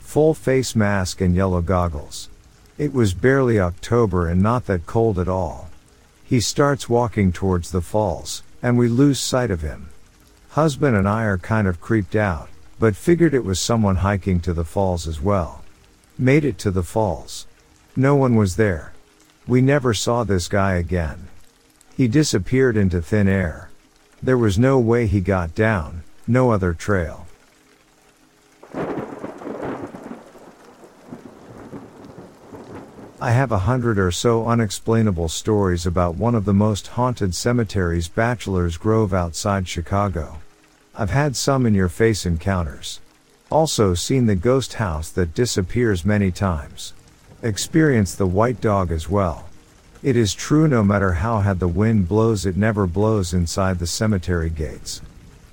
Full 0.00 0.34
face 0.34 0.74
mask 0.74 1.20
and 1.20 1.36
yellow 1.36 1.60
goggles. 1.60 2.28
It 2.78 2.92
was 2.92 3.14
barely 3.14 3.60
October 3.60 4.28
and 4.28 4.42
not 4.42 4.66
that 4.66 4.86
cold 4.86 5.20
at 5.20 5.28
all. 5.28 5.68
He 6.24 6.40
starts 6.40 6.88
walking 6.88 7.32
towards 7.32 7.70
the 7.70 7.80
falls, 7.80 8.42
and 8.66 8.76
we 8.76 8.88
lose 8.88 9.20
sight 9.20 9.52
of 9.52 9.60
him. 9.60 9.88
Husband 10.48 10.96
and 10.96 11.08
I 11.08 11.22
are 11.22 11.38
kind 11.38 11.68
of 11.68 11.80
creeped 11.80 12.16
out, 12.16 12.48
but 12.80 12.96
figured 12.96 13.32
it 13.32 13.44
was 13.44 13.60
someone 13.60 13.94
hiking 13.94 14.40
to 14.40 14.52
the 14.52 14.64
falls 14.64 15.06
as 15.06 15.20
well. 15.20 15.62
Made 16.18 16.44
it 16.44 16.58
to 16.58 16.72
the 16.72 16.82
falls. 16.82 17.46
No 17.94 18.16
one 18.16 18.34
was 18.34 18.56
there. 18.56 18.92
We 19.46 19.60
never 19.60 19.94
saw 19.94 20.24
this 20.24 20.48
guy 20.48 20.74
again. 20.74 21.28
He 21.96 22.08
disappeared 22.08 22.76
into 22.76 23.00
thin 23.00 23.28
air. 23.28 23.70
There 24.20 24.36
was 24.36 24.58
no 24.58 24.80
way 24.80 25.06
he 25.06 25.20
got 25.20 25.54
down, 25.54 26.02
no 26.26 26.50
other 26.50 26.74
trail. 26.74 27.25
I 33.18 33.30
have 33.30 33.50
a 33.50 33.60
hundred 33.60 33.98
or 33.98 34.10
so 34.10 34.46
unexplainable 34.46 35.30
stories 35.30 35.86
about 35.86 36.16
one 36.16 36.34
of 36.34 36.44
the 36.44 36.52
most 36.52 36.88
haunted 36.88 37.34
cemeteries, 37.34 38.08
Bachelor's 38.08 38.76
Grove 38.76 39.14
outside 39.14 39.66
Chicago. 39.66 40.36
I've 40.94 41.08
had 41.08 41.34
some 41.34 41.64
in 41.64 41.72
your 41.72 41.88
face 41.88 42.26
encounters. 42.26 43.00
Also 43.50 43.94
seen 43.94 44.26
the 44.26 44.34
ghost 44.34 44.74
house 44.74 45.08
that 45.12 45.32
disappears 45.32 46.04
many 46.04 46.30
times. 46.30 46.92
Experienced 47.40 48.18
the 48.18 48.26
white 48.26 48.60
dog 48.60 48.92
as 48.92 49.08
well. 49.08 49.46
It 50.02 50.14
is 50.14 50.34
true 50.34 50.68
no 50.68 50.84
matter 50.84 51.14
how 51.14 51.40
hard 51.40 51.58
the 51.58 51.68
wind 51.68 52.08
blows 52.08 52.44
it 52.44 52.58
never 52.58 52.86
blows 52.86 53.32
inside 53.32 53.78
the 53.78 53.86
cemetery 53.86 54.50
gates. 54.50 55.00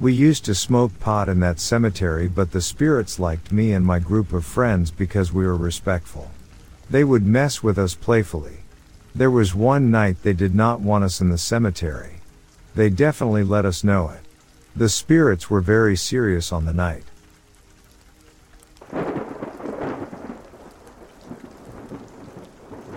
We 0.01 0.11
used 0.11 0.43
to 0.45 0.53
smoke 0.53 0.99
pot 0.99 1.29
in 1.29 1.39
that 1.39 1.61
cemetery 1.61 2.27
but 2.27 2.51
the 2.51 2.59
spirits 2.59 3.19
liked 3.19 3.53
me 3.53 3.71
and 3.71 3.85
my 3.85 3.99
group 3.99 4.33
of 4.33 4.43
friends 4.43 4.91
because 4.91 5.31
we 5.31 5.45
were 5.45 5.55
respectful. 5.55 6.29
They 6.93 7.03
would 7.03 7.25
mess 7.25 7.63
with 7.63 7.79
us 7.79 7.95
playfully. 7.95 8.57
There 9.15 9.31
was 9.31 9.55
one 9.55 9.89
night 9.89 10.21
they 10.21 10.33
did 10.33 10.53
not 10.53 10.79
want 10.79 11.03
us 11.03 11.21
in 11.21 11.29
the 11.29 11.39
cemetery. 11.39 12.17
They 12.75 12.91
definitely 12.91 13.43
let 13.43 13.65
us 13.65 13.83
know 13.83 14.09
it. 14.09 14.19
The 14.75 14.89
spirits 14.89 15.49
were 15.49 15.59
very 15.59 15.95
serious 15.95 16.51
on 16.51 16.65
the 16.65 16.71
night. 16.71 17.05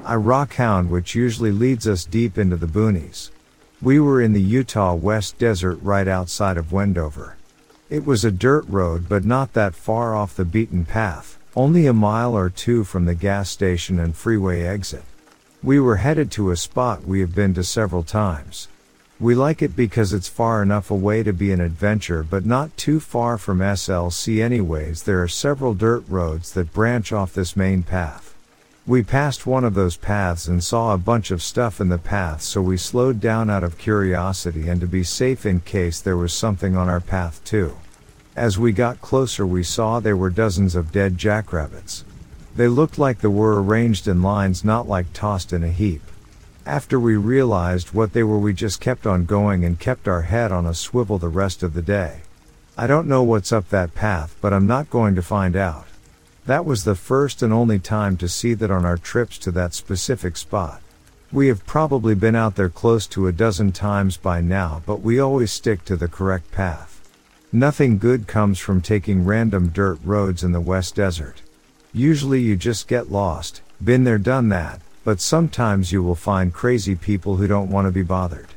I 0.04 0.14
rockhound 0.14 0.90
which 0.90 1.14
usually 1.14 1.50
leads 1.50 1.88
us 1.88 2.04
deep 2.04 2.36
into 2.36 2.56
the 2.56 2.66
boonies. 2.66 3.30
We 3.80 3.98
were 3.98 4.20
in 4.20 4.34
the 4.34 4.42
Utah 4.42 4.92
West 4.92 5.38
Desert 5.38 5.78
right 5.80 6.06
outside 6.06 6.58
of 6.58 6.70
Wendover. 6.70 7.38
It 7.88 8.04
was 8.04 8.26
a 8.26 8.30
dirt 8.30 8.66
road 8.68 9.08
but 9.08 9.24
not 9.24 9.54
that 9.54 9.74
far 9.74 10.14
off 10.14 10.36
the 10.36 10.44
beaten 10.44 10.84
path, 10.84 11.35
only 11.56 11.86
a 11.86 11.92
mile 11.92 12.36
or 12.36 12.50
two 12.50 12.84
from 12.84 13.06
the 13.06 13.14
gas 13.14 13.48
station 13.48 13.98
and 13.98 14.14
freeway 14.14 14.62
exit. 14.62 15.02
We 15.62 15.80
were 15.80 15.96
headed 15.96 16.30
to 16.32 16.50
a 16.50 16.56
spot 16.56 17.06
we 17.06 17.20
have 17.20 17.34
been 17.34 17.54
to 17.54 17.64
several 17.64 18.02
times. 18.02 18.68
We 19.18 19.34
like 19.34 19.62
it 19.62 19.74
because 19.74 20.12
it's 20.12 20.28
far 20.28 20.62
enough 20.62 20.90
away 20.90 21.22
to 21.22 21.32
be 21.32 21.52
an 21.52 21.62
adventure 21.62 22.22
but 22.22 22.44
not 22.44 22.76
too 22.76 23.00
far 23.00 23.38
from 23.38 23.60
SLC 23.60 24.42
anyways 24.42 25.04
there 25.04 25.22
are 25.22 25.28
several 25.28 25.72
dirt 25.72 26.04
roads 26.08 26.52
that 26.52 26.74
branch 26.74 27.10
off 27.10 27.32
this 27.32 27.56
main 27.56 27.82
path. 27.82 28.34
We 28.86 29.02
passed 29.02 29.46
one 29.46 29.64
of 29.64 29.72
those 29.72 29.96
paths 29.96 30.46
and 30.46 30.62
saw 30.62 30.92
a 30.92 30.98
bunch 30.98 31.30
of 31.30 31.42
stuff 31.42 31.80
in 31.80 31.88
the 31.88 31.96
path 31.96 32.42
so 32.42 32.60
we 32.60 32.76
slowed 32.76 33.18
down 33.18 33.48
out 33.48 33.64
of 33.64 33.78
curiosity 33.78 34.68
and 34.68 34.78
to 34.82 34.86
be 34.86 35.02
safe 35.02 35.46
in 35.46 35.60
case 35.60 36.02
there 36.02 36.18
was 36.18 36.34
something 36.34 36.76
on 36.76 36.90
our 36.90 37.00
path 37.00 37.40
too. 37.46 37.78
As 38.36 38.58
we 38.58 38.72
got 38.72 39.00
closer 39.00 39.46
we 39.46 39.62
saw 39.62 39.98
there 39.98 40.14
were 40.14 40.28
dozens 40.28 40.74
of 40.74 40.92
dead 40.92 41.16
jackrabbits. 41.16 42.04
They 42.54 42.68
looked 42.68 42.98
like 42.98 43.20
they 43.20 43.28
were 43.28 43.62
arranged 43.62 44.06
in 44.06 44.20
lines 44.20 44.62
not 44.62 44.86
like 44.86 45.10
tossed 45.14 45.54
in 45.54 45.64
a 45.64 45.70
heap. 45.70 46.02
After 46.66 47.00
we 47.00 47.16
realized 47.16 47.94
what 47.94 48.12
they 48.12 48.22
were 48.22 48.38
we 48.38 48.52
just 48.52 48.78
kept 48.78 49.06
on 49.06 49.24
going 49.24 49.64
and 49.64 49.80
kept 49.80 50.06
our 50.06 50.20
head 50.22 50.52
on 50.52 50.66
a 50.66 50.74
swivel 50.74 51.16
the 51.16 51.30
rest 51.30 51.62
of 51.62 51.72
the 51.72 51.80
day. 51.80 52.20
I 52.76 52.86
don't 52.86 53.08
know 53.08 53.22
what's 53.22 53.52
up 53.52 53.70
that 53.70 53.94
path 53.94 54.36
but 54.42 54.52
I'm 54.52 54.66
not 54.66 54.90
going 54.90 55.14
to 55.14 55.22
find 55.22 55.56
out. 55.56 55.86
That 56.44 56.66
was 56.66 56.84
the 56.84 56.94
first 56.94 57.42
and 57.42 57.54
only 57.54 57.78
time 57.78 58.18
to 58.18 58.28
see 58.28 58.52
that 58.52 58.70
on 58.70 58.84
our 58.84 58.98
trips 58.98 59.38
to 59.38 59.50
that 59.52 59.72
specific 59.72 60.36
spot. 60.36 60.82
We 61.32 61.48
have 61.48 61.64
probably 61.64 62.14
been 62.14 62.36
out 62.36 62.56
there 62.56 62.68
close 62.68 63.06
to 63.08 63.28
a 63.28 63.32
dozen 63.32 63.72
times 63.72 64.18
by 64.18 64.42
now, 64.42 64.82
but 64.84 65.00
we 65.00 65.18
always 65.18 65.52
stick 65.52 65.86
to 65.86 65.96
the 65.96 66.06
correct 66.06 66.52
path. 66.52 66.95
Nothing 67.52 67.98
good 67.98 68.26
comes 68.26 68.58
from 68.58 68.80
taking 68.80 69.24
random 69.24 69.68
dirt 69.68 70.00
roads 70.04 70.42
in 70.42 70.50
the 70.50 70.60
West 70.60 70.96
Desert. 70.96 71.42
Usually 71.92 72.40
you 72.40 72.56
just 72.56 72.88
get 72.88 73.12
lost, 73.12 73.62
been 73.82 74.02
there 74.02 74.18
done 74.18 74.48
that, 74.48 74.80
but 75.04 75.20
sometimes 75.20 75.92
you 75.92 76.02
will 76.02 76.16
find 76.16 76.52
crazy 76.52 76.96
people 76.96 77.36
who 77.36 77.46
don't 77.46 77.70
want 77.70 77.86
to 77.86 77.92
be 77.92 78.02
bothered. 78.02 78.48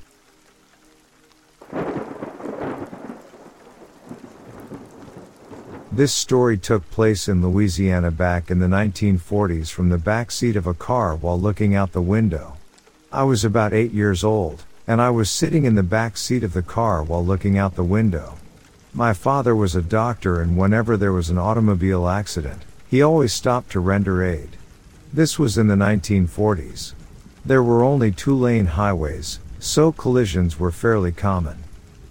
This 5.91 6.11
story 6.11 6.57
took 6.57 6.89
place 6.89 7.27
in 7.27 7.43
Louisiana 7.43 8.09
back 8.09 8.49
in 8.49 8.57
the 8.57 8.67
1940s 8.67 9.69
from 9.69 9.89
the 9.89 9.97
back 9.99 10.31
seat 10.31 10.55
of 10.55 10.65
a 10.65 10.73
car 10.73 11.15
while 11.15 11.39
looking 11.39 11.75
out 11.75 11.91
the 11.91 12.01
window. 12.01 12.57
I 13.11 13.23
was 13.23 13.45
about 13.45 13.71
eight 13.71 13.91
years 13.91 14.23
old, 14.23 14.63
and 14.87 14.99
I 14.99 15.11
was 15.11 15.29
sitting 15.29 15.65
in 15.65 15.75
the 15.75 15.83
back 15.83 16.17
seat 16.17 16.43
of 16.43 16.53
the 16.53 16.63
car 16.63 17.03
while 17.03 17.23
looking 17.23 17.55
out 17.55 17.75
the 17.75 17.83
window. 17.83 18.38
My 18.93 19.13
father 19.13 19.55
was 19.55 19.75
a 19.75 19.83
doctor 19.83 20.41
and 20.41 20.57
whenever 20.57 20.97
there 20.97 21.13
was 21.13 21.29
an 21.29 21.37
automobile 21.37 22.07
accident, 22.07 22.63
he 22.89 23.03
always 23.03 23.31
stopped 23.31 23.71
to 23.71 23.79
render 23.79 24.23
aid. 24.23 24.57
This 25.13 25.37
was 25.37 25.59
in 25.59 25.67
the 25.67 25.75
1940s. 25.75 26.93
There 27.45 27.61
were 27.61 27.83
only 27.83 28.11
two 28.11 28.35
lane 28.35 28.65
highways, 28.65 29.39
so 29.59 29.91
collisions 29.91 30.59
were 30.59 30.71
fairly 30.71 31.11
common. 31.11 31.59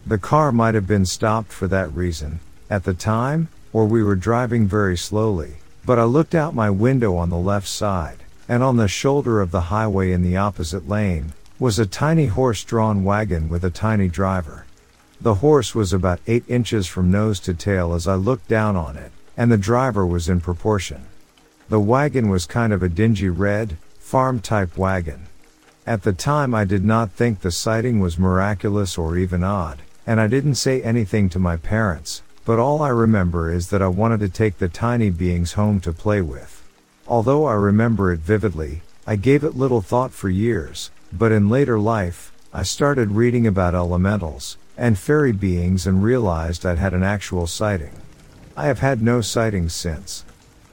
The 0.06 0.18
car 0.18 0.52
might 0.52 0.76
have 0.76 0.86
been 0.86 1.04
stopped 1.04 1.52
for 1.52 1.66
that 1.66 1.92
reason. 1.92 2.38
At 2.70 2.84
the 2.84 2.94
time, 2.94 3.48
or 3.72 3.84
we 3.84 4.02
were 4.02 4.14
driving 4.14 4.66
very 4.66 4.96
slowly, 4.96 5.56
but 5.84 5.98
I 5.98 6.04
looked 6.04 6.34
out 6.34 6.54
my 6.54 6.70
window 6.70 7.16
on 7.16 7.28
the 7.28 7.36
left 7.36 7.66
side, 7.66 8.18
and 8.48 8.62
on 8.62 8.76
the 8.76 8.88
shoulder 8.88 9.40
of 9.40 9.50
the 9.50 9.62
highway 9.62 10.12
in 10.12 10.22
the 10.22 10.36
opposite 10.36 10.88
lane, 10.88 11.32
was 11.58 11.78
a 11.78 11.86
tiny 11.86 12.26
horse 12.26 12.62
drawn 12.62 13.02
wagon 13.02 13.48
with 13.48 13.64
a 13.64 13.70
tiny 13.70 14.08
driver. 14.08 14.64
The 15.20 15.34
horse 15.34 15.74
was 15.74 15.92
about 15.92 16.20
8 16.28 16.44
inches 16.46 16.86
from 16.86 17.10
nose 17.10 17.40
to 17.40 17.52
tail 17.52 17.92
as 17.92 18.06
I 18.06 18.14
looked 18.14 18.46
down 18.46 18.76
on 18.76 18.96
it, 18.96 19.10
and 19.36 19.50
the 19.50 19.58
driver 19.58 20.06
was 20.06 20.28
in 20.28 20.40
proportion. 20.40 21.06
The 21.68 21.80
wagon 21.80 22.28
was 22.28 22.46
kind 22.46 22.72
of 22.72 22.84
a 22.84 22.88
dingy 22.88 23.28
red, 23.28 23.78
farm 23.98 24.38
type 24.38 24.78
wagon. 24.78 25.26
At 25.84 26.04
the 26.04 26.12
time 26.12 26.54
I 26.54 26.64
did 26.64 26.84
not 26.84 27.10
think 27.10 27.40
the 27.40 27.50
sighting 27.50 27.98
was 27.98 28.16
miraculous 28.16 28.96
or 28.96 29.16
even 29.16 29.42
odd, 29.42 29.80
and 30.06 30.20
I 30.20 30.28
didn't 30.28 30.54
say 30.54 30.80
anything 30.82 31.28
to 31.30 31.40
my 31.40 31.56
parents, 31.56 32.22
but 32.44 32.60
all 32.60 32.80
I 32.80 32.90
remember 32.90 33.50
is 33.52 33.70
that 33.70 33.82
I 33.82 33.88
wanted 33.88 34.20
to 34.20 34.28
take 34.28 34.58
the 34.58 34.68
tiny 34.68 35.10
beings 35.10 35.54
home 35.54 35.80
to 35.80 35.92
play 35.92 36.20
with. 36.20 36.62
Although 37.08 37.44
I 37.44 37.54
remember 37.54 38.12
it 38.12 38.20
vividly, 38.20 38.82
I 39.04 39.16
gave 39.16 39.42
it 39.42 39.56
little 39.56 39.80
thought 39.80 40.12
for 40.12 40.28
years, 40.28 40.92
but 41.12 41.32
in 41.32 41.48
later 41.48 41.78
life, 41.80 42.32
I 42.54 42.62
started 42.62 43.12
reading 43.12 43.48
about 43.48 43.74
elementals 43.74 44.56
and 44.78 44.96
fairy 44.96 45.32
beings 45.32 45.86
and 45.86 46.02
realized 46.02 46.64
I'd 46.64 46.78
had 46.78 46.94
an 46.94 47.02
actual 47.02 47.48
sighting. 47.48 47.92
I 48.56 48.66
have 48.66 48.78
had 48.78 49.02
no 49.02 49.20
sightings 49.20 49.74
since. 49.74 50.24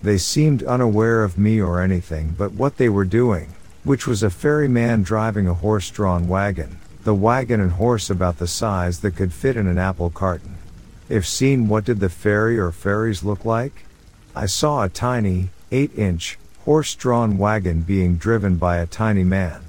They 0.01 0.19
seemed 0.19 0.63
unaware 0.63 1.23
of 1.23 1.37
me 1.37 1.59
or 1.59 1.81
anything 1.81 2.35
but 2.37 2.53
what 2.53 2.77
they 2.77 2.87
were 2.87 3.05
doing, 3.05 3.53
which 3.83 4.05
was 4.05 4.21
a 4.21 4.29
fairy 4.29 4.67
man 4.67 5.01
driving 5.01 5.47
a 5.47 5.53
horse 5.55 5.89
drawn 5.89 6.27
wagon, 6.27 6.77
the 7.03 7.15
wagon 7.15 7.59
and 7.59 7.71
horse 7.71 8.09
about 8.09 8.37
the 8.37 8.47
size 8.47 8.99
that 8.99 9.15
could 9.15 9.33
fit 9.33 9.57
in 9.57 9.65
an 9.67 9.79
apple 9.79 10.11
carton. 10.11 10.55
If 11.09 11.27
seen, 11.27 11.67
what 11.67 11.85
did 11.85 11.99
the 11.99 12.09
fairy 12.09 12.57
or 12.57 12.71
fairies 12.71 13.23
look 13.23 13.43
like? 13.43 13.85
I 14.35 14.45
saw 14.45 14.83
a 14.83 14.89
tiny, 14.89 15.49
8 15.71 15.97
inch, 15.97 16.37
horse 16.65 16.93
drawn 16.95 17.37
wagon 17.37 17.81
being 17.81 18.17
driven 18.17 18.57
by 18.57 18.77
a 18.77 18.87
tiny 18.87 19.23
man. 19.23 19.61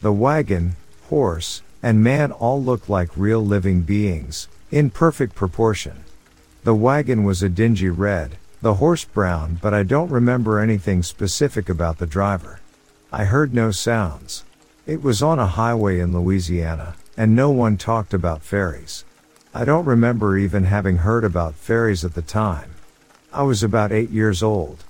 The 0.00 0.12
wagon, 0.12 0.76
horse, 1.08 1.62
and 1.82 2.02
man 2.02 2.32
all 2.32 2.62
looked 2.62 2.88
like 2.88 3.16
real 3.16 3.44
living 3.44 3.82
beings, 3.82 4.48
in 4.70 4.90
perfect 4.90 5.34
proportion. 5.34 6.04
The 6.64 6.74
wagon 6.74 7.24
was 7.24 7.42
a 7.42 7.48
dingy 7.48 7.88
red, 7.88 8.36
the 8.60 8.74
horse 8.74 9.04
brown, 9.04 9.58
but 9.62 9.72
I 9.72 9.84
don't 9.84 10.10
remember 10.10 10.58
anything 10.58 11.02
specific 11.02 11.68
about 11.68 11.98
the 11.98 12.06
driver. 12.06 12.60
I 13.12 13.24
heard 13.24 13.54
no 13.54 13.70
sounds. 13.70 14.44
It 14.86 15.02
was 15.02 15.22
on 15.22 15.38
a 15.38 15.46
highway 15.46 16.00
in 16.00 16.12
Louisiana, 16.12 16.96
and 17.16 17.36
no 17.36 17.50
one 17.50 17.76
talked 17.76 18.12
about 18.12 18.42
fairies. 18.42 19.04
I 19.54 19.64
don't 19.64 19.84
remember 19.84 20.36
even 20.36 20.64
having 20.64 20.98
heard 20.98 21.24
about 21.24 21.54
fairies 21.54 22.04
at 22.04 22.14
the 22.14 22.22
time. 22.22 22.74
I 23.32 23.42
was 23.42 23.62
about 23.62 23.92
eight 23.92 24.10
years 24.10 24.42
old. 24.42 24.84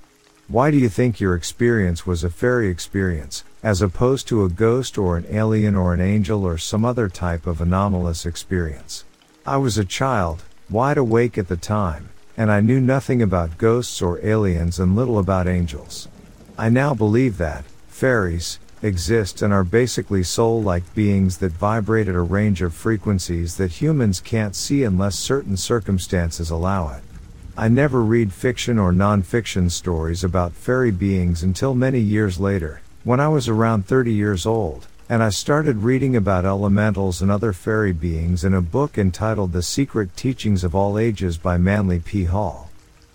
Why 0.51 0.71
do 0.71 0.79
you 0.79 0.89
think 0.89 1.21
your 1.21 1.35
experience 1.35 2.07
was 2.07 2.25
a 2.25 2.31
fairy 2.31 2.71
experience, 2.71 3.45
as 3.63 3.83
opposed 3.83 4.27
to 4.29 4.45
a 4.45 4.49
ghost 4.49 4.97
or 4.97 5.19
an 5.19 5.27
alien 5.29 5.75
or 5.75 5.93
an 5.93 6.01
angel 6.01 6.43
or 6.43 6.57
some 6.57 6.87
other 6.87 7.11
type 7.11 7.47
of 7.47 7.61
anomalous 7.61 8.25
experience? 8.25 9.05
I 9.45 9.59
was 9.59 9.77
a 9.77 9.85
child, 9.85 10.45
wide 10.71 10.97
awake 10.97 11.37
at 11.37 11.49
the 11.49 11.59
time, 11.59 12.09
and 12.35 12.51
I 12.51 12.63
knew 12.63 12.81
nothing 12.81 13.21
about 13.21 13.59
ghosts 13.59 14.01
or 14.01 14.25
aliens 14.25 14.79
and 14.79 14.97
little 14.97 15.19
about 15.19 15.47
angels. 15.47 16.09
I 16.57 16.71
now 16.71 16.95
believe 16.95 17.37
that, 17.37 17.67
fairies, 17.89 18.59
exist 18.83 19.43
and 19.43 19.53
are 19.53 19.65
basically 19.65 20.23
soul-like 20.23 20.95
beings 20.95 21.39
that 21.39 21.53
vibrate 21.53 22.09
at 22.09 22.15
a 22.15 22.23
range 22.23 22.63
of 22.63 22.73
frequencies 22.73 23.59
that 23.59 23.83
humans 23.83 24.19
can't 24.19 24.57
see 24.57 24.83
unless 24.83 25.15
certain 25.15 25.59
circumstances 25.59 26.49
allow 26.49 26.89
it. 26.89 27.03
I 27.61 27.67
never 27.67 28.05
read 28.05 28.33
fiction 28.33 28.79
or 28.79 28.93
non-fiction 28.93 29.71
stories 29.71 30.23
about 30.23 30.53
fairy 30.53 30.93
beings 30.93 31.43
until 31.43 31.75
many 31.75 31.99
years 31.99 32.39
later, 32.39 32.83
when 33.03 33.19
I 33.19 33.27
was 33.27 33.49
around 33.49 33.85
30 33.85 34.13
years 34.13 34.47
old, 34.47 34.87
and 35.09 35.25
I 35.25 35.31
started 35.31 35.79
reading 35.79 36.15
about 36.15 36.45
elementals 36.45 37.21
and 37.21 37.33
other 37.33 37.53
fairy 37.53 37.93
beings 37.93 38.45
in 38.45 38.55
a 38.55 38.61
book 38.61 38.97
entitled 38.97 39.53
The 39.53 39.65
Secret 39.65 40.17
Teachings 40.17 40.63
of 40.63 40.77
All 40.77 40.97
Ages 40.97 41.37
by 41.37 41.59
Manly 41.59 41.99
P. 41.99 42.27
Hall. 42.27 42.71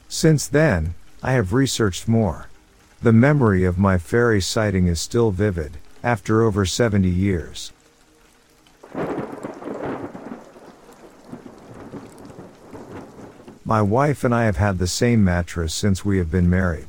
Since 0.10 0.50
then, 0.50 0.94
I 1.24 1.32
have 1.32 1.54
researched 1.54 2.10
more. 2.10 2.50
The 3.02 3.14
memory 3.14 3.64
of 3.64 3.78
my 3.78 3.98
fairy 3.98 4.41
sighting 4.41 4.88
is 4.88 5.00
still 5.00 5.32
vivid, 5.32 5.78
after 6.04 6.41
over 6.41 6.66
70 6.66 7.08
years. 7.08 7.72
My 13.66 13.82
wife 13.82 14.26
and 14.26 14.36
I 14.36 14.43
have 14.43 14.57
had 14.57 14.78
the 14.78 14.88
same 14.88 15.24
mattress 15.24 15.74
since 15.74 16.03
we 16.03 16.18
have 16.18 16.30
been 16.30 16.49
married. 16.49 16.88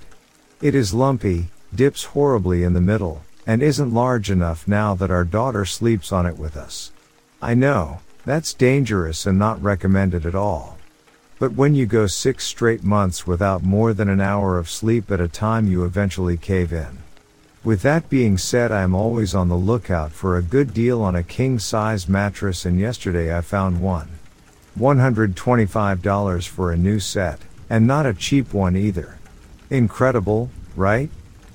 It 0.60 0.74
is 0.74 0.92
lumpy, 0.92 1.50
dips 1.72 2.02
horribly 2.02 2.64
in 2.64 2.72
the 2.72 2.80
middle, 2.80 3.22
and 3.46 3.62
isn't 3.62 3.94
large 3.94 4.28
enough 4.28 4.66
now 4.66 4.94
that 4.94 5.10
our 5.10 5.24
daughter 5.24 5.64
sleeps 5.64 6.10
on 6.10 6.26
it 6.26 6.36
with 6.36 6.56
us. 6.56 6.90
I 7.40 7.54
know, 7.54 8.00
that's 8.24 8.52
dangerous 8.54 9.24
and 9.24 9.38
not 9.38 9.62
recommended 9.62 10.26
at 10.26 10.34
all. 10.34 10.76
But 11.38 11.52
when 11.52 11.76
you 11.76 11.86
go 11.86 12.08
six 12.08 12.42
straight 12.42 12.82
months 12.82 13.24
without 13.24 13.62
more 13.62 13.94
than 13.94 14.08
an 14.08 14.20
hour 14.20 14.58
of 14.58 14.68
sleep 14.68 15.12
at 15.12 15.20
a 15.20 15.28
time, 15.28 15.68
you 15.68 15.84
eventually 15.84 16.36
cave 16.36 16.72
in. 16.72 16.98
With 17.62 17.82
that 17.82 18.10
being 18.10 18.36
said, 18.36 18.72
I 18.72 18.82
am 18.82 18.96
always 18.96 19.32
on 19.32 19.48
the 19.48 19.54
lookout 19.54 20.10
for 20.10 20.36
a 20.36 20.42
good 20.42 20.74
deal 20.74 21.02
on 21.02 21.14
a 21.14 21.22
king 21.22 21.60
size 21.60 22.08
mattress, 22.08 22.64
and 22.64 22.80
yesterday 22.80 23.36
I 23.36 23.42
found 23.42 23.80
one. 23.80 24.18
$125 24.78 26.48
for 26.48 26.72
a 26.72 26.76
new 26.76 26.98
set, 26.98 27.40
and 27.70 27.86
not 27.86 28.06
a 28.06 28.14
cheap 28.14 28.52
one 28.52 28.76
either. 28.76 29.18
Incredible, 29.70 30.50
right? 30.76 31.10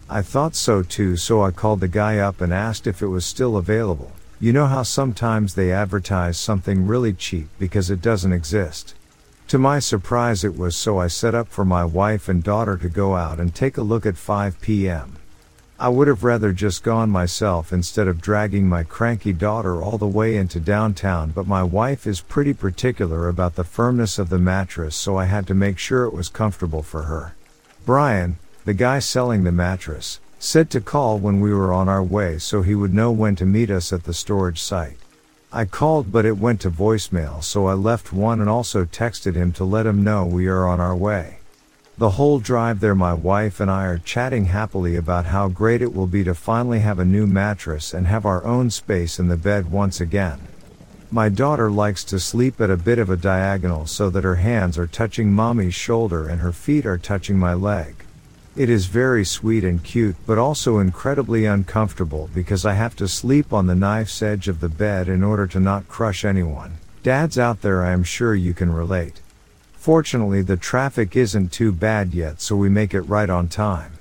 I 0.09 0.21
thought 0.21 0.55
so 0.55 0.81
too, 0.81 1.17
so 1.17 1.43
I 1.43 1.51
called 1.51 1.81
the 1.81 1.87
guy 1.87 2.17
up 2.17 2.41
and 2.41 2.51
asked 2.51 2.87
if 2.87 3.01
it 3.01 3.07
was 3.07 3.25
still 3.25 3.57
available. 3.57 4.11
You 4.39 4.53
know 4.53 4.65
how 4.65 4.83
sometimes 4.83 5.53
they 5.53 5.71
advertise 5.71 6.37
something 6.37 6.87
really 6.87 7.13
cheap 7.13 7.47
because 7.59 7.91
it 7.91 8.01
doesn't 8.01 8.33
exist. 8.33 8.95
To 9.49 9.59
my 9.59 9.79
surprise, 9.79 10.43
it 10.43 10.57
was 10.57 10.75
so 10.75 10.99
I 10.99 11.07
set 11.07 11.35
up 11.35 11.49
for 11.49 11.65
my 11.65 11.85
wife 11.85 12.29
and 12.29 12.43
daughter 12.43 12.77
to 12.77 12.89
go 12.89 13.15
out 13.15 13.39
and 13.39 13.53
take 13.53 13.77
a 13.77 13.81
look 13.81 14.05
at 14.05 14.17
5 14.17 14.61
p.m. 14.61 15.18
I 15.81 15.87
would 15.87 16.09
have 16.09 16.25
rather 16.25 16.51
just 16.51 16.83
gone 16.83 17.09
myself 17.09 17.71
instead 17.71 18.09
of 18.09 18.19
dragging 18.19 18.67
my 18.67 18.83
cranky 18.83 19.31
daughter 19.31 19.81
all 19.81 19.97
the 19.97 20.05
way 20.05 20.35
into 20.35 20.59
downtown, 20.59 21.31
but 21.31 21.47
my 21.47 21.63
wife 21.63 22.05
is 22.05 22.19
pretty 22.19 22.53
particular 22.53 23.29
about 23.29 23.55
the 23.55 23.63
firmness 23.63 24.19
of 24.19 24.27
the 24.27 24.39
mattress, 24.39 24.97
so 24.97 25.15
I 25.15 25.23
had 25.23 25.47
to 25.47 25.53
make 25.53 25.77
sure 25.77 26.03
it 26.03 26.13
was 26.13 26.27
comfortable 26.27 26.83
for 26.83 27.03
her. 27.03 27.33
Brian, 27.85 28.39
the 28.65 28.73
guy 28.73 28.99
selling 28.99 29.45
the 29.45 29.53
mattress, 29.53 30.19
said 30.37 30.69
to 30.71 30.81
call 30.81 31.17
when 31.17 31.39
we 31.39 31.53
were 31.53 31.71
on 31.71 31.87
our 31.87 32.03
way 32.03 32.37
so 32.39 32.61
he 32.61 32.75
would 32.75 32.93
know 32.93 33.09
when 33.09 33.37
to 33.37 33.45
meet 33.45 33.69
us 33.69 33.93
at 33.93 34.03
the 34.03 34.13
storage 34.13 34.61
site. 34.61 34.97
I 35.51 35.63
called 35.63 36.11
but 36.11 36.25
it 36.25 36.37
went 36.37 36.59
to 36.61 36.69
voicemail 36.69 37.41
so 37.41 37.67
I 37.67 37.73
left 37.73 38.11
one 38.11 38.41
and 38.41 38.49
also 38.49 38.83
texted 38.83 39.35
him 39.35 39.53
to 39.53 39.63
let 39.63 39.85
him 39.85 40.03
know 40.03 40.25
we 40.25 40.47
are 40.47 40.67
on 40.67 40.81
our 40.81 40.95
way. 40.95 41.38
The 41.99 42.11
whole 42.11 42.39
drive 42.39 42.79
there, 42.79 42.95
my 42.95 43.13
wife 43.13 43.59
and 43.59 43.69
I 43.69 43.83
are 43.83 43.97
chatting 43.97 44.45
happily 44.45 44.95
about 44.95 45.25
how 45.25 45.49
great 45.49 45.81
it 45.81 45.93
will 45.93 46.07
be 46.07 46.23
to 46.23 46.33
finally 46.33 46.79
have 46.79 46.97
a 46.97 47.03
new 47.03 47.27
mattress 47.27 47.93
and 47.93 48.07
have 48.07 48.25
our 48.25 48.41
own 48.45 48.69
space 48.69 49.19
in 49.19 49.27
the 49.27 49.35
bed 49.35 49.69
once 49.69 49.99
again. 49.99 50.39
My 51.11 51.27
daughter 51.27 51.69
likes 51.69 52.05
to 52.05 52.17
sleep 52.17 52.61
at 52.61 52.69
a 52.69 52.77
bit 52.77 52.99
of 52.99 53.09
a 53.09 53.17
diagonal 53.17 53.85
so 53.85 54.09
that 54.11 54.23
her 54.23 54.37
hands 54.37 54.77
are 54.77 54.87
touching 54.87 55.33
mommy's 55.33 55.73
shoulder 55.73 56.25
and 56.25 56.39
her 56.39 56.53
feet 56.53 56.85
are 56.85 56.97
touching 56.97 57.37
my 57.37 57.53
leg. 57.53 57.95
It 58.55 58.69
is 58.69 58.85
very 58.85 59.25
sweet 59.25 59.65
and 59.65 59.83
cute, 59.83 60.15
but 60.25 60.37
also 60.37 60.79
incredibly 60.79 61.43
uncomfortable 61.43 62.29
because 62.33 62.65
I 62.65 62.75
have 62.75 62.95
to 62.95 63.09
sleep 63.09 63.51
on 63.51 63.67
the 63.67 63.75
knife's 63.75 64.21
edge 64.21 64.47
of 64.47 64.61
the 64.61 64.69
bed 64.69 65.09
in 65.09 65.21
order 65.21 65.47
to 65.47 65.59
not 65.59 65.89
crush 65.89 66.23
anyone. 66.23 66.77
Dads 67.03 67.37
out 67.37 67.61
there, 67.61 67.83
I 67.83 67.91
am 67.91 68.05
sure 68.05 68.33
you 68.33 68.53
can 68.53 68.71
relate. 68.71 69.19
Fortunately, 69.89 70.43
the 70.43 70.55
traffic 70.55 71.15
isn't 71.15 71.51
too 71.51 71.71
bad 71.71 72.13
yet, 72.13 72.41
so 72.41 72.55
we 72.55 72.69
make 72.69 72.93
it 72.93 73.01
right 73.01 73.27
on 73.27 73.47
time. 73.47 73.93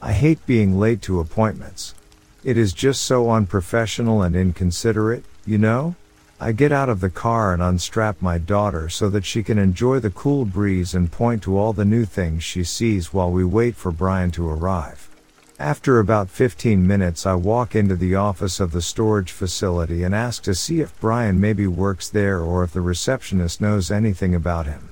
I 0.00 0.14
hate 0.14 0.46
being 0.46 0.80
late 0.80 1.02
to 1.02 1.20
appointments. 1.20 1.94
It 2.42 2.56
is 2.56 2.72
just 2.72 3.02
so 3.02 3.30
unprofessional 3.30 4.22
and 4.22 4.34
inconsiderate, 4.34 5.26
you 5.44 5.58
know? 5.58 5.94
I 6.40 6.52
get 6.52 6.72
out 6.72 6.88
of 6.88 7.00
the 7.00 7.10
car 7.10 7.52
and 7.52 7.60
unstrap 7.60 8.22
my 8.22 8.38
daughter 8.38 8.88
so 8.88 9.10
that 9.10 9.26
she 9.26 9.42
can 9.42 9.58
enjoy 9.58 9.98
the 9.98 10.08
cool 10.08 10.46
breeze 10.46 10.94
and 10.94 11.12
point 11.12 11.42
to 11.42 11.58
all 11.58 11.74
the 11.74 11.84
new 11.84 12.06
things 12.06 12.42
she 12.42 12.64
sees 12.64 13.12
while 13.12 13.30
we 13.30 13.44
wait 13.44 13.76
for 13.76 13.92
Brian 13.92 14.30
to 14.30 14.48
arrive. 14.48 15.10
After 15.58 15.98
about 15.98 16.30
15 16.30 16.86
minutes, 16.86 17.26
I 17.26 17.34
walk 17.34 17.76
into 17.76 17.94
the 17.94 18.14
office 18.14 18.58
of 18.58 18.72
the 18.72 18.80
storage 18.80 19.32
facility 19.32 20.02
and 20.02 20.14
ask 20.14 20.42
to 20.44 20.54
see 20.54 20.80
if 20.80 20.98
Brian 20.98 21.38
maybe 21.38 21.66
works 21.66 22.08
there 22.08 22.40
or 22.40 22.64
if 22.64 22.72
the 22.72 22.80
receptionist 22.80 23.60
knows 23.60 23.90
anything 23.90 24.34
about 24.34 24.64
him. 24.64 24.88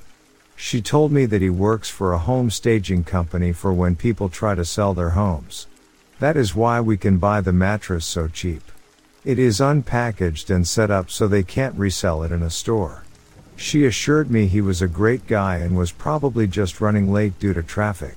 She 0.57 0.81
told 0.81 1.13
me 1.13 1.27
that 1.27 1.43
he 1.43 1.51
works 1.51 1.91
for 1.91 2.13
a 2.13 2.19
home 2.19 2.51
staging 2.51 3.05
company 3.05 3.53
for 3.53 3.73
when 3.73 3.97
people 3.97 4.29
try 4.29 4.55
to 4.55 4.65
sell 4.65 4.95
their 4.95 5.11
homes. 5.11 5.67
That 6.21 6.37
is 6.37 6.55
why 6.55 6.81
we 6.81 6.97
can 6.97 7.19
buy 7.19 7.41
the 7.41 7.53
mattress 7.53 8.05
so 8.05 8.29
cheap. 8.29 8.63
It 9.25 9.39
is 9.39 9.61
unpackaged 9.61 10.55
and 10.55 10.67
set 10.67 10.91
up 10.91 11.11
so 11.11 11.27
they 11.27 11.43
can't 11.43 11.79
resell 11.79 12.23
it 12.23 12.33
in 12.33 12.43
a 12.43 12.51
store. 12.51 13.05
She 13.57 13.85
assured 13.85 14.31
me 14.31 14.47
he 14.47 14.61
was 14.61 14.83
a 14.83 14.89
great 14.89 15.27
guy 15.27 15.57
and 15.57 15.77
was 15.77 15.93
probably 15.93 16.47
just 16.47 16.81
running 16.81 17.13
late 17.13 17.39
due 17.39 17.55
to 17.55 17.63
traffic. 17.63 18.17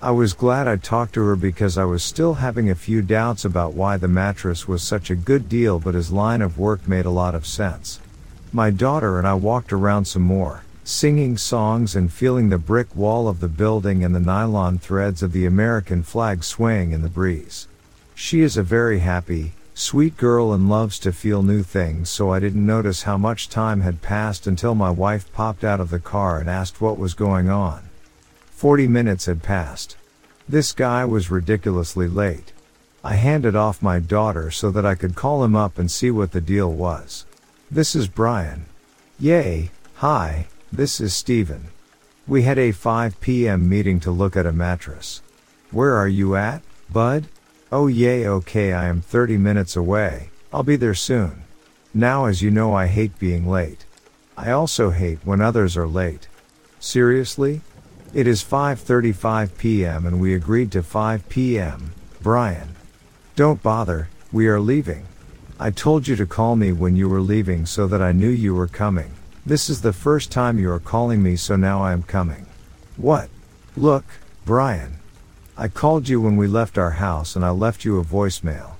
I 0.00 0.10
was 0.10 0.34
glad 0.34 0.68
I 0.68 0.76
talked 0.76 1.14
to 1.14 1.24
her 1.24 1.36
because 1.36 1.78
I 1.78 1.84
was 1.84 2.02
still 2.02 2.34
having 2.34 2.70
a 2.70 2.74
few 2.74 3.00
doubts 3.00 3.44
about 3.44 3.74
why 3.74 3.96
the 3.96 4.08
mattress 4.08 4.68
was 4.68 4.82
such 4.82 5.10
a 5.10 5.16
good 5.16 5.48
deal, 5.48 5.78
but 5.78 5.94
his 5.94 6.12
line 6.12 6.42
of 6.42 6.58
work 6.58 6.86
made 6.86 7.06
a 7.06 7.10
lot 7.10 7.34
of 7.34 7.46
sense. 7.46 8.00
My 8.52 8.70
daughter 8.70 9.18
and 9.18 9.26
I 9.26 9.34
walked 9.34 9.72
around 9.72 10.04
some 10.04 10.22
more 10.22 10.62
singing 10.88 11.36
songs 11.36 11.96
and 11.96 12.12
feeling 12.12 12.48
the 12.48 12.56
brick 12.56 12.94
wall 12.94 13.26
of 13.26 13.40
the 13.40 13.48
building 13.48 14.04
and 14.04 14.14
the 14.14 14.20
nylon 14.20 14.78
threads 14.78 15.20
of 15.20 15.32
the 15.32 15.44
American 15.44 16.00
flag 16.00 16.44
swaying 16.44 16.92
in 16.92 17.02
the 17.02 17.08
breeze. 17.08 17.66
She 18.14 18.40
is 18.40 18.56
a 18.56 18.62
very 18.62 19.00
happy, 19.00 19.54
sweet 19.74 20.16
girl 20.16 20.52
and 20.52 20.68
loves 20.68 21.00
to 21.00 21.10
feel 21.10 21.42
new 21.42 21.64
things, 21.64 22.08
so 22.08 22.32
I 22.32 22.38
didn't 22.38 22.64
notice 22.64 23.02
how 23.02 23.18
much 23.18 23.48
time 23.48 23.80
had 23.80 24.00
passed 24.00 24.46
until 24.46 24.76
my 24.76 24.88
wife 24.88 25.30
popped 25.32 25.64
out 25.64 25.80
of 25.80 25.90
the 25.90 25.98
car 25.98 26.38
and 26.38 26.48
asked 26.48 26.80
what 26.80 26.98
was 26.98 27.14
going 27.14 27.50
on. 27.50 27.88
Forty 28.52 28.86
minutes 28.86 29.26
had 29.26 29.42
passed. 29.42 29.96
This 30.48 30.70
guy 30.70 31.04
was 31.04 31.32
ridiculously 31.32 32.06
late. 32.06 32.52
I 33.02 33.14
handed 33.16 33.56
off 33.56 33.82
my 33.82 33.98
daughter 33.98 34.52
so 34.52 34.70
that 34.70 34.86
I 34.86 34.94
could 34.94 35.16
call 35.16 35.42
him 35.42 35.56
up 35.56 35.78
and 35.78 35.90
see 35.90 36.12
what 36.12 36.30
the 36.30 36.40
deal 36.40 36.72
was. 36.72 37.26
This 37.68 37.96
is 37.96 38.06
Brian. 38.06 38.66
Yay, 39.18 39.72
hi, 39.96 40.46
this 40.72 41.00
is 41.00 41.14
Steven. 41.14 41.68
We 42.26 42.42
had 42.42 42.58
a 42.58 42.72
5 42.72 43.20
p.m. 43.20 43.68
meeting 43.68 44.00
to 44.00 44.10
look 44.10 44.36
at 44.36 44.46
a 44.46 44.52
mattress. 44.52 45.22
Where 45.70 45.94
are 45.94 46.08
you 46.08 46.36
at, 46.36 46.62
bud? 46.90 47.26
Oh 47.72 47.86
yay 47.86 48.26
okay 48.26 48.72
I 48.72 48.86
am 48.86 49.00
30 49.00 49.36
minutes 49.38 49.76
away, 49.76 50.30
I'll 50.52 50.62
be 50.62 50.76
there 50.76 50.94
soon. 50.94 51.42
Now 51.92 52.26
as 52.26 52.42
you 52.42 52.50
know 52.50 52.74
I 52.74 52.86
hate 52.86 53.18
being 53.18 53.48
late. 53.48 53.84
I 54.36 54.50
also 54.50 54.90
hate 54.90 55.18
when 55.24 55.40
others 55.40 55.76
are 55.76 55.88
late. 55.88 56.28
Seriously? 56.78 57.62
It 58.14 58.26
is 58.26 58.42
5:35 58.42 59.58
p.m. 59.58 60.06
and 60.06 60.20
we 60.20 60.34
agreed 60.34 60.70
to 60.72 60.82
5 60.82 61.28
p.m. 61.28 61.92
Brian. 62.22 62.76
Don't 63.34 63.62
bother, 63.62 64.08
we 64.32 64.46
are 64.46 64.60
leaving. 64.60 65.06
I 65.58 65.70
told 65.70 66.06
you 66.06 66.16
to 66.16 66.26
call 66.26 66.54
me 66.54 66.72
when 66.72 66.96
you 66.96 67.08
were 67.08 67.20
leaving 67.20 67.66
so 67.66 67.86
that 67.86 68.02
I 68.02 68.12
knew 68.12 68.28
you 68.28 68.54
were 68.54 68.68
coming. 68.68 69.15
This 69.46 69.70
is 69.70 69.80
the 69.80 69.92
first 69.92 70.32
time 70.32 70.58
you 70.58 70.68
are 70.72 70.80
calling 70.80 71.22
me, 71.22 71.36
so 71.36 71.54
now 71.54 71.80
I 71.80 71.92
am 71.92 72.02
coming. 72.02 72.46
What? 72.96 73.28
Look, 73.76 74.04
Brian. 74.44 74.98
I 75.56 75.68
called 75.68 76.08
you 76.08 76.20
when 76.20 76.36
we 76.36 76.48
left 76.48 76.76
our 76.76 76.90
house 76.90 77.36
and 77.36 77.44
I 77.44 77.50
left 77.50 77.84
you 77.84 78.00
a 78.00 78.04
voicemail. 78.04 78.72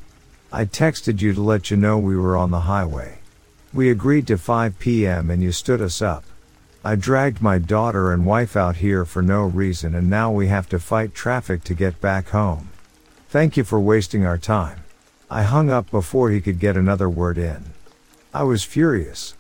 I 0.53 0.65
texted 0.65 1.21
you 1.21 1.33
to 1.35 1.41
let 1.41 1.71
you 1.71 1.77
know 1.77 1.99
we 1.99 2.17
were 2.17 2.37
on 2.37 2.51
the 2.51 2.63
highway. 2.63 3.19
We 3.73 3.91
agreed 3.91 4.27
to 4.27 4.39
5 4.39 4.81
p.m. 4.81 5.31
and 5.31 5.41
you 5.41 5.53
stood 5.53 5.81
us 5.81 6.03
up. 6.03 6.25
I 6.85 6.97
dragged 6.97 7.41
my 7.41 7.59
daughter 7.59 8.13
and 8.13 8.27
wife 8.27 8.57
out 8.57 8.79
here 8.79 9.05
for 9.05 9.23
no 9.23 9.45
reason 9.45 9.95
and 9.95 10.11
now 10.11 10.33
we 10.33 10.49
have 10.49 10.69
to 10.71 10.81
fight 10.81 11.15
traffic 11.15 11.63
to 11.63 11.75
get 11.75 12.01
back 12.01 12.31
home. 12.31 12.71
Thank 13.29 13.57
you 13.57 13.63
for 13.63 13.79
wasting 13.79 14.27
our 14.27 14.39
time. 14.39 14.81
I 15.31 15.45
hung 15.45 15.71
up 15.71 15.93
before 15.93 16.31
he 16.31 16.41
could 16.41 16.59
get 16.59 16.77
another 16.77 17.09
word 17.09 17.39
in. 17.39 17.67
I 18.35 18.43
was 18.43 18.65
furious 18.65 19.35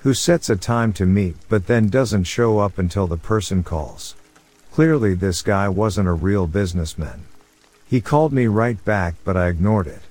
who 0.00 0.14
sets 0.14 0.48
a 0.48 0.56
time 0.56 0.92
to 0.94 1.06
meet 1.06 1.36
but 1.48 1.66
then 1.66 1.88
doesn't 1.88 2.24
show 2.24 2.58
up 2.58 2.78
until 2.78 3.06
the 3.06 3.16
person 3.16 3.62
calls. 3.62 4.16
Clearly 4.72 5.14
this 5.14 5.42
guy 5.42 5.68
wasn't 5.68 6.08
a 6.08 6.12
real 6.12 6.46
businessman. 6.46 7.24
He 7.86 8.00
called 8.00 8.32
me 8.32 8.46
right 8.46 8.82
back 8.84 9.14
but 9.24 9.36
I 9.36 9.48
ignored 9.48 9.86
it. 9.86 10.02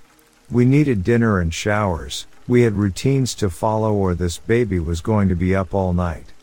We 0.52 0.66
needed 0.66 1.04
dinner 1.04 1.40
and 1.40 1.54
showers, 1.54 2.28
we 2.48 2.64
had 2.64 2.74
routines 2.74 3.36
to 3.36 3.50
follow 3.50 3.94
or 3.94 4.16
this 4.16 4.40
baby 4.40 4.80
was 4.80 5.02
going 5.02 5.30
to 5.30 5.36
be 5.36 5.56
up 5.56 5.74
all 5.74 5.94
night. 5.94 6.34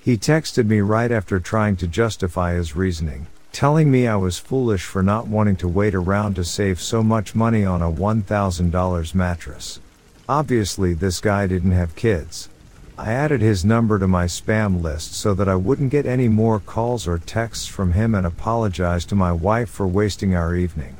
He 0.00 0.18
texted 0.18 0.66
me 0.66 0.80
right 0.80 1.10
after 1.10 1.40
trying 1.40 1.76
to 1.76 1.86
justify 1.86 2.52
his 2.52 2.76
reasoning, 2.76 3.26
telling 3.52 3.90
me 3.90 4.06
I 4.06 4.16
was 4.16 4.38
foolish 4.38 4.84
for 4.84 5.02
not 5.02 5.26
wanting 5.26 5.56
to 5.56 5.68
wait 5.68 5.94
around 5.94 6.34
to 6.34 6.44
save 6.44 6.80
so 6.82 7.02
much 7.02 7.34
money 7.34 7.64
on 7.64 7.80
a 7.80 7.90
$1,000 7.90 9.14
mattress. 9.14 9.80
Obviously 10.28 10.92
this 10.92 11.20
guy 11.20 11.46
didn't 11.46 11.72
have 11.72 11.96
kids. 11.96 12.50
I 12.96 13.12
added 13.12 13.40
his 13.40 13.64
number 13.64 13.98
to 13.98 14.06
my 14.06 14.26
spam 14.26 14.80
list 14.80 15.14
so 15.14 15.34
that 15.34 15.48
I 15.48 15.56
wouldn't 15.56 15.90
get 15.90 16.06
any 16.06 16.28
more 16.28 16.60
calls 16.60 17.08
or 17.08 17.18
texts 17.18 17.66
from 17.66 17.92
him 17.92 18.14
and 18.14 18.24
apologized 18.24 19.08
to 19.08 19.16
my 19.16 19.32
wife 19.32 19.68
for 19.68 19.86
wasting 19.86 20.36
our 20.36 20.54
evening. 20.54 20.96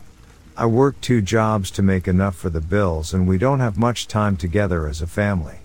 I 0.57 0.66
work 0.66 1.01
two 1.01 1.20
jobs 1.20 1.70
to 1.72 1.82
make 1.82 2.09
enough 2.09 2.34
for 2.34 2.51
the 2.51 2.61
bills 2.61 3.14
and 3.14 3.28
we 3.28 3.38
don't 3.38 3.61
have 3.61 3.78
much 3.78 4.09
time 4.09 4.36
together 4.36 4.88
as 4.88 5.03
a 5.03 5.07
family. 5.07 5.59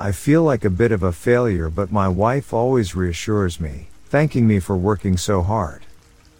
I 0.00 0.12
feel 0.12 0.42
like 0.42 0.64
a 0.64 0.70
bit 0.70 0.92
of 0.92 1.02
a 1.02 1.12
failure 1.12 1.68
but 1.68 1.92
my 1.92 2.08
wife 2.08 2.54
always 2.54 2.96
reassures 2.96 3.60
me, 3.60 3.88
thanking 4.06 4.46
me 4.46 4.60
for 4.60 4.78
working 4.78 5.18
so 5.18 5.42
hard. 5.42 5.82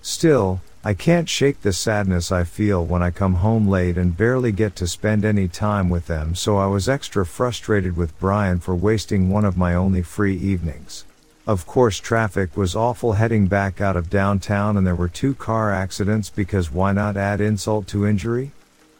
Still, 0.00 0.62
I 0.86 0.94
can't 0.94 1.28
shake 1.28 1.62
the 1.62 1.72
sadness 1.72 2.30
I 2.30 2.44
feel 2.44 2.86
when 2.86 3.02
I 3.02 3.10
come 3.10 3.34
home 3.34 3.66
late 3.66 3.98
and 3.98 4.16
barely 4.16 4.52
get 4.52 4.76
to 4.76 4.86
spend 4.86 5.24
any 5.24 5.48
time 5.48 5.90
with 5.90 6.06
them, 6.06 6.36
so 6.36 6.58
I 6.58 6.66
was 6.66 6.88
extra 6.88 7.26
frustrated 7.26 7.96
with 7.96 8.16
Brian 8.20 8.60
for 8.60 8.72
wasting 8.76 9.28
one 9.28 9.44
of 9.44 9.56
my 9.56 9.74
only 9.74 10.02
free 10.02 10.36
evenings. 10.36 11.04
Of 11.44 11.66
course, 11.66 11.98
traffic 11.98 12.56
was 12.56 12.76
awful 12.76 13.14
heading 13.14 13.48
back 13.48 13.80
out 13.80 13.96
of 13.96 14.08
downtown, 14.08 14.76
and 14.76 14.86
there 14.86 14.94
were 14.94 15.08
two 15.08 15.34
car 15.34 15.72
accidents 15.72 16.30
because 16.30 16.70
why 16.70 16.92
not 16.92 17.16
add 17.16 17.40
insult 17.40 17.88
to 17.88 18.06
injury? 18.06 18.52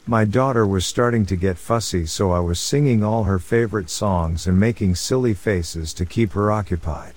My 0.08 0.24
daughter 0.24 0.66
was 0.66 0.84
starting 0.84 1.24
to 1.26 1.36
get 1.36 1.56
fussy, 1.56 2.04
so 2.04 2.32
I 2.32 2.40
was 2.40 2.58
singing 2.58 3.04
all 3.04 3.22
her 3.22 3.38
favorite 3.38 3.90
songs 3.90 4.48
and 4.48 4.58
making 4.58 4.96
silly 4.96 5.34
faces 5.34 5.94
to 5.94 6.04
keep 6.04 6.32
her 6.32 6.50
occupied. 6.50 7.14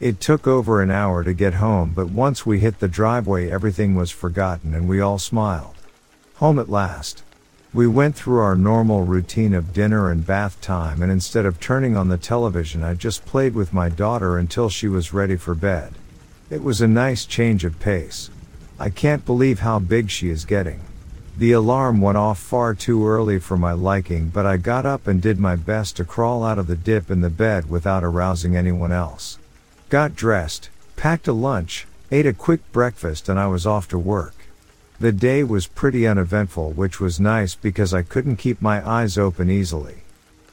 It 0.00 0.20
took 0.20 0.48
over 0.48 0.82
an 0.82 0.90
hour 0.90 1.22
to 1.22 1.32
get 1.32 1.54
home, 1.54 1.92
but 1.94 2.10
once 2.10 2.44
we 2.44 2.58
hit 2.58 2.80
the 2.80 2.88
driveway, 2.88 3.48
everything 3.48 3.94
was 3.94 4.10
forgotten 4.10 4.74
and 4.74 4.88
we 4.88 5.00
all 5.00 5.20
smiled. 5.20 5.76
Home 6.36 6.58
at 6.58 6.68
last. 6.68 7.22
We 7.72 7.86
went 7.86 8.16
through 8.16 8.40
our 8.40 8.56
normal 8.56 9.04
routine 9.04 9.54
of 9.54 9.72
dinner 9.72 10.10
and 10.10 10.26
bath 10.26 10.60
time 10.60 11.00
and 11.00 11.12
instead 11.12 11.46
of 11.46 11.60
turning 11.60 11.96
on 11.96 12.08
the 12.08 12.18
television 12.18 12.82
I 12.82 12.94
just 12.94 13.24
played 13.24 13.54
with 13.54 13.72
my 13.72 13.88
daughter 13.88 14.36
until 14.36 14.68
she 14.68 14.88
was 14.88 15.14
ready 15.14 15.36
for 15.36 15.54
bed. 15.54 15.94
It 16.50 16.64
was 16.64 16.80
a 16.80 16.88
nice 16.88 17.24
change 17.24 17.64
of 17.64 17.78
pace. 17.78 18.30
I 18.80 18.90
can't 18.90 19.24
believe 19.24 19.60
how 19.60 19.78
big 19.78 20.10
she 20.10 20.28
is 20.28 20.44
getting. 20.44 20.80
The 21.38 21.52
alarm 21.52 22.00
went 22.00 22.18
off 22.18 22.40
far 22.40 22.74
too 22.74 23.06
early 23.06 23.38
for 23.38 23.56
my 23.56 23.72
liking 23.72 24.28
but 24.30 24.44
I 24.44 24.56
got 24.56 24.86
up 24.86 25.06
and 25.06 25.22
did 25.22 25.38
my 25.38 25.54
best 25.54 25.96
to 25.98 26.04
crawl 26.04 26.42
out 26.42 26.58
of 26.58 26.66
the 26.66 26.76
dip 26.76 27.12
in 27.12 27.20
the 27.20 27.30
bed 27.30 27.70
without 27.70 28.02
arousing 28.02 28.56
anyone 28.56 28.90
else. 28.90 29.38
Got 29.94 30.16
dressed, 30.16 30.70
packed 30.96 31.28
a 31.28 31.32
lunch, 31.32 31.86
ate 32.10 32.26
a 32.26 32.32
quick 32.32 32.72
breakfast 32.72 33.28
and 33.28 33.38
I 33.38 33.46
was 33.46 33.64
off 33.64 33.86
to 33.90 33.96
work. 33.96 34.34
The 34.98 35.12
day 35.12 35.44
was 35.44 35.68
pretty 35.68 36.04
uneventful, 36.04 36.72
which 36.72 36.98
was 36.98 37.20
nice 37.20 37.54
because 37.54 37.94
I 37.94 38.02
couldn't 38.02 38.42
keep 38.42 38.60
my 38.60 38.84
eyes 38.84 39.16
open 39.16 39.48
easily. 39.48 39.98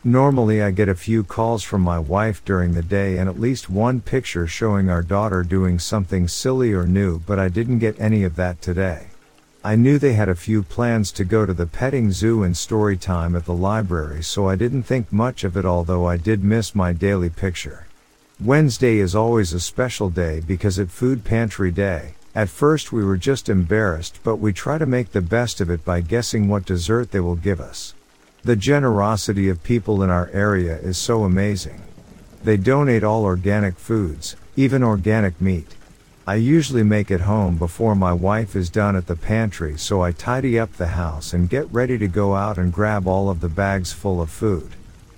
Normally 0.03 0.61
I 0.61 0.69
get 0.69 0.89
a 0.89 0.93
few 0.93 1.23
calls 1.23 1.63
from 1.63 1.81
my 1.81 1.97
wife 1.97 2.45
during 2.45 2.75
the 2.75 2.83
day 2.83 3.17
and 3.17 3.27
at 3.27 3.39
least 3.39 3.67
one 3.67 3.99
picture 3.99 4.45
showing 4.45 4.91
our 4.91 5.01
daughter 5.01 5.41
doing 5.41 5.79
something 5.79 6.27
silly 6.27 6.71
or 6.71 6.85
new, 6.85 7.17
but 7.17 7.39
I 7.39 7.49
didn't 7.49 7.79
get 7.79 7.99
any 7.99 8.23
of 8.23 8.35
that 8.35 8.61
today. 8.61 9.07
I 9.63 9.75
knew 9.75 9.97
they 9.97 10.13
had 10.13 10.29
a 10.29 10.35
few 10.35 10.61
plans 10.61 11.11
to 11.13 11.23
go 11.23 11.47
to 11.47 11.53
the 11.55 11.65
petting 11.65 12.11
zoo 12.11 12.43
and 12.43 12.55
story 12.55 12.95
time 12.95 13.35
at 13.35 13.45
the 13.45 13.55
library, 13.55 14.21
so 14.21 14.47
I 14.47 14.55
didn't 14.55 14.83
think 14.83 15.11
much 15.11 15.43
of 15.43 15.57
it, 15.57 15.65
although 15.65 16.05
I 16.05 16.17
did 16.17 16.43
miss 16.43 16.75
my 16.75 16.93
daily 16.93 17.31
picture. 17.31 17.87
Wednesday 18.43 18.97
is 18.97 19.13
always 19.13 19.53
a 19.53 19.59
special 19.59 20.09
day 20.09 20.39
because 20.39 20.79
it's 20.79 20.91
food 20.91 21.23
pantry 21.23 21.69
day. 21.69 22.15
At 22.33 22.49
first 22.49 22.91
we 22.91 23.05
were 23.05 23.17
just 23.17 23.49
embarrassed, 23.49 24.19
but 24.23 24.37
we 24.37 24.51
try 24.51 24.79
to 24.79 24.87
make 24.87 25.11
the 25.11 25.21
best 25.21 25.61
of 25.61 25.69
it 25.69 25.85
by 25.85 26.01
guessing 26.01 26.47
what 26.47 26.65
dessert 26.65 27.11
they 27.11 27.19
will 27.19 27.35
give 27.35 27.61
us. 27.61 27.93
The 28.41 28.55
generosity 28.55 29.47
of 29.47 29.61
people 29.61 30.01
in 30.01 30.09
our 30.09 30.27
area 30.33 30.75
is 30.79 30.97
so 30.97 31.23
amazing. 31.23 31.83
They 32.43 32.57
donate 32.57 33.03
all 33.03 33.25
organic 33.25 33.77
foods, 33.77 34.35
even 34.55 34.81
organic 34.81 35.39
meat. 35.39 35.75
I 36.25 36.33
usually 36.33 36.83
make 36.83 37.11
it 37.11 37.21
home 37.21 37.57
before 37.57 37.95
my 37.95 38.13
wife 38.13 38.55
is 38.55 38.71
done 38.71 38.95
at 38.95 39.05
the 39.05 39.15
pantry 39.15 39.77
so 39.77 40.01
I 40.01 40.13
tidy 40.13 40.57
up 40.57 40.73
the 40.73 40.87
house 40.87 41.31
and 41.31 41.47
get 41.47 41.71
ready 41.71 41.99
to 41.99 42.07
go 42.07 42.33
out 42.33 42.57
and 42.57 42.73
grab 42.73 43.05
all 43.05 43.29
of 43.29 43.39
the 43.39 43.49
bags 43.49 43.93
full 43.93 44.19
of 44.19 44.31
food. 44.31 44.71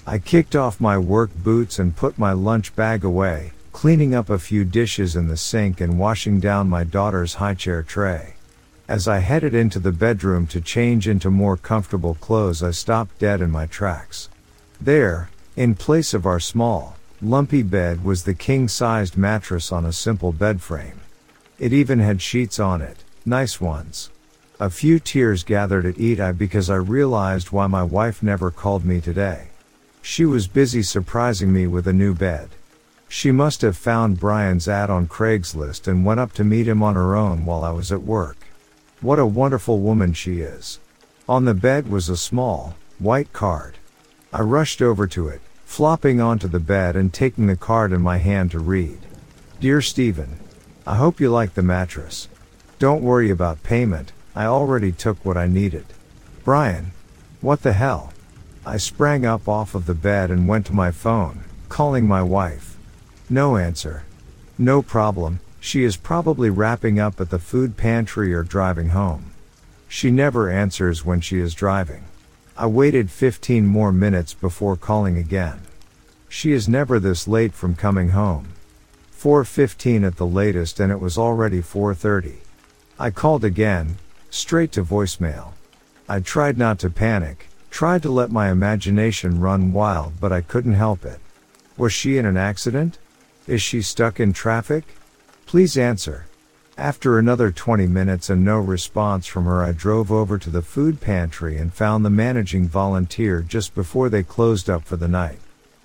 I 0.05 0.19
kicked 0.19 0.53
off 0.53 0.81
my 0.81 0.97
work 0.97 1.31
boots 1.33 1.79
and 1.79 1.95
put 1.95 2.19
my 2.19 2.33
lunch 2.33 2.75
bag 2.75 3.05
away, 3.05 3.53
cleaning 3.71 4.13
up 4.13 4.29
a 4.29 4.37
few 4.37 4.65
dishes 4.65 5.15
in 5.15 5.29
the 5.29 5.37
sink 5.37 5.79
and 5.79 5.97
washing 5.97 6.41
down 6.41 6.67
my 6.67 6.83
daughter's 6.83 7.35
high 7.35 7.53
chair 7.53 7.83
tray. 7.83 8.33
As 8.85 9.07
I 9.07 9.19
headed 9.19 9.55
into 9.55 9.79
the 9.79 9.93
bedroom 9.93 10.45
to 10.47 10.59
change 10.59 11.07
into 11.07 11.31
more 11.31 11.55
comfortable 11.55 12.15
clothes, 12.15 12.61
I 12.61 12.71
stopped 12.71 13.17
dead 13.17 13.39
in 13.41 13.49
my 13.49 13.65
tracks. 13.65 14.27
There, 14.81 15.29
in 15.55 15.75
place 15.75 16.13
of 16.13 16.25
our 16.25 16.41
small, 16.41 16.97
lumpy 17.21 17.63
bed 17.63 18.03
was 18.03 18.23
the 18.23 18.33
king-sized 18.33 19.15
mattress 19.15 19.71
on 19.71 19.85
a 19.85 19.93
simple 19.93 20.33
bed 20.33 20.61
frame. 20.61 20.99
It 21.57 21.71
even 21.71 21.99
had 21.99 22.21
sheets 22.21 22.59
on 22.59 22.81
it, 22.81 22.97
nice 23.25 23.61
ones. 23.61 24.09
A 24.59 24.69
few 24.69 24.99
tears 24.99 25.45
gathered 25.45 25.85
at 25.85 25.97
Edi 25.97 26.33
because 26.33 26.69
I 26.69 26.75
realized 26.75 27.51
why 27.51 27.67
my 27.67 27.83
wife 27.83 28.21
never 28.21 28.51
called 28.51 28.83
me 28.83 28.99
today. 28.99 29.47
She 30.05 30.25
was 30.25 30.47
busy 30.47 30.83
surprising 30.83 31.53
me 31.53 31.65
with 31.65 31.87
a 31.87 31.93
new 31.93 32.13
bed. 32.13 32.49
She 33.07 33.31
must 33.31 33.61
have 33.61 33.77
found 33.77 34.19
Brian's 34.19 34.67
ad 34.67 34.89
on 34.89 35.07
Craigslist 35.07 35.87
and 35.87 36.05
went 36.05 36.19
up 36.19 36.33
to 36.33 36.43
meet 36.43 36.67
him 36.67 36.83
on 36.83 36.95
her 36.95 37.15
own 37.15 37.45
while 37.45 37.63
I 37.63 37.71
was 37.71 37.89
at 37.89 38.03
work. 38.03 38.35
What 38.99 39.17
a 39.17 39.25
wonderful 39.25 39.79
woman 39.79 40.11
she 40.11 40.41
is. 40.41 40.79
On 41.27 41.45
the 41.45 41.53
bed 41.53 41.89
was 41.89 42.09
a 42.09 42.17
small, 42.17 42.75
white 42.99 43.31
card. 43.31 43.77
I 44.33 44.41
rushed 44.41 44.81
over 44.81 45.07
to 45.07 45.29
it, 45.29 45.39
flopping 45.63 46.19
onto 46.19 46.49
the 46.49 46.59
bed 46.59 46.97
and 46.97 47.13
taking 47.13 47.47
the 47.47 47.55
card 47.55 47.93
in 47.93 48.01
my 48.01 48.17
hand 48.17 48.51
to 48.51 48.59
read. 48.59 48.99
Dear 49.61 49.81
Stephen, 49.81 50.37
I 50.85 50.97
hope 50.97 51.21
you 51.21 51.31
like 51.31 51.53
the 51.53 51.63
mattress. 51.63 52.27
Don't 52.77 53.03
worry 53.03 53.29
about 53.29 53.63
payment, 53.63 54.11
I 54.35 54.45
already 54.45 54.91
took 54.91 55.23
what 55.23 55.37
I 55.37 55.47
needed. 55.47 55.85
Brian. 56.43 56.91
What 57.39 57.61
the 57.61 57.73
hell? 57.73 58.12
I 58.65 58.77
sprang 58.77 59.25
up 59.25 59.49
off 59.49 59.75
of 59.75 59.85
the 59.87 59.93
bed 59.93 60.31
and 60.31 60.47
went 60.47 60.65
to 60.67 60.73
my 60.73 60.91
phone, 60.91 61.43
calling 61.67 62.07
my 62.07 62.23
wife. 62.23 62.77
No 63.29 63.57
answer. 63.57 64.05
No 64.57 64.81
problem, 64.81 65.41
she 65.59 65.83
is 65.83 65.97
probably 65.97 66.49
wrapping 66.49 66.97
up 66.97 67.19
at 67.19 67.29
the 67.29 67.39
food 67.39 67.75
pantry 67.75 68.33
or 68.33 68.43
driving 68.43 68.89
home. 68.89 69.31
She 69.89 70.11
never 70.11 70.49
answers 70.49 71.03
when 71.03 71.19
she 71.19 71.39
is 71.39 71.53
driving. 71.53 72.05
I 72.55 72.67
waited 72.67 73.11
15 73.11 73.65
more 73.65 73.91
minutes 73.91 74.33
before 74.33 74.77
calling 74.77 75.17
again. 75.17 75.61
She 76.29 76.53
is 76.53 76.69
never 76.69 76.99
this 76.99 77.27
late 77.27 77.53
from 77.53 77.75
coming 77.75 78.09
home. 78.09 78.53
4.15 79.13 80.07
at 80.07 80.15
the 80.15 80.25
latest 80.25 80.79
and 80.79 80.91
it 80.91 80.99
was 80.99 81.17
already 81.17 81.61
4.30. 81.61 82.35
I 82.97 83.09
called 83.09 83.43
again, 83.43 83.97
straight 84.29 84.71
to 84.73 84.83
voicemail. 84.85 85.51
I 86.07 86.21
tried 86.21 86.57
not 86.57 86.79
to 86.79 86.89
panic, 86.89 87.47
Tried 87.73 88.03
to 88.03 88.11
let 88.11 88.31
my 88.31 88.51
imagination 88.51 89.39
run 89.39 89.73
wild, 89.73 90.19
but 90.21 90.31
I 90.31 90.41
couldn't 90.41 90.75
help 90.75 91.03
it. 91.03 91.19
Was 91.75 91.91
she 91.91 92.19
in 92.19 92.25
an 92.27 92.37
accident? 92.37 92.99
Is 93.47 93.63
she 93.63 93.81
stuck 93.81 94.19
in 94.19 94.31
traffic? 94.31 94.83
Please 95.47 95.75
answer. 95.75 96.27
After 96.77 97.17
another 97.17 97.49
20 97.49 97.87
minutes 97.87 98.29
and 98.29 98.45
no 98.45 98.59
response 98.59 99.25
from 99.25 99.45
her, 99.45 99.63
I 99.63 99.71
drove 99.71 100.11
over 100.11 100.37
to 100.37 100.51
the 100.51 100.61
food 100.61 101.01
pantry 101.01 101.57
and 101.57 101.73
found 101.73 102.05
the 102.05 102.11
managing 102.11 102.67
volunteer 102.67 103.41
just 103.41 103.73
before 103.73 104.07
they 104.07 104.21
closed 104.21 104.69
up 104.69 104.83
for 104.83 104.95
the 104.95 105.07
night. 105.07 105.39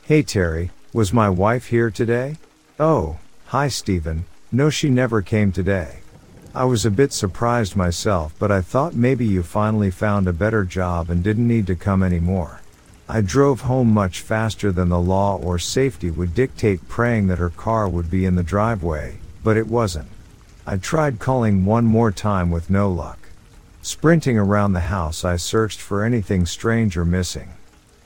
Hey 0.05 0.23
Terry, 0.23 0.71
was 0.93 1.15
my 1.15 1.31
wife 1.31 1.69
here 1.69 1.91
today? 1.91 2.37
Oh, 2.79 3.17
hi 3.47 3.69
Stephen. 3.69 4.27
No, 4.53 4.69
she 4.69 4.91
never 4.91 5.23
came 5.23 5.53
today. 5.53 6.01
I 6.59 6.65
was 6.65 6.85
a 6.85 6.91
bit 6.91 7.13
surprised 7.13 7.77
myself, 7.77 8.35
but 8.41 8.51
I 8.51 8.63
thought 8.63 8.97
maybe 8.97 9.25
you 9.25 9.45
finally 9.45 9.93
found 9.93 10.27
a 10.27 10.33
better 10.33 10.65
job 10.65 11.09
and 11.09 11.23
didn't 11.23 11.47
need 11.47 11.69
to 11.69 11.77
come 11.77 12.03
anymore. 12.03 12.63
I 13.09 13.21
drove 13.21 13.61
home 13.61 13.95
much 13.95 14.23
faster 14.23 14.73
than 14.73 14.89
the 14.89 14.99
law 14.99 15.37
or 15.37 15.61
safety 15.61 16.11
would 16.11 16.35
dictate, 16.35 16.89
praying 16.89 17.29
that 17.29 17.39
her 17.39 17.49
car 17.49 17.89
would 17.89 18.11
be 18.11 18.25
in 18.25 18.35
the 18.35 18.43
driveway, 18.43 19.19
but 19.45 19.57
it 19.57 19.69
wasn't. 19.69 20.09
I 20.67 20.79
tried 20.79 21.21
calling 21.21 21.65
one 21.65 21.85
more 21.85 22.11
time 22.11 22.51
with 22.51 22.71
no 22.71 22.91
luck. 22.91 23.29
Sprinting 23.81 24.37
around 24.37 24.73
the 24.73 24.91
house, 24.91 25.25
I 25.25 25.37
searched 25.37 25.81
for 25.81 26.03
anything 26.03 26.45
strange 26.45 26.97
or 26.97 27.05
missing. 27.05 27.51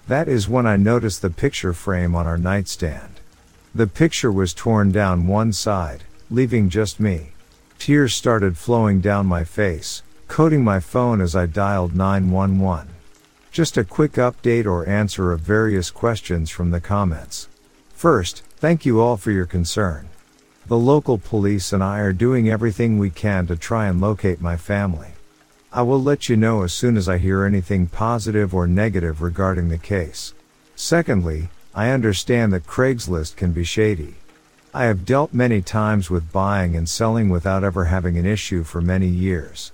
That 0.09 0.29
is 0.29 0.47
when 0.47 0.67
I 0.67 0.77
noticed 0.77 1.23
the 1.23 1.31
picture 1.31 1.73
frame 1.73 2.15
on 2.15 2.27
our 2.27 2.37
nightstand. 2.37 3.19
The 3.75 3.87
picture 3.87 4.31
was 4.31 4.53
torn 4.53 4.93
down 4.93 5.27
one 5.27 5.55
side, 5.55 6.05
leaving 6.29 6.69
just 6.69 7.01
me. 7.01 7.32
Tears 7.85 8.15
started 8.15 8.57
flowing 8.57 9.01
down 9.01 9.27
my 9.27 9.43
face, 9.43 10.05
coating 10.29 10.63
my 10.63 10.79
phone 10.79 11.21
as 11.21 11.35
I 11.35 11.47
dialed 11.47 11.97
911. 11.97 12.87
Just 13.51 13.77
a 13.77 13.83
quick 13.83 14.13
update 14.13 14.67
or 14.67 14.89
answer 14.89 15.33
of 15.33 15.41
various 15.41 15.91
questions 15.91 16.49
from 16.49 16.71
the 16.71 16.81
comments. 16.81 17.49
First, 17.93 18.45
thank 18.59 18.87
you 18.87 19.01
all 19.01 19.17
for 19.17 19.33
your 19.33 19.47
concern. 19.47 20.09
The 20.69 20.79
local 20.79 21.19
police 21.19 21.73
and 21.73 21.83
I 21.83 21.99
are 21.99 22.13
doing 22.13 22.49
everything 22.49 22.99
we 22.99 23.11
can 23.11 23.49
to 23.49 23.57
try 23.57 23.89
and 23.89 24.01
locate 24.01 24.41
my 24.41 24.57
family. 24.57 25.09
I 25.73 25.83
will 25.83 26.01
let 26.01 26.29
you 26.29 26.37
know 26.37 26.63
as 26.63 26.73
soon 26.73 26.97
as 26.97 27.09
I 27.09 27.19
hear 27.19 27.45
anything 27.45 27.89
positive 27.89 28.55
or 28.55 28.69
negative 28.69 29.21
regarding 29.21 29.71
the 29.71 29.77
case. 29.77 30.35
Secondly, 30.77 31.49
I 31.75 31.91
understand 31.91 32.53
that 32.53 32.65
Craigslist 32.65 33.35
can 33.35 33.51
be 33.51 33.65
shady. 33.65 34.15
I 34.75 34.85
have 34.85 35.05
dealt 35.05 35.35
many 35.35 35.61
times 35.61 36.09
with 36.09 36.33
buying 36.33 36.75
and 36.77 36.89
selling 36.89 37.29
without 37.29 37.63
ever 37.63 37.85
having 37.85 38.17
an 38.17 38.25
issue 38.25 38.65
for 38.65 38.81
many 38.81 39.07
years. 39.07 39.71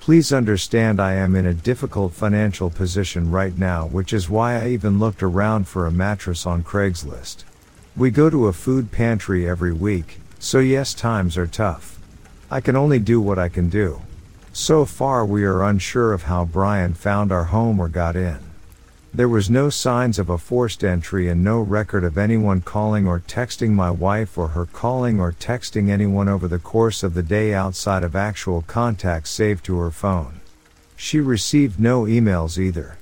Please 0.00 0.32
understand 0.32 0.98
I 0.98 1.12
am 1.14 1.36
in 1.36 1.46
a 1.46 1.54
difficult 1.54 2.12
financial 2.12 2.68
position 2.68 3.30
right 3.30 3.56
now, 3.56 3.86
which 3.86 4.12
is 4.12 4.28
why 4.28 4.56
I 4.56 4.70
even 4.70 4.98
looked 4.98 5.22
around 5.22 5.68
for 5.68 5.86
a 5.86 5.92
mattress 5.92 6.46
on 6.46 6.64
Craigslist. 6.64 7.44
We 7.96 8.10
go 8.10 8.28
to 8.28 8.48
a 8.48 8.52
food 8.52 8.90
pantry 8.90 9.48
every 9.48 9.72
week, 9.72 10.18
so 10.40 10.58
yes, 10.58 10.94
times 10.94 11.38
are 11.38 11.46
tough. 11.46 12.00
I 12.50 12.60
can 12.60 12.74
only 12.74 12.98
do 12.98 13.20
what 13.20 13.38
I 13.38 13.48
can 13.48 13.68
do. 13.68 14.02
So 14.52 14.84
far, 14.84 15.24
we 15.24 15.44
are 15.44 15.62
unsure 15.62 16.12
of 16.12 16.24
how 16.24 16.44
Brian 16.44 16.94
found 16.94 17.30
our 17.30 17.44
home 17.44 17.78
or 17.78 17.88
got 17.88 18.16
in. 18.16 18.49
There 19.12 19.28
was 19.28 19.50
no 19.50 19.70
signs 19.70 20.20
of 20.20 20.30
a 20.30 20.38
forced 20.38 20.84
entry 20.84 21.28
and 21.28 21.42
no 21.42 21.60
record 21.60 22.04
of 22.04 22.16
anyone 22.16 22.60
calling 22.60 23.08
or 23.08 23.18
texting 23.18 23.70
my 23.70 23.90
wife 23.90 24.38
or 24.38 24.48
her 24.48 24.66
calling 24.66 25.18
or 25.18 25.32
texting 25.32 25.90
anyone 25.90 26.28
over 26.28 26.46
the 26.46 26.60
course 26.60 27.02
of 27.02 27.14
the 27.14 27.22
day 27.22 27.52
outside 27.52 28.04
of 28.04 28.14
actual 28.14 28.62
contacts 28.62 29.30
saved 29.30 29.64
to 29.64 29.78
her 29.78 29.90
phone. 29.90 30.40
She 30.94 31.18
received 31.18 31.80
no 31.80 32.04
emails 32.04 32.56
either. 32.56 32.98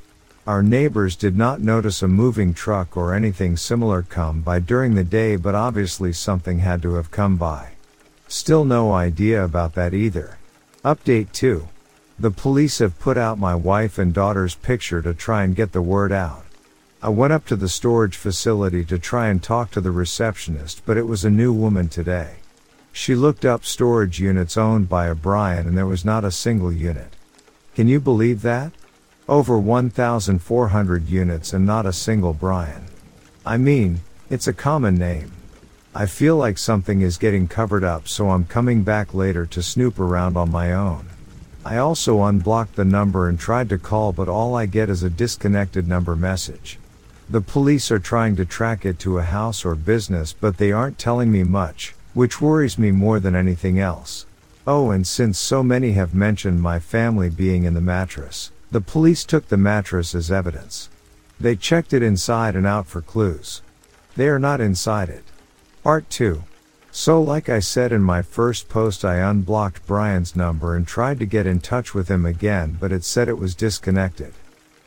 Our 0.46 0.62
neighbors 0.62 1.14
did 1.14 1.36
not 1.36 1.61
notice 1.61 2.00
a 2.00 2.09
moving 2.09 2.54
truck 2.54 2.96
or 2.96 3.12
anything 3.12 3.59
similar 3.59 4.00
come 4.00 4.40
by 4.40 4.61
during 4.61 4.94
the 4.94 5.04
day, 5.04 5.36
but 5.36 5.54
obviously 5.54 6.14
something 6.14 6.61
had 6.61 6.80
to 6.82 6.94
have 6.94 7.11
come 7.11 7.36
by. 7.36 7.72
Still 8.28 8.64
no 8.64 8.92
idea 8.92 9.44
about 9.44 9.74
that 9.74 9.92
either. 9.92 10.38
Update 10.82 11.32
2. 11.32 11.68
The 12.20 12.32
police 12.32 12.80
have 12.80 12.98
put 12.98 13.16
out 13.16 13.38
my 13.38 13.54
wife 13.54 13.96
and 13.96 14.12
daughter's 14.12 14.56
picture 14.56 15.00
to 15.02 15.14
try 15.14 15.44
and 15.44 15.54
get 15.54 15.70
the 15.70 15.80
word 15.80 16.10
out. 16.10 16.44
I 17.00 17.10
went 17.10 17.32
up 17.32 17.46
to 17.46 17.54
the 17.54 17.68
storage 17.68 18.16
facility 18.16 18.84
to 18.86 18.98
try 18.98 19.28
and 19.28 19.40
talk 19.40 19.70
to 19.70 19.80
the 19.80 19.92
receptionist, 19.92 20.82
but 20.84 20.96
it 20.96 21.06
was 21.06 21.24
a 21.24 21.30
new 21.30 21.52
woman 21.52 21.88
today. 21.88 22.38
She 22.90 23.14
looked 23.14 23.44
up 23.44 23.64
storage 23.64 24.18
units 24.18 24.56
owned 24.56 24.88
by 24.88 25.06
a 25.06 25.14
Brian 25.14 25.68
and 25.68 25.78
there 25.78 25.86
was 25.86 26.04
not 26.04 26.24
a 26.24 26.32
single 26.32 26.72
unit. 26.72 27.14
Can 27.76 27.86
you 27.86 28.00
believe 28.00 28.42
that? 28.42 28.72
Over 29.28 29.56
1,400 29.56 31.08
units 31.08 31.52
and 31.52 31.64
not 31.64 31.86
a 31.86 31.92
single 31.92 32.32
Brian. 32.32 32.86
I 33.46 33.58
mean, 33.58 34.00
it's 34.28 34.48
a 34.48 34.52
common 34.52 34.96
name. 34.96 35.30
I 35.94 36.06
feel 36.06 36.34
like 36.36 36.58
something 36.58 37.00
is 37.00 37.16
getting 37.16 37.46
covered 37.46 37.84
up 37.84 38.08
so 38.08 38.30
I'm 38.30 38.44
coming 38.44 38.82
back 38.82 39.14
later 39.14 39.46
to 39.46 39.62
snoop 39.62 40.00
around 40.00 40.36
on 40.36 40.50
my 40.50 40.72
own. 40.72 41.06
I 41.68 41.76
also 41.76 42.22
unblocked 42.22 42.76
the 42.76 42.84
number 42.86 43.28
and 43.28 43.38
tried 43.38 43.68
to 43.68 43.76
call 43.76 44.14
but 44.14 44.26
all 44.26 44.56
I 44.56 44.64
get 44.64 44.88
is 44.88 45.02
a 45.02 45.10
disconnected 45.10 45.86
number 45.86 46.16
message. 46.16 46.78
The 47.28 47.42
police 47.42 47.90
are 47.90 47.98
trying 47.98 48.36
to 48.36 48.46
track 48.46 48.86
it 48.86 48.98
to 49.00 49.18
a 49.18 49.22
house 49.22 49.66
or 49.66 49.74
business 49.74 50.32
but 50.32 50.56
they 50.56 50.72
aren't 50.72 50.98
telling 50.98 51.30
me 51.30 51.44
much, 51.44 51.94
which 52.14 52.40
worries 52.40 52.78
me 52.78 52.90
more 52.90 53.20
than 53.20 53.36
anything 53.36 53.78
else. 53.78 54.24
Oh 54.66 54.90
and 54.90 55.06
since 55.06 55.38
so 55.38 55.62
many 55.62 55.92
have 55.92 56.14
mentioned 56.14 56.62
my 56.62 56.78
family 56.78 57.28
being 57.28 57.64
in 57.64 57.74
the 57.74 57.82
mattress, 57.82 58.50
the 58.70 58.80
police 58.80 59.26
took 59.26 59.48
the 59.48 59.58
mattress 59.58 60.14
as 60.14 60.30
evidence. 60.30 60.88
They 61.38 61.54
checked 61.54 61.92
it 61.92 62.02
inside 62.02 62.56
and 62.56 62.66
out 62.66 62.86
for 62.86 63.02
clues. 63.02 63.60
They 64.16 64.28
are 64.28 64.38
not 64.38 64.62
inside 64.62 65.10
it. 65.10 65.24
Part 65.82 66.08
2. 66.08 66.44
So 66.91 67.22
like 67.22 67.49
I 67.49 67.61
said 67.61 67.93
in 67.93 68.03
my 68.03 68.22
first 68.22 68.68
post 68.68 69.05
I 69.05 69.16
unblocked 69.16 69.86
Brian's 69.86 70.34
number 70.34 70.74
and 70.74 70.86
tried 70.86 71.18
to 71.20 71.26
get 71.26 71.47
in 71.47 71.61
touch 71.61 71.95
with 71.95 72.09
him 72.09 72.24
again 72.24 72.76
but 72.80 72.93
it 72.93 73.05
said 73.05 73.28
it 73.28 73.39
was 73.39 73.55
disconnected. 73.55 74.32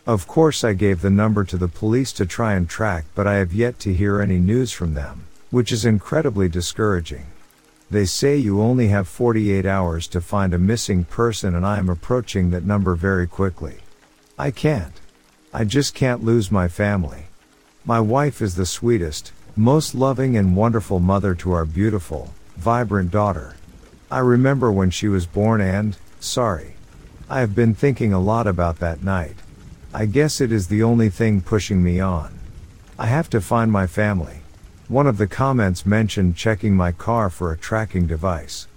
Of 0.07 0.27
course 0.27 0.63
I 0.63 0.73
gave 0.73 1.01
the 1.01 1.09
number 1.09 1.43
to 1.45 1.57
the 1.57 1.67
police 1.67 2.11
to 2.13 2.25
try 2.25 2.55
and 2.55 2.67
track 2.67 3.05
but 3.13 3.27
I 3.27 3.35
have 3.35 3.53
yet 3.53 3.79
to 3.79 3.93
hear 3.93 4.19
any 4.19 4.39
news 4.39 4.71
from 4.71 4.93
them, 4.93 5.27
which 5.51 5.71
is 5.71 5.85
incredibly 5.85 6.49
discouraging. 6.49 7.27
They 7.91 8.05
say 8.05 8.35
you 8.35 8.61
only 8.61 8.87
have 8.87 9.07
48 9.07 9.65
hours 9.65 10.07
to 10.07 10.21
find 10.21 10.53
a 10.53 10.57
missing 10.57 11.03
person 11.03 11.53
and 11.55 11.65
I 11.65 11.77
am 11.77 11.89
approaching 11.89 12.49
that 12.49 12.65
number 12.65 12.95
very 12.95 13.27
quickly. 13.27 13.77
I 14.39 14.49
can't. 14.49 14.93
I 15.53 15.65
just 15.65 15.93
can't 15.93 16.23
lose 16.23 16.51
my 16.51 16.67
family. 16.67 17.25
My 17.83 17.99
wife 17.99 18.41
is 18.41 18.55
the 18.55 18.65
sweetest, 18.65 19.33
most 19.55 19.93
loving 19.93 20.37
and 20.37 20.55
wonderful 20.55 20.99
mother 20.99 21.35
to 21.35 21.51
our 21.51 21.65
beautiful, 21.65 22.33
vibrant 22.55 23.11
daughter. 23.11 23.55
I 24.09 24.19
remember 24.19 24.71
when 24.71 24.89
she 24.89 25.07
was 25.07 25.25
born 25.25 25.59
and, 25.59 25.97
sorry. 26.19 26.75
I 27.29 27.41
have 27.41 27.53
been 27.53 27.75
thinking 27.75 28.13
a 28.13 28.19
lot 28.19 28.47
about 28.47 28.79
that 28.79 29.03
night. 29.03 29.35
I 29.93 30.05
guess 30.05 30.39
it 30.39 30.51
is 30.51 30.67
the 30.67 30.83
only 30.83 31.09
thing 31.09 31.41
pushing 31.41 31.83
me 31.83 31.99
on. 31.99 32.39
I 32.97 33.07
have 33.07 33.29
to 33.31 33.41
find 33.41 33.71
my 33.71 33.87
family. 33.87 34.41
One 34.87 35.07
of 35.07 35.17
the 35.17 35.27
comments 35.27 35.85
mentioned 35.85 36.37
checking 36.37 36.75
my 36.75 36.91
car 36.91 37.29
for 37.29 37.51
a 37.51 37.57
tracking 37.57 38.07
device. 38.07 38.67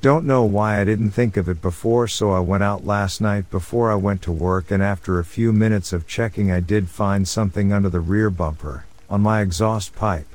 Don't 0.00 0.26
know 0.26 0.44
why 0.44 0.80
I 0.80 0.84
didn't 0.84 1.12
think 1.12 1.36
of 1.36 1.48
it 1.48 1.62
before 1.62 2.08
so 2.08 2.32
I 2.32 2.40
went 2.40 2.62
out 2.62 2.84
last 2.84 3.20
night 3.20 3.50
before 3.50 3.90
I 3.90 3.94
went 3.94 4.20
to 4.22 4.32
work 4.32 4.70
and 4.70 4.82
after 4.82 5.18
a 5.18 5.24
few 5.24 5.52
minutes 5.52 5.92
of 5.92 6.06
checking 6.06 6.50
I 6.50 6.60
did 6.60 6.88
find 6.88 7.26
something 7.26 7.72
under 7.72 7.88
the 7.88 8.00
rear 8.00 8.30
bumper, 8.30 8.84
on 9.08 9.20
my 9.20 9.40
exhaust 9.40 9.94
pipe. 9.94 10.26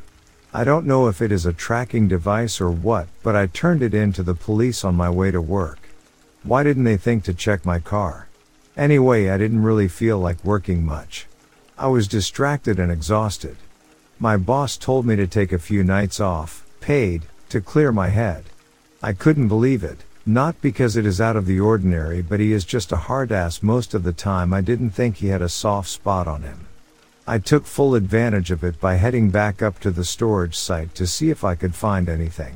I 0.53 0.63
don't 0.63 0.88
know 0.88 1.07
if 1.07 1.22
it 1.22 1.32
is 1.32 1.45
a 1.45 1.53
tracking 1.53 2.07
device 2.07 2.59
or 2.59 2.72
what, 2.72 3.07
but 3.22 3.36
I 3.36 3.45
turned 3.45 3.84
it 3.84 3.93
in 3.93 4.13
to 4.13 4.24
the 4.24 4.34
police 4.34 4.84
on 4.84 4.95
my 4.95 5.09
way 5.09 5.30
to 5.30 5.41
work. 5.41 5.80
Why 6.43 6.63
didn't 6.63 6.86
they 6.86 6.97
think 6.97 7.24
to 7.26 7.34
check 7.34 7.65
my 7.65 7.80
car? 7.80 8.28
Anyway, 8.76 9.30
I 9.30 9.38
didn't 9.38 9.61
really 9.61 9.88
feel 9.88 10.17
like 10.17 10.43
working 10.43 10.86
much. 10.86 11.28
I 11.78 11.88
was 11.88 12.07
distracted 12.07 12.80
and 12.80 12.91
exhausted. 12.91 13.57
My 14.20 14.38
boss 14.38 14.78
told 14.78 15.05
me 15.05 15.15
to 15.17 15.28
take 15.28 15.51
a 15.51 15.59
few 15.59 15.84
nights 15.84 16.20
off, 16.20 16.65
paid, 16.80 17.24
to 17.49 17.61
clear 17.61 17.91
my 17.91 18.07
head. 18.07 18.45
I 19.03 19.13
couldn't 19.13 19.49
believe 19.49 19.84
it, 19.84 19.99
not 20.26 20.61
because 20.61 20.95
it 20.95 21.05
is 21.05 21.22
out 21.22 21.36
of 21.36 21.45
the 21.45 21.59
ordinary, 21.59 22.22
but 22.22 22.39
he 22.39 22.53
is 22.53 22.65
just 22.65 22.91
a 22.91 22.97
hard 23.07 23.32
ass 23.32 23.61
most 23.61 23.93
of 23.93 24.03
the 24.03 24.13
time. 24.13 24.53
I 24.53 24.61
didn't 24.61 24.91
think 24.91 25.17
he 25.17 25.28
had 25.28 25.41
a 25.41 25.49
soft 25.49 25.89
spot 25.89 26.28
on 26.28 26.41
him. 26.41 26.68
I 27.30 27.38
took 27.38 27.67
full 27.67 27.93
advantage 27.93 28.49
of 28.49 28.63
it 28.63 28.82
by 28.82 28.95
heading 28.95 29.30
back 29.30 29.61
up 29.61 29.80
to 29.82 29.91
the 29.91 30.03
storage 30.03 30.57
site 30.57 30.95
to 30.95 31.05
see 31.05 31.30
if 31.30 31.43
I 31.43 31.53
could 31.53 31.75
find 31.75 32.09
anything. 32.09 32.55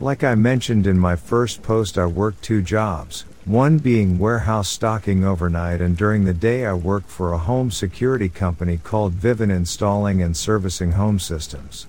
Like 0.00 0.24
I 0.24 0.34
mentioned 0.34 0.86
in 0.86 0.98
my 0.98 1.16
first 1.16 1.62
post, 1.62 1.98
I 1.98 2.06
worked 2.06 2.42
two 2.42 2.62
jobs, 2.62 3.26
one 3.44 3.76
being 3.76 4.18
warehouse 4.18 4.70
stocking 4.70 5.22
overnight 5.22 5.82
and 5.82 5.98
during 5.98 6.24
the 6.24 6.32
day 6.32 6.64
I 6.64 6.72
worked 6.72 7.10
for 7.10 7.34
a 7.34 7.44
home 7.44 7.70
security 7.70 8.30
company 8.30 8.78
called 8.78 9.12
Vivint 9.12 9.54
installing 9.54 10.22
and 10.22 10.34
servicing 10.34 10.92
home 10.92 11.18
systems. 11.18 11.86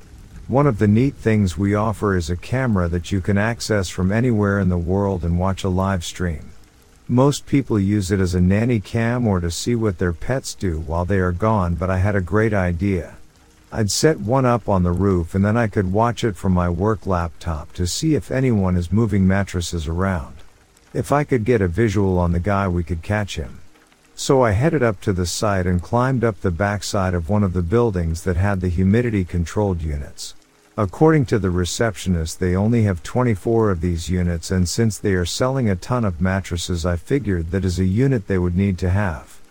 One 0.50 0.68
of 0.68 0.80
the 0.80 0.88
neat 0.90 1.16
things 1.16 1.58
we 1.58 1.76
offer 1.76 2.14
is 2.14 2.30
a 2.30 2.36
camera 2.36 2.90
that 2.90 3.10
you 3.10 3.22
can 3.22 3.38
access 3.38 3.88
from 3.88 4.12
anywhere 4.12 4.60
in 4.60 4.68
the 4.68 4.78
world 4.78 5.24
and 5.24 5.40
watch 5.40 5.64
a 5.64 5.70
live 5.70 6.04
stream. 6.04 6.52
Most 7.10 7.46
people 7.46 7.80
use 7.80 8.12
it 8.12 8.20
as 8.20 8.36
a 8.36 8.42
nanny 8.42 8.82
cam 8.82 9.26
or 9.26 9.40
to 9.40 9.50
see 9.50 9.76
what 9.76 9.98
their 9.98 10.12
pets 10.12 10.54
do 10.54 10.82
while 10.82 11.06
they 11.06 11.20
are 11.20 11.32
gone, 11.32 11.76
but 11.76 11.90
I 11.90 12.00
had 12.00 12.18
a 12.18 12.22
great 12.22 12.54
idea. 12.54 13.16
I'd 13.72 13.90
set 13.90 14.20
one 14.20 14.46
up 14.46 14.68
on 14.68 14.84
the 14.84 14.92
roof 14.92 15.34
and 15.34 15.46
then 15.46 15.56
I 15.56 15.68
could 15.68 15.94
watch 15.94 16.26
it 16.26 16.36
from 16.36 16.52
my 16.52 16.68
work 16.68 17.06
laptop 17.06 17.72
to 17.74 17.88
see 17.88 18.16
if 18.16 18.30
anyone 18.30 18.76
is 18.76 18.92
moving 18.92 19.26
mattresses 19.26 19.88
around. 19.88 20.36
If 20.94 21.14
I 21.14 21.24
could 21.24 21.46
get 21.46 21.62
a 21.62 21.70
visual 21.70 22.20
on 22.20 22.34
the 22.34 22.42
guy, 22.42 22.68
we 22.68 22.84
could 22.84 23.04
catch 23.04 23.38
him. 23.38 23.62
So 24.14 24.44
I 24.44 24.52
headed 24.52 24.84
up 24.84 25.00
to 25.02 25.14
the 25.14 25.26
site 25.26 25.66
and 25.66 25.82
climbed 25.82 26.26
up 26.26 26.42
the 26.42 26.52
backside 26.52 27.14
of 27.14 27.30
one 27.30 27.44
of 27.44 27.54
the 27.54 27.62
buildings 27.62 28.24
that 28.24 28.36
had 28.36 28.60
the 28.60 28.68
humidity 28.68 29.24
controlled 29.24 29.82
units. 29.82 30.34
According 30.80 31.26
to 31.26 31.40
the 31.40 31.50
receptionist, 31.50 32.40
they 32.40 32.56
only 32.56 32.84
have 32.84 33.02
24 33.02 33.72
of 33.72 33.82
these 33.82 34.10
units, 34.10 34.52
and 34.52 34.70
since 34.70 35.00
they 35.00 35.14
are 35.14 35.26
selling 35.26 35.68
a 35.68 35.76
ton 35.76 36.06
of 36.06 36.22
mattresses, 36.22 36.86
I 36.86 36.98
figured 36.98 37.50
that 37.50 37.66
is 37.66 37.80
a 37.80 37.86
unit 37.86 38.28
they 38.28 38.38
would 38.38 38.56
need 38.56 38.78
to 38.80 38.92
have. 38.92 39.42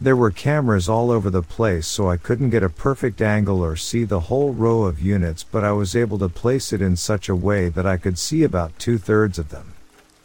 There 0.00 0.14
were 0.14 0.30
cameras 0.30 0.88
all 0.88 1.10
over 1.10 1.28
the 1.28 1.42
place, 1.42 1.88
so 1.88 2.08
I 2.08 2.16
couldn't 2.16 2.50
get 2.50 2.62
a 2.62 2.68
perfect 2.68 3.20
angle 3.20 3.64
or 3.64 3.74
see 3.74 4.04
the 4.04 4.20
whole 4.20 4.52
row 4.52 4.84
of 4.84 5.02
units, 5.02 5.42
but 5.42 5.64
I 5.64 5.72
was 5.72 5.96
able 5.96 6.20
to 6.20 6.28
place 6.28 6.72
it 6.72 6.80
in 6.80 6.94
such 6.94 7.28
a 7.28 7.34
way 7.34 7.68
that 7.70 7.86
I 7.86 7.96
could 7.96 8.16
see 8.16 8.44
about 8.44 8.78
two 8.78 8.96
thirds 8.96 9.40
of 9.40 9.48
them. 9.48 9.72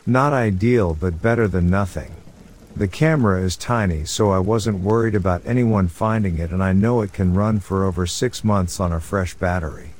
Not 0.05 0.31
ideal 0.31 0.93
but 0.93 1.23
better 1.23 1.47
than 1.47 1.71
nothing. 1.71 2.11
The 2.75 2.87
camera 2.87 3.41
is 3.41 3.55
tiny 3.55 4.05
so 4.05 4.29
I 4.29 4.39
wasn't 4.39 4.81
worried 4.81 5.15
about 5.15 5.41
anyone 5.45 5.87
finding 5.87 6.37
it 6.37 6.51
and 6.51 6.61
I 6.61 6.73
know 6.73 7.01
it 7.01 7.13
can 7.13 7.33
run 7.33 7.59
for 7.59 7.85
over 7.85 8.05
6 8.05 8.43
months 8.43 8.79
on 8.79 8.91
a 8.91 8.99
fresh 8.99 9.33
battery. 9.35 9.90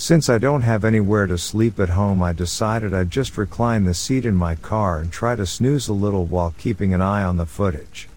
Since 0.00 0.28
I 0.28 0.38
don't 0.38 0.62
have 0.62 0.84
anywhere 0.84 1.26
to 1.26 1.36
sleep 1.36 1.80
at 1.80 1.88
home 1.88 2.22
I 2.22 2.32
decided 2.32 2.94
I'd 2.94 3.10
just 3.10 3.36
recline 3.36 3.82
the 3.82 3.92
seat 3.92 4.24
in 4.24 4.36
my 4.36 4.54
car 4.54 5.00
and 5.00 5.10
try 5.10 5.34
to 5.34 5.44
snooze 5.44 5.88
a 5.88 5.92
little 5.92 6.24
while 6.24 6.54
keeping 6.56 6.94
an 6.94 7.02
eye 7.02 7.24
on 7.24 7.36
the 7.36 7.44
footage. 7.44 8.08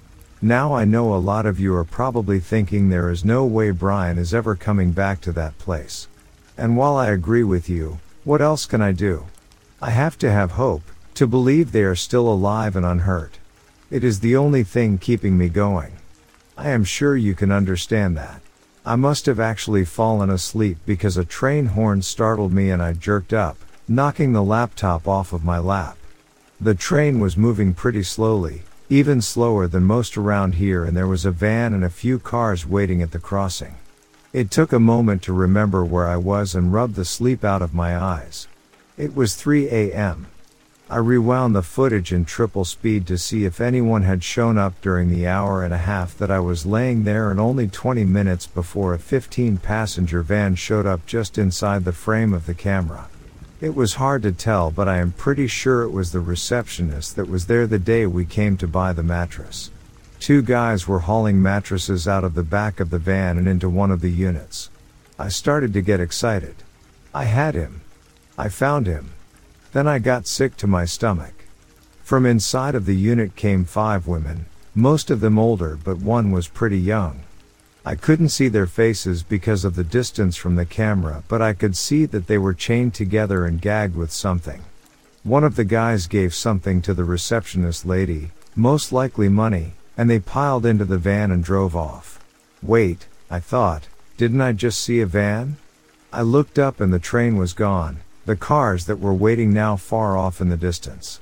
Now 0.43 0.75
I 0.75 0.85
know 0.85 1.15
a 1.15 1.17
lot 1.17 1.47
of 1.47 1.59
you 1.59 1.75
are 1.75 1.83
probably 1.83 2.39
thinking 2.39 2.89
there 2.89 3.09
is 3.09 3.25
no 3.25 3.45
way 3.45 3.71
Brian 3.71 4.19
is 4.19 4.31
ever 4.31 4.55
coming 4.55 4.91
back 4.91 5.21
to 5.21 5.31
that 5.31 5.57
place. 5.57 6.07
And 6.55 6.77
while 6.77 6.95
I 6.97 7.07
agree 7.07 7.43
with 7.43 7.67
you, 7.67 7.99
what 8.25 8.43
else 8.43 8.67
can 8.67 8.79
I 8.83 8.91
do? 8.91 9.25
I 9.81 9.89
have 9.89 10.19
to 10.19 10.31
have 10.31 10.51
hope, 10.51 10.83
to 11.15 11.25
believe 11.25 11.71
they 11.71 11.83
are 11.83 11.95
still 11.95 12.31
alive 12.31 12.75
and 12.75 12.85
unhurt. 12.85 13.39
It 13.89 14.03
is 14.03 14.19
the 14.19 14.35
only 14.35 14.63
thing 14.63 14.99
keeping 14.99 15.35
me 15.35 15.49
going. 15.49 15.93
I 16.55 16.69
am 16.69 16.83
sure 16.83 17.17
you 17.17 17.33
can 17.33 17.51
understand 17.51 18.15
that. 18.17 18.39
I 18.83 18.95
must 18.95 19.27
have 19.27 19.39
actually 19.39 19.85
fallen 19.85 20.31
asleep 20.31 20.79
because 20.87 21.15
a 21.15 21.23
train 21.23 21.67
horn 21.67 22.01
startled 22.01 22.51
me 22.51 22.71
and 22.71 22.81
I 22.81 22.93
jerked 22.93 23.31
up, 23.31 23.57
knocking 23.87 24.33
the 24.33 24.41
laptop 24.41 25.07
off 25.07 25.33
of 25.33 25.43
my 25.43 25.59
lap. 25.59 25.97
The 26.59 26.73
train 26.73 27.19
was 27.19 27.37
moving 27.37 27.75
pretty 27.75 28.01
slowly, 28.01 28.63
even 28.89 29.21
slower 29.21 29.67
than 29.67 29.83
most 29.83 30.17
around 30.17 30.55
here 30.55 30.83
and 30.83 30.97
there 30.97 31.07
was 31.07 31.25
a 31.25 31.31
van 31.31 31.75
and 31.75 31.83
a 31.83 31.91
few 31.91 32.17
cars 32.17 32.65
waiting 32.65 33.03
at 33.03 33.11
the 33.11 33.19
crossing. 33.19 33.75
It 34.33 34.49
took 34.49 34.73
a 34.73 34.79
moment 34.79 35.21
to 35.23 35.33
remember 35.33 35.85
where 35.85 36.07
I 36.07 36.17
was 36.17 36.55
and 36.55 36.73
rub 36.73 36.95
the 36.95 37.05
sleep 37.05 37.43
out 37.43 37.61
of 37.61 37.75
my 37.75 37.95
eyes. 37.95 38.47
It 38.97 39.15
was 39.15 39.35
3 39.35 39.67
a.m. 39.67 40.25
I 40.91 40.97
rewound 40.97 41.55
the 41.55 41.61
footage 41.61 42.11
in 42.11 42.25
triple 42.25 42.65
speed 42.65 43.07
to 43.07 43.17
see 43.17 43.45
if 43.45 43.61
anyone 43.61 44.01
had 44.01 44.25
shown 44.25 44.57
up 44.57 44.73
during 44.81 45.09
the 45.09 45.25
hour 45.25 45.63
and 45.63 45.73
a 45.73 45.77
half 45.77 46.17
that 46.17 46.29
I 46.29 46.39
was 46.39 46.65
laying 46.65 47.05
there 47.05 47.31
and 47.31 47.39
only 47.39 47.69
20 47.69 48.03
minutes 48.03 48.45
before 48.45 48.93
a 48.93 48.99
15 48.99 49.55
passenger 49.59 50.21
van 50.21 50.55
showed 50.55 50.85
up 50.85 51.05
just 51.05 51.37
inside 51.37 51.85
the 51.85 51.93
frame 51.93 52.33
of 52.33 52.45
the 52.45 52.53
camera. 52.53 53.07
It 53.61 53.73
was 53.73 53.93
hard 53.93 54.21
to 54.23 54.33
tell, 54.33 54.69
but 54.69 54.89
I 54.89 54.97
am 54.97 55.13
pretty 55.13 55.47
sure 55.47 55.83
it 55.83 55.91
was 55.91 56.11
the 56.11 56.19
receptionist 56.19 57.15
that 57.15 57.29
was 57.29 57.45
there 57.45 57.67
the 57.67 57.79
day 57.79 58.05
we 58.05 58.25
came 58.25 58.57
to 58.57 58.67
buy 58.67 58.91
the 58.91 59.01
mattress. 59.01 59.71
Two 60.19 60.41
guys 60.41 60.89
were 60.89 60.99
hauling 60.99 61.41
mattresses 61.41 62.05
out 62.05 62.25
of 62.25 62.33
the 62.33 62.43
back 62.43 62.81
of 62.81 62.89
the 62.89 62.99
van 62.99 63.37
and 63.37 63.47
into 63.47 63.69
one 63.69 63.91
of 63.91 64.01
the 64.01 64.11
units. 64.11 64.69
I 65.17 65.29
started 65.29 65.71
to 65.71 65.81
get 65.81 66.01
excited. 66.01 66.55
I 67.13 67.23
had 67.23 67.55
him. 67.55 67.79
I 68.37 68.49
found 68.49 68.87
him. 68.87 69.11
Then 69.73 69.87
I 69.87 69.99
got 69.99 70.27
sick 70.27 70.57
to 70.57 70.67
my 70.67 70.85
stomach. 70.85 71.33
From 72.03 72.25
inside 72.25 72.75
of 72.75 72.85
the 72.85 72.95
unit 72.95 73.35
came 73.35 73.63
five 73.63 74.05
women, 74.05 74.45
most 74.75 75.09
of 75.09 75.21
them 75.21 75.39
older 75.39 75.77
but 75.81 75.97
one 75.97 76.31
was 76.31 76.47
pretty 76.47 76.79
young. 76.79 77.21
I 77.85 77.95
couldn't 77.95 78.29
see 78.29 78.47
their 78.47 78.67
faces 78.67 79.23
because 79.23 79.65
of 79.65 79.75
the 79.75 79.83
distance 79.83 80.35
from 80.35 80.55
the 80.55 80.65
camera, 80.65 81.23
but 81.27 81.41
I 81.41 81.53
could 81.53 81.75
see 81.75 82.05
that 82.05 82.27
they 82.27 82.37
were 82.37 82.53
chained 82.53 82.93
together 82.93 83.45
and 83.45 83.61
gagged 83.61 83.95
with 83.95 84.11
something. 84.11 84.61
One 85.23 85.43
of 85.43 85.55
the 85.55 85.63
guys 85.63 86.05
gave 86.07 86.35
something 86.35 86.81
to 86.83 86.93
the 86.93 87.03
receptionist 87.03 87.85
lady, 87.85 88.31
most 88.55 88.91
likely 88.91 89.29
money, 89.29 89.73
and 89.97 90.09
they 90.09 90.19
piled 90.19 90.65
into 90.65 90.85
the 90.85 90.97
van 90.97 91.31
and 91.31 91.43
drove 91.43 91.75
off. 91.75 92.19
Wait, 92.61 93.07
I 93.29 93.39
thought, 93.39 93.87
didn't 94.17 94.41
I 94.41 94.51
just 94.51 94.79
see 94.79 94.99
a 94.99 95.05
van? 95.05 95.57
I 96.11 96.21
looked 96.21 96.59
up 96.59 96.81
and 96.81 96.93
the 96.93 96.99
train 96.99 97.37
was 97.37 97.53
gone, 97.53 98.01
the 98.31 98.37
cars 98.37 98.85
that 98.85 99.01
were 99.01 99.13
waiting 99.13 99.51
now 99.51 99.75
far 99.75 100.15
off 100.15 100.39
in 100.39 100.47
the 100.47 100.55
distance. 100.55 101.19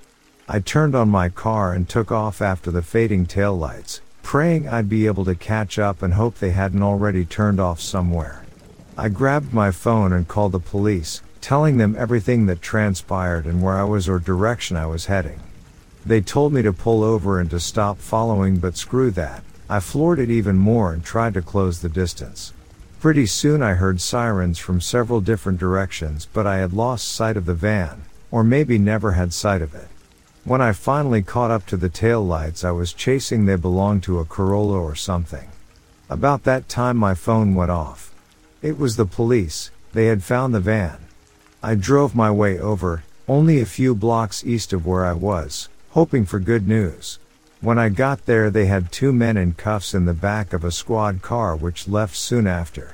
I 0.47 0.59
turned 0.59 0.93
on 0.93 1.09
my 1.09 1.27
car 1.27 1.73
and 1.73 1.89
took 1.89 2.11
off 2.11 2.39
after 2.39 2.69
the 2.69 2.83
fading 2.83 3.25
taillights, 3.25 4.01
praying 4.21 4.69
I'd 4.69 4.89
be 4.89 5.07
able 5.07 5.25
to 5.25 5.33
catch 5.33 5.79
up 5.79 6.03
and 6.03 6.13
hope 6.13 6.35
they 6.35 6.51
hadn't 6.51 6.83
already 6.83 7.25
turned 7.25 7.59
off 7.59 7.81
somewhere. 7.81 8.43
I 8.95 9.09
grabbed 9.09 9.55
my 9.55 9.71
phone 9.71 10.13
and 10.13 10.27
called 10.27 10.51
the 10.51 10.59
police, 10.59 11.23
telling 11.41 11.77
them 11.77 11.95
everything 11.97 12.45
that 12.45 12.61
transpired 12.61 13.47
and 13.47 13.63
where 13.63 13.79
I 13.79 13.85
was 13.85 14.07
or 14.07 14.19
direction 14.19 14.77
I 14.77 14.85
was 14.85 15.07
heading. 15.07 15.39
They 16.05 16.21
told 16.21 16.53
me 16.53 16.61
to 16.61 16.71
pull 16.71 17.03
over 17.03 17.39
and 17.39 17.49
to 17.49 17.59
stop 17.59 17.97
following, 17.97 18.59
but 18.59 18.77
screw 18.77 19.09
that. 19.11 19.43
I 19.67 19.79
floored 19.79 20.19
it 20.19 20.29
even 20.29 20.57
more 20.57 20.93
and 20.93 21.03
tried 21.03 21.33
to 21.33 21.41
close 21.41 21.81
the 21.81 21.89
distance. 21.89 22.53
Pretty 22.99 23.27
soon 23.27 23.63
I 23.63 23.75
heard 23.75 24.01
sirens 24.01 24.59
from 24.59 24.81
several 24.81 25.21
different 25.21 25.57
directions, 25.57 26.27
but 26.33 26.45
I 26.45 26.57
had 26.57 26.73
lost 26.73 27.07
sight 27.07 27.37
of 27.37 27.45
the 27.45 27.53
van, 27.53 28.01
or 28.29 28.43
maybe 28.43 28.77
never 28.77 29.13
had 29.13 29.31
sight 29.31 29.61
of 29.61 29.73
it. 29.73 29.87
When 30.43 30.59
I 30.59 30.73
finally 30.73 31.21
caught 31.21 31.49
up 31.49 31.65
to 31.67 31.77
the 31.77 31.87
tail 31.87 32.21
lights 32.21 32.65
I 32.65 32.71
was 32.71 32.91
chasing 32.91 33.45
they 33.45 33.55
belonged 33.55 34.03
to 34.03 34.19
a 34.19 34.25
Corolla 34.25 34.81
or 34.81 34.95
something. 34.95 35.47
About 36.09 36.43
that 36.43 36.67
time 36.67 36.97
my 36.97 37.13
phone 37.13 37.55
went 37.55 37.71
off. 37.71 38.13
It 38.61 38.77
was 38.77 38.97
the 38.97 39.05
police, 39.05 39.71
they 39.93 40.07
had 40.07 40.21
found 40.21 40.53
the 40.53 40.59
van. 40.59 40.97
I 41.63 41.75
drove 41.75 42.13
my 42.13 42.31
way 42.31 42.59
over, 42.59 43.03
only 43.29 43.61
a 43.61 43.65
few 43.65 43.95
blocks 43.95 44.45
east 44.45 44.73
of 44.73 44.85
where 44.85 45.05
I 45.05 45.13
was, 45.13 45.69
hoping 45.91 46.25
for 46.25 46.39
good 46.39 46.67
news. 46.67 47.17
When 47.61 47.77
I 47.77 47.89
got 47.89 48.25
there 48.25 48.49
they 48.49 48.67
had 48.67 48.89
two 48.89 49.11
men 49.11 49.35
in 49.35 49.51
cuffs 49.51 49.93
in 49.93 50.05
the 50.05 50.13
back 50.13 50.53
of 50.53 50.63
a 50.63 50.71
squad 50.71 51.21
car 51.21 51.57
which 51.57 51.89
left 51.89 52.15
soon 52.15 52.47
after. 52.47 52.93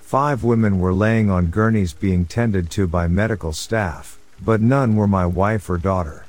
Five 0.00 0.42
women 0.42 0.78
were 0.78 0.94
laying 0.94 1.28
on 1.28 1.48
gurneys 1.48 1.92
being 1.92 2.24
tended 2.24 2.70
to 2.70 2.86
by 2.86 3.06
medical 3.06 3.52
staff, 3.52 4.18
but 4.42 4.62
none 4.62 4.96
were 4.96 5.06
my 5.06 5.26
wife 5.26 5.68
or 5.68 5.76
daughter. 5.76 6.24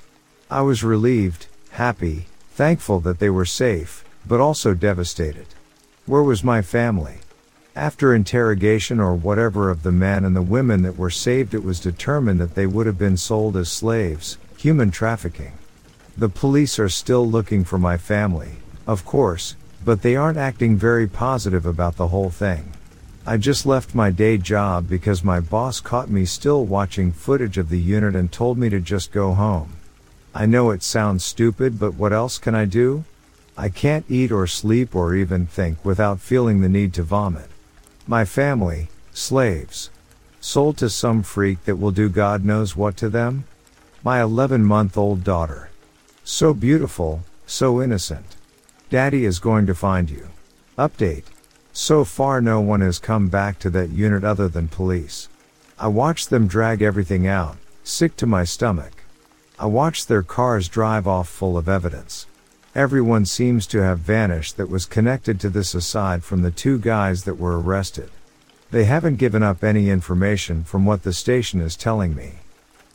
I 0.51 0.59
was 0.59 0.83
relieved, 0.83 1.47
happy, 1.71 2.25
thankful 2.51 2.99
that 2.99 3.19
they 3.19 3.29
were 3.29 3.45
safe, 3.45 4.03
but 4.27 4.41
also 4.41 4.73
devastated. 4.73 5.47
Where 6.05 6.23
was 6.23 6.43
my 6.43 6.61
family? 6.61 7.19
After 7.77 8.13
interrogation 8.13 8.99
or 8.99 9.15
whatever 9.15 9.69
of 9.69 9.83
the 9.83 9.93
men 9.93 10.25
and 10.25 10.35
the 10.35 10.41
women 10.41 10.81
that 10.81 10.97
were 10.97 11.09
saved, 11.09 11.53
it 11.53 11.63
was 11.63 11.79
determined 11.79 12.41
that 12.41 12.55
they 12.55 12.67
would 12.67 12.87
have 12.87 12.97
been 12.97 13.15
sold 13.15 13.55
as 13.55 13.71
slaves, 13.71 14.37
human 14.57 14.91
trafficking. 14.91 15.53
The 16.19 16.27
police 16.27 16.79
are 16.79 16.89
still 16.89 17.25
looking 17.25 17.63
for 17.63 17.79
my 17.79 17.95
family, 17.95 18.57
of 18.85 19.05
course, 19.05 19.55
but 19.85 20.01
they 20.01 20.17
aren't 20.17 20.37
acting 20.37 20.75
very 20.75 21.07
positive 21.07 21.65
about 21.65 21.95
the 21.95 22.09
whole 22.09 22.29
thing. 22.29 22.73
I 23.25 23.37
just 23.37 23.65
left 23.65 23.95
my 23.95 24.11
day 24.11 24.37
job 24.37 24.89
because 24.89 25.23
my 25.23 25.39
boss 25.39 25.79
caught 25.79 26.09
me 26.09 26.25
still 26.25 26.65
watching 26.65 27.13
footage 27.13 27.57
of 27.57 27.69
the 27.69 27.79
unit 27.79 28.17
and 28.17 28.29
told 28.29 28.57
me 28.57 28.67
to 28.67 28.81
just 28.81 29.13
go 29.13 29.33
home. 29.33 29.77
I 30.35 30.45
know 30.45 30.71
it 30.71 30.83
sounds 30.83 31.23
stupid, 31.23 31.79
but 31.79 31.93
what 31.93 32.11
else 32.11 32.37
can 32.37 32.53
I 32.53 32.65
do? 32.65 33.05
I 33.55 33.69
can't 33.69 34.03
eat 34.09 34.29
or 34.29 34.45
sleep 34.45 34.93
or 34.93 35.15
even 35.15 35.45
think 35.45 35.85
without 35.85 36.19
feeling 36.19 36.59
the 36.59 36.67
need 36.67 36.93
to 36.95 37.03
vomit. 37.03 37.47
My 38.07 38.25
family, 38.25 38.89
slaves. 39.13 39.89
Sold 40.41 40.75
to 40.79 40.89
some 40.89 41.23
freak 41.23 41.63
that 41.63 41.77
will 41.77 41.91
do 41.91 42.09
God 42.09 42.43
knows 42.43 42.75
what 42.75 42.97
to 42.97 43.07
them? 43.07 43.45
My 44.03 44.21
11 44.21 44.65
month 44.65 44.97
old 44.97 45.23
daughter. 45.23 45.68
So 46.31 46.53
beautiful, 46.53 47.23
so 47.47 47.81
innocent. 47.81 48.35
Daddy 48.91 49.25
is 49.25 49.39
going 49.39 49.65
to 49.65 49.73
find 49.73 50.11
you. 50.11 50.29
Update. 50.77 51.23
So 51.73 52.05
far 52.05 52.39
no 52.39 52.61
one 52.61 52.81
has 52.81 52.99
come 52.99 53.29
back 53.29 53.57
to 53.59 53.69
that 53.71 53.89
unit 53.89 54.23
other 54.23 54.47
than 54.47 54.67
police. 54.67 55.27
I 55.79 55.87
watched 55.87 56.29
them 56.29 56.45
drag 56.45 56.83
everything 56.83 57.25
out, 57.25 57.57
sick 57.83 58.15
to 58.17 58.27
my 58.27 58.43
stomach. 58.43 59.03
I 59.57 59.65
watched 59.65 60.07
their 60.07 60.21
cars 60.21 60.69
drive 60.69 61.07
off 61.07 61.27
full 61.27 61.57
of 61.57 61.67
evidence. 61.67 62.27
Everyone 62.75 63.25
seems 63.25 63.65
to 63.65 63.81
have 63.81 63.97
vanished 63.97 64.55
that 64.57 64.69
was 64.69 64.85
connected 64.85 65.39
to 65.39 65.49
this 65.49 65.73
aside 65.73 66.23
from 66.23 66.43
the 66.43 66.51
two 66.51 66.77
guys 66.77 67.23
that 67.23 67.39
were 67.39 67.59
arrested. 67.59 68.11
They 68.69 68.83
haven't 68.83 69.15
given 69.15 69.41
up 69.41 69.63
any 69.63 69.89
information 69.89 70.63
from 70.63 70.85
what 70.85 71.01
the 71.01 71.11
station 71.11 71.59
is 71.59 71.75
telling 71.75 72.15
me. 72.15 72.33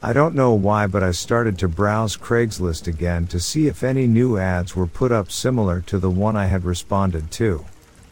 I 0.05 0.13
don't 0.13 0.35
know 0.35 0.53
why, 0.53 0.87
but 0.87 1.03
I 1.03 1.13
started 1.13 1.59
to 1.61 1.67
browse 1.67 2.15
Craigslist 2.15 2.87
again 2.87 3.27
to 3.29 3.41
see 3.41 3.69
if 3.69 3.83
any 3.83 4.07
new 4.07 4.37
ads 4.37 4.77
were 4.77 4.87
put 4.87 5.11
up 5.11 5.33
similar 5.33 5.81
to 5.87 5.99
the 5.99 6.11
one 6.11 6.37
I 6.37 6.45
had 6.45 6.67
responded 6.67 7.31
to. 7.31 7.65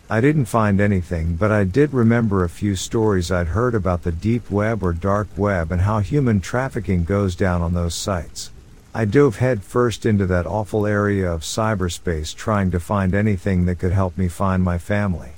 I 0.08 0.22
didn't 0.22 0.46
find 0.46 0.80
anything, 0.80 1.36
but 1.36 1.52
I 1.52 1.64
did 1.64 1.92
remember 1.92 2.44
a 2.44 2.48
few 2.48 2.76
stories 2.76 3.30
I'd 3.30 3.48
heard 3.48 3.74
about 3.74 4.04
the 4.04 4.10
deep 4.10 4.50
web 4.50 4.82
or 4.82 4.94
dark 4.94 5.28
web 5.36 5.70
and 5.70 5.82
how 5.82 5.98
human 5.98 6.40
trafficking 6.40 7.04
goes 7.04 7.36
down 7.36 7.60
on 7.60 7.74
those 7.74 7.94
sites. 7.94 8.50
I 8.94 9.04
dove 9.04 9.36
headfirst 9.36 10.06
into 10.06 10.24
that 10.28 10.46
awful 10.46 10.86
area 10.86 11.30
of 11.30 11.42
cyberspace 11.42 12.34
trying 12.34 12.70
to 12.70 12.80
find 12.80 13.14
anything 13.14 13.66
that 13.66 13.80
could 13.80 13.92
help 13.92 14.16
me 14.16 14.28
find 14.28 14.62
my 14.62 14.78
family. 14.78 15.32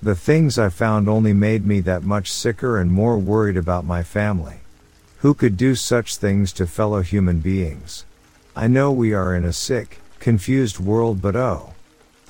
The 0.00 0.14
things 0.14 0.58
I 0.58 0.70
found 0.70 1.10
only 1.10 1.34
made 1.34 1.66
me 1.66 1.80
that 1.80 2.04
much 2.04 2.32
sicker 2.32 2.78
and 2.78 2.90
more 2.90 3.18
worried 3.18 3.58
about 3.58 3.84
my 3.84 4.02
family. 4.02 4.59
Who 5.20 5.34
could 5.34 5.58
do 5.58 5.74
such 5.74 6.16
things 6.16 6.50
to 6.54 6.66
fellow 6.66 7.02
human 7.02 7.40
beings? 7.40 8.06
I 8.56 8.68
know 8.68 8.90
we 8.90 9.12
are 9.12 9.34
in 9.34 9.44
a 9.44 9.52
sick, 9.52 9.98
confused 10.18 10.80
world, 10.80 11.20
but 11.20 11.36
oh. 11.36 11.74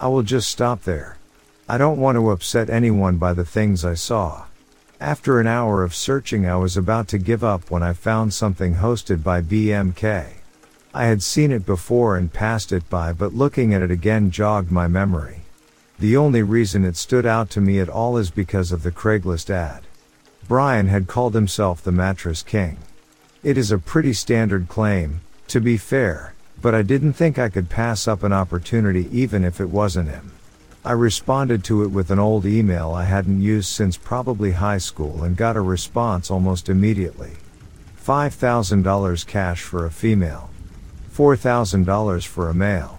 I 0.00 0.08
will 0.08 0.24
just 0.24 0.48
stop 0.48 0.82
there. 0.82 1.16
I 1.68 1.78
don't 1.78 2.00
want 2.00 2.16
to 2.16 2.30
upset 2.32 2.68
anyone 2.68 3.16
by 3.16 3.32
the 3.32 3.44
things 3.44 3.84
I 3.84 3.94
saw. 3.94 4.46
After 5.00 5.38
an 5.38 5.46
hour 5.46 5.84
of 5.84 5.94
searching, 5.94 6.48
I 6.48 6.56
was 6.56 6.76
about 6.76 7.06
to 7.08 7.18
give 7.18 7.44
up 7.44 7.70
when 7.70 7.84
I 7.84 7.92
found 7.92 8.34
something 8.34 8.74
hosted 8.74 9.22
by 9.22 9.40
BMK. 9.40 10.26
I 10.92 11.04
had 11.04 11.22
seen 11.22 11.52
it 11.52 11.64
before 11.64 12.16
and 12.16 12.32
passed 12.32 12.72
it 12.72 12.90
by, 12.90 13.12
but 13.12 13.34
looking 13.34 13.72
at 13.72 13.82
it 13.82 13.92
again 13.92 14.32
jogged 14.32 14.72
my 14.72 14.88
memory. 14.88 15.42
The 16.00 16.16
only 16.16 16.42
reason 16.42 16.84
it 16.84 16.96
stood 16.96 17.24
out 17.24 17.50
to 17.50 17.60
me 17.60 17.78
at 17.78 17.88
all 17.88 18.16
is 18.16 18.30
because 18.30 18.72
of 18.72 18.82
the 18.82 18.90
Craigslist 18.90 19.48
ad. 19.48 19.84
Brian 20.50 20.88
had 20.88 21.06
called 21.06 21.32
himself 21.32 21.80
the 21.80 21.92
Mattress 21.92 22.42
King. 22.42 22.76
It 23.44 23.56
is 23.56 23.70
a 23.70 23.78
pretty 23.78 24.12
standard 24.12 24.68
claim, 24.68 25.20
to 25.46 25.60
be 25.60 25.76
fair, 25.76 26.34
but 26.60 26.74
I 26.74 26.82
didn't 26.82 27.12
think 27.12 27.38
I 27.38 27.48
could 27.48 27.70
pass 27.70 28.08
up 28.08 28.24
an 28.24 28.32
opportunity 28.32 29.08
even 29.12 29.44
if 29.44 29.60
it 29.60 29.70
wasn't 29.70 30.08
him. 30.08 30.32
I 30.84 30.90
responded 30.90 31.62
to 31.64 31.84
it 31.84 31.92
with 31.92 32.10
an 32.10 32.18
old 32.18 32.46
email 32.46 32.90
I 32.90 33.04
hadn't 33.04 33.40
used 33.40 33.68
since 33.68 33.96
probably 33.96 34.50
high 34.50 34.78
school 34.78 35.22
and 35.22 35.36
got 35.36 35.54
a 35.54 35.60
response 35.60 36.32
almost 36.32 36.68
immediately. 36.68 37.34
$5,000 38.04 39.26
cash 39.28 39.62
for 39.62 39.86
a 39.86 39.90
female. 39.92 40.50
$4,000 41.14 42.26
for 42.26 42.48
a 42.48 42.54
male. 42.54 42.98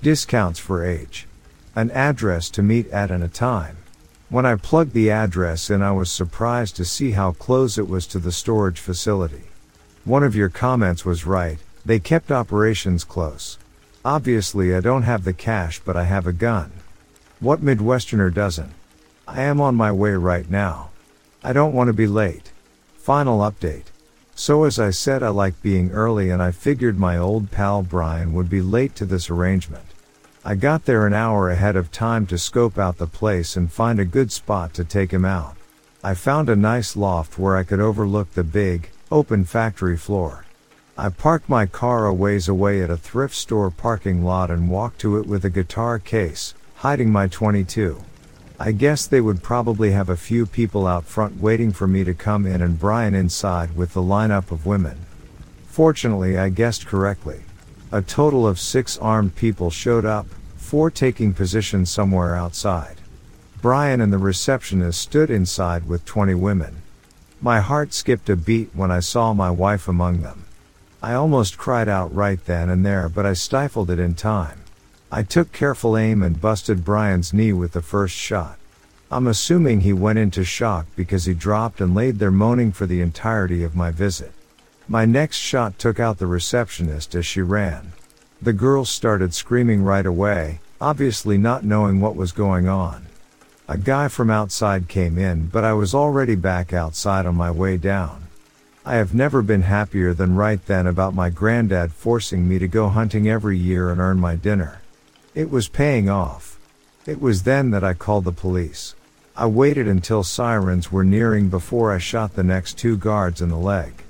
Discounts 0.00 0.60
for 0.60 0.84
age. 0.84 1.26
An 1.74 1.90
address 1.90 2.48
to 2.50 2.62
meet 2.62 2.88
at 2.90 3.10
and 3.10 3.24
a 3.24 3.28
time. 3.28 3.78
When 4.34 4.44
I 4.44 4.56
plugged 4.56 4.94
the 4.94 5.12
address 5.12 5.70
in, 5.70 5.80
I 5.80 5.92
was 5.92 6.10
surprised 6.10 6.74
to 6.74 6.84
see 6.84 7.12
how 7.12 7.30
close 7.30 7.78
it 7.78 7.88
was 7.88 8.04
to 8.08 8.18
the 8.18 8.32
storage 8.32 8.80
facility. 8.80 9.44
One 10.04 10.24
of 10.24 10.34
your 10.34 10.48
comments 10.48 11.04
was 11.04 11.24
right, 11.24 11.60
they 11.86 12.00
kept 12.00 12.32
operations 12.32 13.04
close. 13.04 13.58
Obviously, 14.04 14.74
I 14.74 14.80
don't 14.80 15.04
have 15.04 15.22
the 15.22 15.32
cash, 15.32 15.78
but 15.78 15.96
I 15.96 16.02
have 16.02 16.26
a 16.26 16.32
gun. 16.32 16.72
What 17.38 17.62
Midwesterner 17.62 18.34
doesn't? 18.34 18.72
I 19.28 19.42
am 19.42 19.60
on 19.60 19.76
my 19.76 19.92
way 19.92 20.14
right 20.14 20.50
now. 20.50 20.90
I 21.44 21.52
don't 21.52 21.72
want 21.72 21.86
to 21.86 21.92
be 21.92 22.08
late. 22.08 22.50
Final 22.96 23.38
update. 23.38 23.92
So 24.34 24.64
as 24.64 24.80
I 24.80 24.90
said 24.90 25.22
I 25.22 25.28
like 25.28 25.62
being 25.62 25.92
early 25.92 26.30
and 26.30 26.42
I 26.42 26.50
figured 26.50 26.98
my 26.98 27.16
old 27.16 27.52
pal 27.52 27.84
Brian 27.84 28.32
would 28.32 28.50
be 28.50 28.62
late 28.62 28.96
to 28.96 29.06
this 29.06 29.30
arrangement. 29.30 29.93
I 30.46 30.56
got 30.56 30.84
there 30.84 31.06
an 31.06 31.14
hour 31.14 31.48
ahead 31.48 31.74
of 31.74 31.90
time 31.90 32.26
to 32.26 32.36
scope 32.36 32.78
out 32.78 32.98
the 32.98 33.06
place 33.06 33.56
and 33.56 33.72
find 33.72 33.98
a 33.98 34.04
good 34.04 34.30
spot 34.30 34.74
to 34.74 34.84
take 34.84 35.10
him 35.10 35.24
out. 35.24 35.56
I 36.02 36.12
found 36.12 36.50
a 36.50 36.56
nice 36.56 36.96
loft 36.96 37.38
where 37.38 37.56
I 37.56 37.64
could 37.64 37.80
overlook 37.80 38.30
the 38.32 38.44
big, 38.44 38.90
open 39.10 39.46
factory 39.46 39.96
floor. 39.96 40.44
I 40.98 41.08
parked 41.08 41.48
my 41.48 41.64
car 41.64 42.04
a 42.04 42.12
ways 42.12 42.46
away 42.46 42.82
at 42.82 42.90
a 42.90 42.98
thrift 42.98 43.34
store 43.34 43.70
parking 43.70 44.22
lot 44.22 44.50
and 44.50 44.68
walked 44.68 45.00
to 45.00 45.16
it 45.16 45.26
with 45.26 45.46
a 45.46 45.50
guitar 45.50 45.98
case, 45.98 46.52
hiding 46.74 47.10
my 47.10 47.26
22. 47.26 48.04
I 48.60 48.72
guess 48.72 49.06
they 49.06 49.22
would 49.22 49.42
probably 49.42 49.92
have 49.92 50.10
a 50.10 50.16
few 50.16 50.44
people 50.44 50.86
out 50.86 51.06
front 51.06 51.40
waiting 51.40 51.72
for 51.72 51.86
me 51.86 52.04
to 52.04 52.12
come 52.12 52.44
in 52.44 52.60
and 52.60 52.78
Brian 52.78 53.14
inside 53.14 53.74
with 53.74 53.94
the 53.94 54.02
lineup 54.02 54.50
of 54.50 54.66
women. 54.66 55.06
Fortunately, 55.66 56.36
I 56.36 56.50
guessed 56.50 56.86
correctly. 56.86 57.40
A 57.94 58.02
total 58.02 58.44
of 58.44 58.58
six 58.58 58.98
armed 58.98 59.36
people 59.36 59.70
showed 59.70 60.04
up, 60.04 60.26
four 60.56 60.90
taking 60.90 61.32
position 61.32 61.86
somewhere 61.86 62.34
outside. 62.34 62.96
Brian 63.62 64.00
and 64.00 64.12
the 64.12 64.18
receptionist 64.18 65.00
stood 65.00 65.30
inside 65.30 65.86
with 65.86 66.04
20 66.04 66.34
women. 66.34 66.82
My 67.40 67.60
heart 67.60 67.94
skipped 67.94 68.28
a 68.28 68.34
beat 68.34 68.70
when 68.74 68.90
I 68.90 68.98
saw 68.98 69.32
my 69.32 69.48
wife 69.48 69.86
among 69.86 70.22
them. 70.22 70.44
I 71.04 71.14
almost 71.14 71.56
cried 71.56 71.88
out 71.88 72.12
right 72.12 72.44
then 72.44 72.68
and 72.68 72.84
there, 72.84 73.08
but 73.08 73.26
I 73.26 73.32
stifled 73.32 73.92
it 73.92 74.00
in 74.00 74.16
time. 74.16 74.62
I 75.12 75.22
took 75.22 75.52
careful 75.52 75.96
aim 75.96 76.20
and 76.20 76.40
busted 76.40 76.84
Brian's 76.84 77.32
knee 77.32 77.52
with 77.52 77.74
the 77.74 77.80
first 77.80 78.16
shot. 78.16 78.58
I'm 79.08 79.28
assuming 79.28 79.82
he 79.82 79.92
went 79.92 80.18
into 80.18 80.42
shock 80.42 80.86
because 80.96 81.26
he 81.26 81.32
dropped 81.34 81.80
and 81.80 81.94
laid 81.94 82.18
there 82.18 82.32
moaning 82.32 82.72
for 82.72 82.86
the 82.86 83.00
entirety 83.00 83.62
of 83.62 83.76
my 83.76 83.92
visit. 83.92 84.32
My 84.86 85.06
next 85.06 85.38
shot 85.38 85.78
took 85.78 85.98
out 85.98 86.18
the 86.18 86.26
receptionist 86.26 87.14
as 87.14 87.24
she 87.24 87.40
ran. 87.40 87.92
The 88.42 88.52
girls 88.52 88.90
started 88.90 89.32
screaming 89.32 89.82
right 89.82 90.04
away, 90.04 90.60
obviously 90.78 91.38
not 91.38 91.64
knowing 91.64 92.00
what 92.00 92.16
was 92.16 92.32
going 92.32 92.68
on. 92.68 93.06
A 93.66 93.78
guy 93.78 94.08
from 94.08 94.28
outside 94.28 94.88
came 94.88 95.16
in, 95.16 95.46
but 95.46 95.64
I 95.64 95.72
was 95.72 95.94
already 95.94 96.34
back 96.34 96.74
outside 96.74 97.24
on 97.24 97.34
my 97.34 97.50
way 97.50 97.78
down. 97.78 98.24
I 98.84 98.96
have 98.96 99.14
never 99.14 99.40
been 99.40 99.62
happier 99.62 100.12
than 100.12 100.36
right 100.36 100.60
then 100.66 100.86
about 100.86 101.14
my 101.14 101.30
granddad 101.30 101.92
forcing 101.92 102.46
me 102.46 102.58
to 102.58 102.68
go 102.68 102.90
hunting 102.90 103.26
every 103.26 103.56
year 103.56 103.90
and 103.90 103.98
earn 103.98 104.20
my 104.20 104.36
dinner. 104.36 104.82
It 105.34 105.50
was 105.50 105.68
paying 105.68 106.10
off. 106.10 106.60
It 107.06 107.22
was 107.22 107.44
then 107.44 107.70
that 107.70 107.82
I 107.82 107.94
called 107.94 108.24
the 108.24 108.32
police. 108.32 108.94
I 109.34 109.46
waited 109.46 109.88
until 109.88 110.22
sirens 110.22 110.92
were 110.92 111.02
nearing 111.02 111.48
before 111.48 111.90
I 111.90 111.98
shot 111.98 112.34
the 112.34 112.44
next 112.44 112.76
two 112.76 112.98
guards 112.98 113.40
in 113.40 113.48
the 113.48 113.56
leg. 113.56 114.03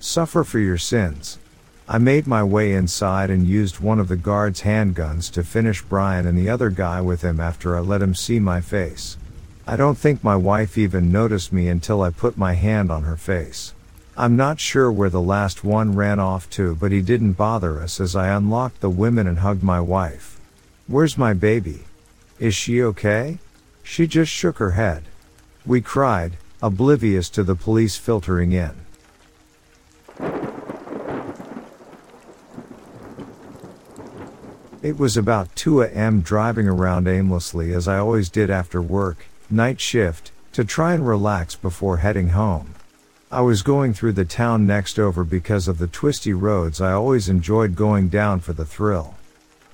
Suffer 0.00 0.44
for 0.44 0.60
your 0.60 0.78
sins. 0.78 1.38
I 1.88 1.98
made 1.98 2.28
my 2.28 2.44
way 2.44 2.72
inside 2.74 3.30
and 3.30 3.46
used 3.46 3.80
one 3.80 3.98
of 3.98 4.06
the 4.06 4.16
guards' 4.16 4.62
handguns 4.62 5.28
to 5.32 5.42
finish 5.42 5.82
Brian 5.82 6.24
and 6.24 6.38
the 6.38 6.48
other 6.48 6.70
guy 6.70 7.00
with 7.00 7.22
him 7.22 7.40
after 7.40 7.76
I 7.76 7.80
let 7.80 8.00
him 8.00 8.14
see 8.14 8.38
my 8.38 8.60
face. 8.60 9.16
I 9.66 9.76
don't 9.76 9.98
think 9.98 10.22
my 10.22 10.36
wife 10.36 10.78
even 10.78 11.10
noticed 11.10 11.52
me 11.52 11.68
until 11.68 12.02
I 12.02 12.10
put 12.10 12.38
my 12.38 12.52
hand 12.52 12.92
on 12.92 13.02
her 13.02 13.16
face. 13.16 13.74
I'm 14.16 14.36
not 14.36 14.60
sure 14.60 14.90
where 14.92 15.10
the 15.10 15.20
last 15.20 15.64
one 15.64 15.96
ran 15.96 16.20
off 16.20 16.48
to, 16.50 16.76
but 16.76 16.92
he 16.92 17.02
didn't 17.02 17.32
bother 17.32 17.80
us 17.80 18.00
as 18.00 18.14
I 18.14 18.28
unlocked 18.28 18.80
the 18.80 18.90
women 18.90 19.26
and 19.26 19.40
hugged 19.40 19.64
my 19.64 19.80
wife. 19.80 20.38
Where's 20.86 21.18
my 21.18 21.34
baby? 21.34 21.84
Is 22.38 22.54
she 22.54 22.82
okay? 22.82 23.38
She 23.82 24.06
just 24.06 24.30
shook 24.30 24.58
her 24.58 24.72
head. 24.72 25.04
We 25.66 25.80
cried, 25.80 26.36
oblivious 26.62 27.28
to 27.30 27.42
the 27.42 27.56
police 27.56 27.96
filtering 27.96 28.52
in. 28.52 28.72
It 34.80 34.96
was 34.96 35.16
about 35.16 35.54
2 35.54 35.82
a.m. 35.82 36.20
driving 36.20 36.68
around 36.68 37.08
aimlessly 37.08 37.74
as 37.74 37.86
I 37.86 37.98
always 37.98 38.30
did 38.30 38.48
after 38.48 38.80
work, 38.80 39.26
night 39.50 39.80
shift, 39.80 40.30
to 40.52 40.64
try 40.64 40.94
and 40.94 41.06
relax 41.06 41.54
before 41.54 41.98
heading 41.98 42.30
home. 42.30 42.74
I 43.30 43.42
was 43.42 43.60
going 43.60 43.92
through 43.92 44.12
the 44.12 44.24
town 44.24 44.66
next 44.66 44.98
over 44.98 45.24
because 45.24 45.68
of 45.68 45.76
the 45.76 45.86
twisty 45.86 46.32
roads 46.32 46.80
I 46.80 46.92
always 46.92 47.28
enjoyed 47.28 47.76
going 47.76 48.08
down 48.08 48.40
for 48.40 48.54
the 48.54 48.64
thrill. 48.64 49.17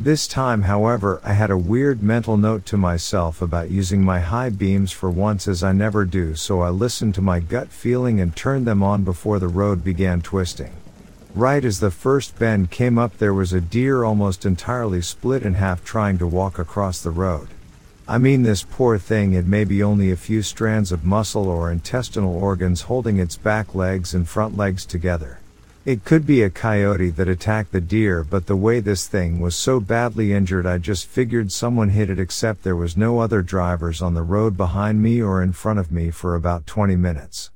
This 0.00 0.26
time, 0.26 0.62
however, 0.62 1.20
I 1.22 1.34
had 1.34 1.52
a 1.52 1.56
weird 1.56 2.02
mental 2.02 2.36
note 2.36 2.66
to 2.66 2.76
myself 2.76 3.40
about 3.40 3.70
using 3.70 4.02
my 4.02 4.18
high 4.18 4.50
beams 4.50 4.90
for 4.90 5.08
once 5.08 5.46
as 5.46 5.62
I 5.62 5.70
never 5.70 6.04
do, 6.04 6.34
so 6.34 6.62
I 6.62 6.70
listened 6.70 7.14
to 7.14 7.22
my 7.22 7.38
gut 7.38 7.68
feeling 7.68 8.20
and 8.20 8.34
turned 8.34 8.66
them 8.66 8.82
on 8.82 9.04
before 9.04 9.38
the 9.38 9.46
road 9.46 9.84
began 9.84 10.20
twisting. 10.20 10.72
Right 11.32 11.64
as 11.64 11.78
the 11.78 11.92
first 11.92 12.36
bend 12.40 12.72
came 12.72 12.98
up, 12.98 13.18
there 13.18 13.32
was 13.32 13.52
a 13.52 13.60
deer 13.60 14.02
almost 14.02 14.44
entirely 14.44 15.00
split 15.00 15.44
in 15.44 15.54
half 15.54 15.84
trying 15.84 16.18
to 16.18 16.26
walk 16.26 16.58
across 16.58 17.00
the 17.00 17.10
road. 17.10 17.48
I 18.08 18.18
mean, 18.18 18.42
this 18.42 18.64
poor 18.64 18.98
thing 18.98 19.32
had 19.32 19.46
maybe 19.46 19.80
only 19.80 20.10
a 20.10 20.16
few 20.16 20.42
strands 20.42 20.90
of 20.90 21.04
muscle 21.04 21.48
or 21.48 21.70
intestinal 21.70 22.36
organs 22.36 22.82
holding 22.82 23.18
its 23.18 23.36
back 23.36 23.76
legs 23.76 24.12
and 24.12 24.28
front 24.28 24.56
legs 24.56 24.84
together. 24.84 25.38
It 25.86 26.06
could 26.06 26.26
be 26.26 26.40
a 26.40 26.48
coyote 26.48 27.10
that 27.10 27.28
attacked 27.28 27.72
the 27.72 27.80
deer, 27.82 28.24
but 28.24 28.46
the 28.46 28.56
way 28.56 28.80
this 28.80 29.06
thing 29.06 29.38
was 29.38 29.54
so 29.54 29.80
badly 29.80 30.32
injured, 30.32 30.64
I 30.64 30.78
just 30.78 31.06
figured 31.06 31.52
someone 31.52 31.90
hit 31.90 32.08
it, 32.08 32.18
except 32.18 32.62
there 32.62 32.74
was 32.74 32.96
no 32.96 33.18
other 33.18 33.42
drivers 33.42 34.00
on 34.00 34.14
the 34.14 34.22
road 34.22 34.56
behind 34.56 35.02
me 35.02 35.20
or 35.20 35.42
in 35.42 35.52
front 35.52 35.78
of 35.78 35.92
me 35.92 36.10
for 36.10 36.34
about 36.34 36.66
20 36.66 36.96
minutes. 36.96 37.50